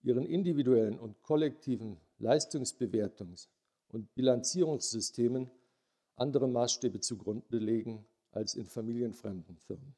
ihren 0.03 0.25
individuellen 0.25 0.99
und 0.99 1.21
kollektiven 1.23 1.99
Leistungsbewertungs- 2.21 3.49
und 3.89 4.15
Bilanzierungssystemen 4.15 5.51
andere 6.17 6.49
Maßstäbe 6.49 7.01
zugrunde 7.01 7.59
legen 7.59 8.07
als 8.33 8.55
in 8.55 8.67
familienfremden 8.67 9.57
Firmen. 9.57 9.95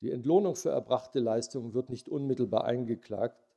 Die 0.00 0.10
Entlohnung 0.10 0.54
für 0.54 0.70
erbrachte 0.70 1.18
Leistungen 1.18 1.74
wird 1.74 1.90
nicht 1.90 2.08
unmittelbar 2.08 2.64
eingeklagt, 2.64 3.48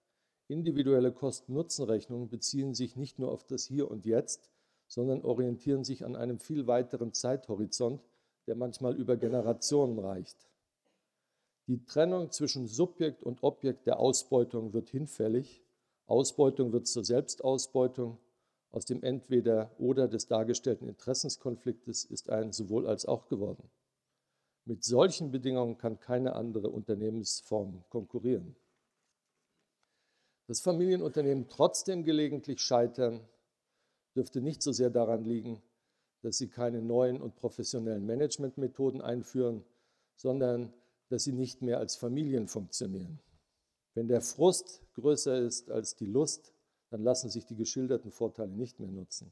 Individuelle 0.51 1.13
Kosten-Nutzen-Rechnungen 1.13 2.27
beziehen 2.27 2.73
sich 2.73 2.97
nicht 2.97 3.19
nur 3.19 3.31
auf 3.31 3.45
das 3.45 3.65
Hier 3.65 3.89
und 3.89 4.05
Jetzt, 4.05 4.51
sondern 4.85 5.23
orientieren 5.23 5.85
sich 5.85 6.03
an 6.03 6.17
einem 6.17 6.39
viel 6.39 6.67
weiteren 6.67 7.13
Zeithorizont, 7.13 8.03
der 8.47 8.55
manchmal 8.55 8.97
über 8.97 9.15
Generationen 9.15 9.97
reicht. 9.97 10.49
Die 11.67 11.85
Trennung 11.85 12.31
zwischen 12.31 12.67
Subjekt 12.67 13.23
und 13.23 13.43
Objekt 13.43 13.87
der 13.87 13.99
Ausbeutung 13.99 14.73
wird 14.73 14.89
hinfällig. 14.89 15.63
Ausbeutung 16.05 16.73
wird 16.73 16.85
zur 16.85 17.05
Selbstausbeutung. 17.05 18.17
Aus 18.71 18.85
dem 18.85 19.03
Entweder 19.03 19.71
oder 19.79 20.07
des 20.07 20.27
dargestellten 20.27 20.87
Interessenskonfliktes 20.87 22.05
ist 22.05 22.29
ein 22.29 22.53
sowohl 22.53 22.87
als 22.87 23.05
auch 23.05 23.27
geworden. 23.27 23.69
Mit 24.65 24.83
solchen 24.83 25.31
Bedingungen 25.31 25.77
kann 25.77 25.99
keine 25.99 26.35
andere 26.35 26.69
Unternehmensform 26.69 27.83
konkurrieren. 27.89 28.55
Dass 30.47 30.61
Familienunternehmen 30.61 31.49
trotzdem 31.49 32.03
gelegentlich 32.03 32.61
scheitern, 32.61 33.27
dürfte 34.15 34.41
nicht 34.41 34.61
so 34.61 34.71
sehr 34.71 34.89
daran 34.89 35.23
liegen, 35.23 35.61
dass 36.21 36.37
sie 36.37 36.47
keine 36.47 36.81
neuen 36.81 37.21
und 37.21 37.35
professionellen 37.35 38.05
Managementmethoden 38.05 39.01
einführen, 39.01 39.65
sondern 40.15 40.73
dass 41.09 41.23
sie 41.23 41.33
nicht 41.33 41.61
mehr 41.61 41.79
als 41.79 41.95
Familien 41.95 42.47
funktionieren. 42.47 43.19
Wenn 43.95 44.07
der 44.07 44.21
Frust 44.21 44.81
größer 44.93 45.39
ist 45.39 45.71
als 45.71 45.95
die 45.95 46.05
Lust, 46.05 46.53
dann 46.91 47.03
lassen 47.03 47.29
sich 47.29 47.45
die 47.45 47.55
geschilderten 47.55 48.11
Vorteile 48.11 48.51
nicht 48.51 48.79
mehr 48.79 48.91
nutzen. 48.91 49.31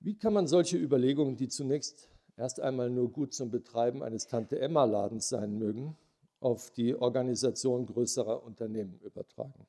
Wie 0.00 0.18
kann 0.18 0.32
man 0.32 0.48
solche 0.48 0.78
Überlegungen, 0.78 1.36
die 1.36 1.48
zunächst 1.48 2.08
erst 2.36 2.58
einmal 2.58 2.90
nur 2.90 3.12
gut 3.12 3.34
zum 3.34 3.50
Betreiben 3.50 4.02
eines 4.02 4.26
Tante-Emma-Ladens 4.26 5.28
sein 5.28 5.58
mögen, 5.58 5.96
auf 6.40 6.72
die 6.72 6.96
Organisation 6.96 7.86
größerer 7.86 8.42
Unternehmen 8.42 8.98
übertragen? 9.00 9.66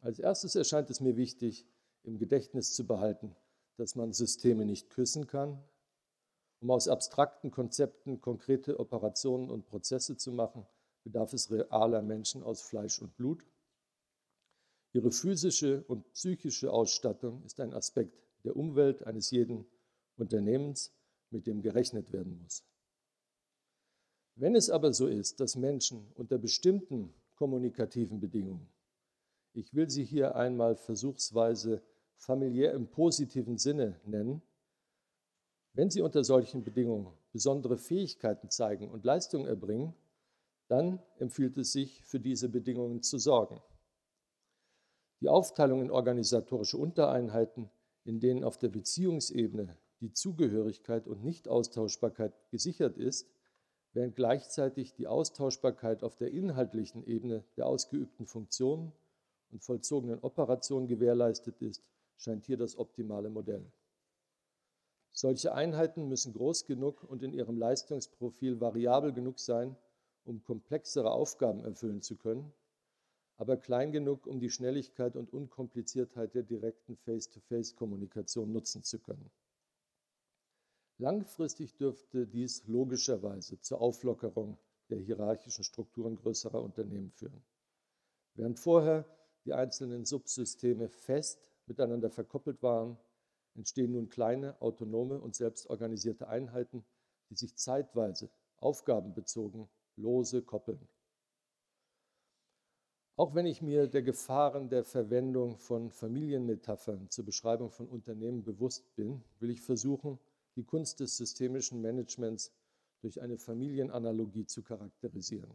Als 0.00 0.20
erstes 0.20 0.54
erscheint 0.54 0.90
es 0.90 1.00
mir 1.00 1.16
wichtig, 1.16 1.66
im 2.04 2.18
Gedächtnis 2.18 2.74
zu 2.74 2.86
behalten, 2.86 3.34
dass 3.76 3.96
man 3.96 4.12
Systeme 4.12 4.64
nicht 4.64 4.90
küssen 4.90 5.26
kann, 5.26 5.58
um 6.60 6.70
aus 6.70 6.86
abstrakten 6.86 7.50
Konzepten 7.50 8.20
konkrete 8.20 8.78
Operationen 8.78 9.50
und 9.50 9.66
Prozesse 9.66 10.16
zu 10.16 10.32
machen, 10.32 10.66
bedarf 11.02 11.32
es 11.32 11.50
realer 11.50 12.02
Menschen 12.02 12.42
aus 12.42 12.60
Fleisch 12.60 13.00
und 13.00 13.16
Blut. 13.16 13.44
Ihre 14.92 15.10
physische 15.10 15.84
und 15.84 16.10
psychische 16.12 16.72
Ausstattung 16.72 17.42
ist 17.44 17.60
ein 17.60 17.74
Aspekt 17.74 18.18
der 18.44 18.56
Umwelt 18.56 19.04
eines 19.04 19.30
jeden 19.30 19.66
Unternehmens, 20.16 20.92
mit 21.30 21.46
dem 21.46 21.60
gerechnet 21.60 22.12
werden 22.12 22.40
muss. 22.42 22.64
Wenn 24.34 24.54
es 24.54 24.70
aber 24.70 24.92
so 24.94 25.06
ist, 25.06 25.40
dass 25.40 25.56
Menschen 25.56 26.10
unter 26.14 26.38
bestimmten 26.38 27.12
kommunikativen 27.34 28.20
Bedingungen, 28.20 28.68
ich 29.52 29.74
will 29.74 29.90
sie 29.90 30.04
hier 30.04 30.36
einmal 30.36 30.76
versuchsweise 30.76 31.82
familiär 32.16 32.72
im 32.72 32.86
positiven 32.88 33.58
Sinne 33.58 34.00
nennen, 34.04 34.42
wenn 35.74 35.90
sie 35.90 36.02
unter 36.02 36.24
solchen 36.24 36.64
Bedingungen 36.64 37.12
besondere 37.32 37.76
Fähigkeiten 37.76 38.50
zeigen 38.50 38.90
und 38.90 39.04
Leistungen 39.04 39.46
erbringen, 39.46 39.94
dann 40.68 41.00
empfiehlt 41.18 41.56
es 41.58 41.72
sich, 41.72 42.02
für 42.04 42.20
diese 42.20 42.48
Bedingungen 42.48 43.02
zu 43.02 43.18
sorgen. 43.18 43.60
Die 45.20 45.28
Aufteilung 45.28 45.82
in 45.82 45.90
organisatorische 45.90 46.78
Untereinheiten, 46.78 47.70
in 48.04 48.20
denen 48.20 48.44
auf 48.44 48.56
der 48.58 48.68
Beziehungsebene 48.68 49.76
die 50.00 50.12
Zugehörigkeit 50.12 51.08
und 51.08 51.24
Nichtaustauschbarkeit 51.24 52.32
gesichert 52.50 52.96
ist, 52.96 53.28
während 53.92 54.14
gleichzeitig 54.14 54.94
die 54.94 55.08
Austauschbarkeit 55.08 56.04
auf 56.04 56.16
der 56.16 56.30
inhaltlichen 56.30 57.04
Ebene 57.04 57.44
der 57.56 57.66
ausgeübten 57.66 58.26
Funktionen 58.26 58.92
und 59.50 59.64
vollzogenen 59.64 60.20
Operationen 60.20 60.86
gewährleistet 60.86 61.60
ist, 61.60 61.82
scheint 62.16 62.44
hier 62.44 62.56
das 62.56 62.78
optimale 62.78 63.28
Modell. 63.28 63.64
Solche 65.10 65.52
Einheiten 65.52 66.08
müssen 66.08 66.32
groß 66.32 66.66
genug 66.66 67.02
und 67.02 67.24
in 67.24 67.32
ihrem 67.32 67.56
Leistungsprofil 67.56 68.60
variabel 68.60 69.12
genug 69.12 69.40
sein, 69.40 69.76
um 70.24 70.44
komplexere 70.44 71.10
Aufgaben 71.10 71.64
erfüllen 71.64 72.02
zu 72.02 72.14
können, 72.16 72.52
aber 73.38 73.56
klein 73.56 73.92
genug, 73.92 74.26
um 74.26 74.40
die 74.40 74.50
Schnelligkeit 74.50 75.16
und 75.16 75.32
Unkompliziertheit 75.32 76.34
der 76.34 76.42
direkten 76.42 76.96
Face-to-Face-Kommunikation 76.96 78.52
nutzen 78.52 78.82
zu 78.82 78.98
können. 78.98 79.30
Langfristig 80.98 81.76
dürfte 81.76 82.26
dies 82.26 82.66
logischerweise 82.66 83.60
zur 83.60 83.80
Auflockerung 83.80 84.58
der 84.90 84.98
hierarchischen 84.98 85.62
Strukturen 85.62 86.16
größerer 86.16 86.60
Unternehmen 86.60 87.12
führen. 87.12 87.44
Während 88.34 88.58
vorher 88.58 89.04
die 89.44 89.52
einzelnen 89.52 90.04
Subsysteme 90.04 90.88
fest 90.88 91.40
miteinander 91.66 92.10
verkoppelt 92.10 92.60
waren, 92.62 92.98
entstehen 93.54 93.92
nun 93.92 94.08
kleine, 94.08 94.60
autonome 94.60 95.20
und 95.20 95.36
selbstorganisierte 95.36 96.26
Einheiten, 96.26 96.84
die 97.30 97.36
sich 97.36 97.56
zeitweise 97.56 98.30
aufgabenbezogen 98.56 99.68
lose 99.94 100.42
koppeln. 100.42 100.88
Auch 103.18 103.34
wenn 103.34 103.46
ich 103.46 103.62
mir 103.62 103.88
der 103.88 104.02
Gefahren 104.02 104.68
der 104.68 104.84
Verwendung 104.84 105.58
von 105.58 105.90
Familienmetaphern 105.90 107.10
zur 107.10 107.24
Beschreibung 107.24 107.68
von 107.68 107.88
Unternehmen 107.88 108.44
bewusst 108.44 108.94
bin, 108.94 109.24
will 109.40 109.50
ich 109.50 109.60
versuchen, 109.60 110.20
die 110.54 110.62
Kunst 110.62 111.00
des 111.00 111.16
systemischen 111.16 111.82
Managements 111.82 112.52
durch 113.00 113.20
eine 113.20 113.36
Familienanalogie 113.36 114.46
zu 114.46 114.62
charakterisieren. 114.62 115.52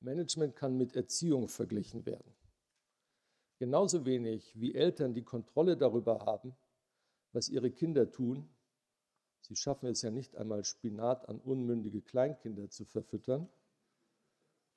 Management 0.00 0.56
kann 0.56 0.78
mit 0.78 0.96
Erziehung 0.96 1.48
verglichen 1.48 2.06
werden. 2.06 2.32
Genauso 3.58 4.06
wenig 4.06 4.58
wie 4.58 4.74
Eltern 4.74 5.12
die 5.12 5.24
Kontrolle 5.24 5.76
darüber 5.76 6.20
haben, 6.20 6.56
was 7.32 7.50
ihre 7.50 7.70
Kinder 7.70 8.10
tun, 8.10 8.48
sie 9.42 9.54
schaffen 9.54 9.90
es 9.90 10.00
ja 10.00 10.10
nicht 10.10 10.34
einmal 10.34 10.64
Spinat 10.64 11.28
an 11.28 11.38
unmündige 11.40 12.00
Kleinkinder 12.00 12.70
zu 12.70 12.86
verfüttern, 12.86 13.50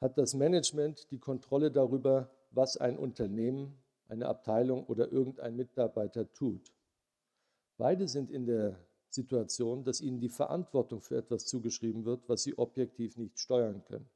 hat 0.04 0.18
das 0.18 0.34
Management 0.34 1.10
die 1.12 1.18
Kontrolle 1.18 1.72
darüber, 1.72 2.30
was 2.52 2.76
ein 2.76 2.98
Unternehmen, 2.98 3.82
eine 4.10 4.28
Abteilung 4.28 4.86
oder 4.86 5.10
irgendein 5.10 5.56
Mitarbeiter 5.56 6.32
tut. 6.34 6.74
Beide 7.78 8.10
sind 8.10 8.30
in 8.30 8.46
der 8.46 8.78
Situation, 9.10 9.86
dass 9.86 10.02
ihnen 10.02 10.20
die 10.20 10.30
Verantwortung 10.30 11.00
für 11.00 11.16
etwas 11.16 11.46
zugeschrieben 11.46 12.04
wird, 12.04 12.28
was 12.28 12.44
sie 12.44 12.58
objektiv 12.58 13.16
nicht 13.16 13.40
steuern 13.40 13.82
können. 13.86 14.10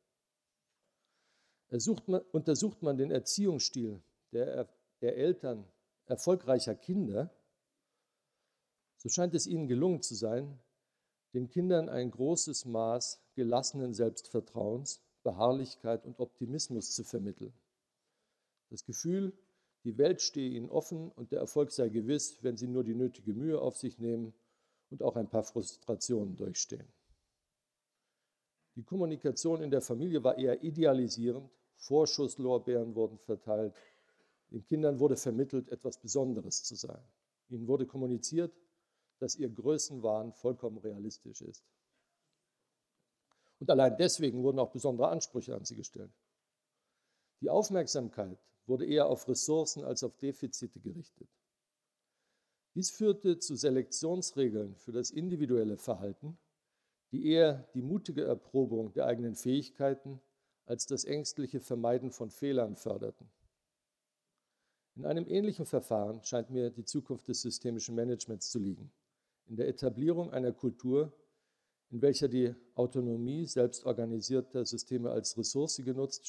Man, 2.08 2.22
untersucht 2.32 2.84
man 2.84 2.98
den 2.98 3.10
Erziehungsstil 3.10 4.02
der, 4.34 4.68
der 5.02 5.16
Eltern 5.16 5.66
erfolgreicher 6.06 6.76
Kinder, 6.76 7.32
so 8.98 9.08
scheint 9.08 9.34
es 9.36 9.48
ihnen 9.48 9.68
gelungen 9.68 10.02
zu 10.02 10.16
sein, 10.16 10.60
den 11.34 11.48
Kindern 11.48 11.88
ein 11.88 12.12
großes 12.12 12.66
Maß 12.66 13.22
gelassenen 13.36 13.94
Selbstvertrauens, 13.94 15.02
Beharrlichkeit 15.28 16.06
und 16.06 16.22
Optimismus 16.22 16.96
zu 16.96 17.04
vermitteln. 17.04 17.52
Das 18.70 18.86
Gefühl, 18.86 19.34
die 19.84 19.98
Welt 19.98 20.22
stehe 20.22 20.52
ihnen 20.52 20.70
offen 20.70 21.12
und 21.12 21.34
der 21.34 21.40
Erfolg 21.40 21.72
sei 21.72 21.90
gewiss, 21.90 22.42
wenn 22.44 22.56
sie 22.56 22.68
nur 22.68 22.86
die 22.86 22.96
nötige 22.96 23.34
Mühe 23.34 23.60
auf 23.60 23.76
sich 23.76 24.00
nehmen 24.00 24.34
und 24.90 25.04
auch 25.04 25.18
ein 25.18 25.28
paar 25.28 25.44
Frustrationen 25.44 26.38
durchstehen. 26.38 26.88
Die 28.76 28.84
Kommunikation 28.84 29.62
in 29.62 29.70
der 29.70 29.82
Familie 29.82 30.24
war 30.24 30.38
eher 30.38 30.64
idealisierend, 30.64 31.50
Vorschusslorbeeren 31.76 32.96
wurden 32.96 33.18
verteilt, 33.18 33.74
den 34.52 34.64
Kindern 34.64 34.98
wurde 35.02 35.18
vermittelt, 35.18 35.68
etwas 35.70 35.98
Besonderes 35.98 36.64
zu 36.64 36.76
sein. 36.76 37.04
Ihnen 37.50 37.68
wurde 37.68 37.86
kommuniziert, 37.86 38.54
dass 39.20 39.36
ihr 39.36 39.50
Größenwahn 39.50 40.32
vollkommen 40.32 40.78
realistisch 40.78 41.42
ist. 41.42 41.66
Und 43.60 43.70
allein 43.70 43.98
deswegen 43.98 44.44
wurden 44.44 44.60
auch 44.60 44.72
besondere 44.72 45.10
Ansprüche 45.10 45.56
an 45.56 45.66
sie 45.66 45.76
gestellt. 45.76 46.12
Die 47.42 47.50
Aufmerksamkeit 47.50 48.40
wurde 48.66 48.86
eher 48.86 49.08
auf 49.08 49.28
Ressourcen 49.28 49.84
als 49.84 50.04
auf 50.04 50.18
Defizite 50.18 50.80
gerichtet. 50.80 51.30
Dies 52.76 52.92
führte 52.92 53.40
zu 53.40 53.56
Selektionsregeln 53.56 54.76
für 54.76 54.92
das 54.92 55.10
individuelle 55.10 55.78
Verhalten, 55.78 56.38
die 57.12 57.26
eher 57.26 57.68
die 57.74 57.82
mutige 57.82 58.24
Erprobung 58.24 58.94
der 58.94 59.06
eigenen 59.06 59.36
Fähigkeiten 59.36 60.22
als 60.66 60.86
das 60.86 61.06
ängstliche 61.06 61.60
Vermeiden 61.60 62.12
von 62.12 62.30
Fehlern 62.30 62.76
förderten. 62.76 63.32
In 64.96 65.06
einem 65.06 65.28
ähnlichen 65.28 65.66
Verfahren 65.66 66.24
scheint 66.24 66.50
mir 66.50 66.70
die 66.70 66.84
Zukunft 66.84 67.28
des 67.28 67.42
systemischen 67.42 67.96
Managements 67.96 68.50
zu 68.50 68.60
liegen. 68.60 68.92
In 69.46 69.56
der 69.56 69.68
Etablierung 69.68 70.32
einer 70.32 70.52
Kultur, 70.52 71.14
in 71.90 72.02
welcher 72.02 72.28
die 72.28 72.54
Autonomie 72.76 73.46
selbstorganisierter 73.46 74.66
Systeme 74.66 75.10
als 75.12 75.38
Ressource 75.38 75.78
genutzt, 75.78 76.28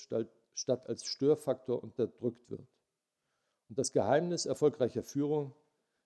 statt 0.54 0.86
als 0.88 1.04
Störfaktor 1.04 1.82
unterdrückt 1.82 2.48
wird. 2.50 2.68
Und 3.68 3.78
das 3.78 3.92
Geheimnis 3.92 4.46
erfolgreicher 4.46 5.02
Führung 5.02 5.54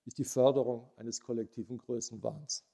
ist 0.05 0.19
die 0.19 0.25
Förderung 0.25 0.91
eines 0.97 1.21
kollektiven 1.21 1.79
Größenwahns. 1.79 2.65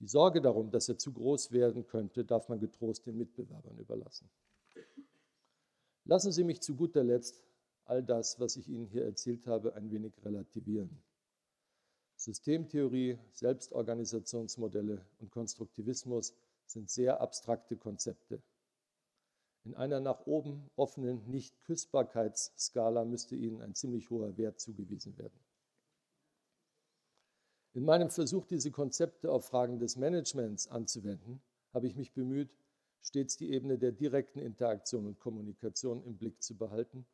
Die 0.00 0.08
Sorge 0.08 0.40
darum, 0.40 0.70
dass 0.70 0.88
er 0.88 0.98
zu 0.98 1.12
groß 1.12 1.52
werden 1.52 1.86
könnte, 1.86 2.24
darf 2.24 2.48
man 2.48 2.58
getrost 2.58 3.06
den 3.06 3.16
Mitbewerbern 3.16 3.78
überlassen. 3.78 4.30
Lassen 6.04 6.32
Sie 6.32 6.44
mich 6.44 6.60
zu 6.60 6.74
guter 6.74 7.02
Letzt 7.02 7.42
all 7.84 8.02
das, 8.02 8.38
was 8.40 8.56
ich 8.56 8.68
Ihnen 8.68 8.86
hier 8.86 9.04
erzählt 9.04 9.46
habe, 9.46 9.74
ein 9.74 9.90
wenig 9.90 10.12
relativieren. 10.24 11.02
Systemtheorie, 12.24 13.18
Selbstorganisationsmodelle 13.32 15.04
und 15.20 15.30
Konstruktivismus 15.30 16.34
sind 16.64 16.88
sehr 16.88 17.20
abstrakte 17.20 17.76
Konzepte. 17.76 18.40
In 19.64 19.74
einer 19.74 20.00
nach 20.00 20.26
oben 20.26 20.70
offenen 20.74 21.28
Nicht-Küssbarkeitsskala 21.28 23.04
müsste 23.04 23.36
ihnen 23.36 23.60
ein 23.60 23.74
ziemlich 23.74 24.08
hoher 24.08 24.38
Wert 24.38 24.58
zugewiesen 24.58 25.18
werden. 25.18 25.38
In 27.74 27.84
meinem 27.84 28.08
Versuch, 28.08 28.46
diese 28.46 28.70
Konzepte 28.70 29.30
auf 29.30 29.44
Fragen 29.44 29.78
des 29.78 29.96
Managements 29.96 30.66
anzuwenden, 30.66 31.42
habe 31.74 31.88
ich 31.88 31.96
mich 31.96 32.14
bemüht, 32.14 32.56
stets 33.02 33.36
die 33.36 33.52
Ebene 33.52 33.76
der 33.76 33.92
direkten 33.92 34.38
Interaktion 34.38 35.06
und 35.06 35.18
Kommunikation 35.18 36.02
im 36.04 36.16
Blick 36.16 36.42
zu 36.42 36.56
behalten, 36.56 37.04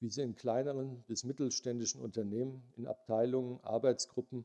wie 0.00 0.10
sie 0.10 0.22
in 0.22 0.34
kleineren 0.34 1.02
bis 1.06 1.24
mittelständischen 1.24 2.00
Unternehmen, 2.00 2.62
in 2.76 2.86
Abteilungen, 2.86 3.60
Arbeitsgruppen 3.62 4.44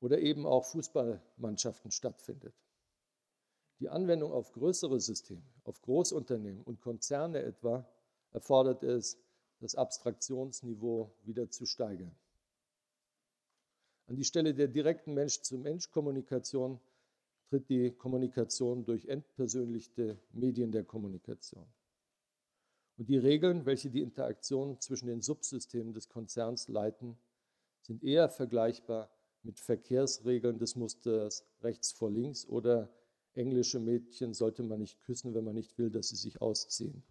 oder 0.00 0.18
eben 0.18 0.46
auch 0.46 0.64
Fußballmannschaften 0.64 1.90
stattfindet. 1.90 2.54
Die 3.80 3.88
Anwendung 3.88 4.32
auf 4.32 4.52
größere 4.52 4.98
Systeme, 5.00 5.42
auf 5.64 5.80
Großunternehmen 5.82 6.62
und 6.62 6.80
Konzerne 6.80 7.42
etwa, 7.42 7.86
erfordert 8.32 8.82
es, 8.82 9.18
das 9.60 9.74
Abstraktionsniveau 9.74 11.12
wieder 11.24 11.50
zu 11.50 11.66
steigern. 11.66 12.14
An 14.06 14.16
die 14.16 14.24
Stelle 14.24 14.54
der 14.54 14.68
direkten 14.68 15.14
Mensch-zu-Mensch-Kommunikation 15.14 16.80
tritt 17.48 17.68
die 17.68 17.90
Kommunikation 17.90 18.84
durch 18.84 19.06
entpersönlichte 19.06 20.18
Medien 20.32 20.72
der 20.72 20.84
Kommunikation. 20.84 21.66
Und 23.02 23.08
die 23.08 23.18
Regeln, 23.18 23.66
welche 23.66 23.90
die 23.90 24.00
Interaktion 24.00 24.78
zwischen 24.78 25.08
den 25.08 25.22
Subsystemen 25.22 25.92
des 25.92 26.08
Konzerns 26.08 26.68
leiten, 26.68 27.18
sind 27.80 28.04
eher 28.04 28.28
vergleichbar 28.28 29.10
mit 29.42 29.58
Verkehrsregeln 29.58 30.56
des 30.56 30.76
Musters 30.76 31.44
rechts 31.62 31.90
vor 31.90 32.12
links 32.12 32.46
oder 32.46 32.88
englische 33.34 33.80
Mädchen 33.80 34.34
sollte 34.34 34.62
man 34.62 34.78
nicht 34.78 35.00
küssen, 35.00 35.34
wenn 35.34 35.42
man 35.42 35.56
nicht 35.56 35.76
will, 35.78 35.90
dass 35.90 36.10
sie 36.10 36.14
sich 36.16 36.40
ausziehen. 36.40 37.02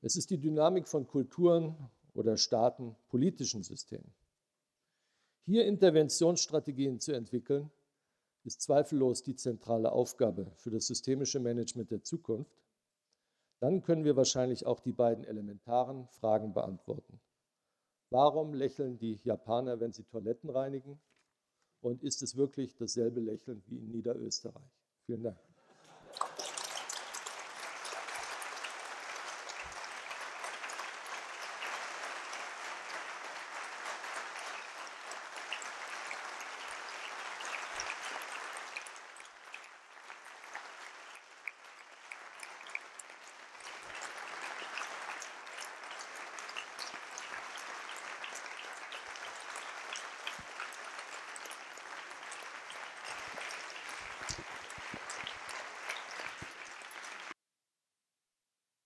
Es 0.00 0.16
ist 0.16 0.30
die 0.30 0.38
Dynamik 0.38 0.88
von 0.88 1.06
Kulturen 1.06 1.76
oder 2.14 2.38
Staaten, 2.38 2.96
politischen 3.08 3.62
Systemen. 3.62 4.10
Hier 5.44 5.66
Interventionsstrategien 5.66 6.98
zu 6.98 7.12
entwickeln, 7.12 7.70
ist 8.44 8.60
zweifellos 8.60 9.22
die 9.22 9.36
zentrale 9.36 9.90
Aufgabe 9.92 10.52
für 10.56 10.70
das 10.70 10.86
systemische 10.86 11.40
Management 11.40 11.90
der 11.90 12.02
Zukunft. 12.02 12.62
Dann 13.60 13.82
können 13.82 14.04
wir 14.04 14.16
wahrscheinlich 14.16 14.66
auch 14.66 14.80
die 14.80 14.92
beiden 14.92 15.24
elementaren 15.24 16.06
Fragen 16.08 16.52
beantworten. 16.52 17.20
Warum 18.10 18.52
lächeln 18.52 18.98
die 18.98 19.18
Japaner, 19.24 19.80
wenn 19.80 19.92
sie 19.92 20.04
Toiletten 20.04 20.50
reinigen? 20.50 21.00
Und 21.80 22.02
ist 22.02 22.22
es 22.22 22.36
wirklich 22.36 22.76
dasselbe 22.76 23.20
Lächeln 23.20 23.62
wie 23.66 23.78
in 23.78 23.90
Niederösterreich? 23.90 24.70
Vielen 25.06 25.22
Dank. 25.22 25.53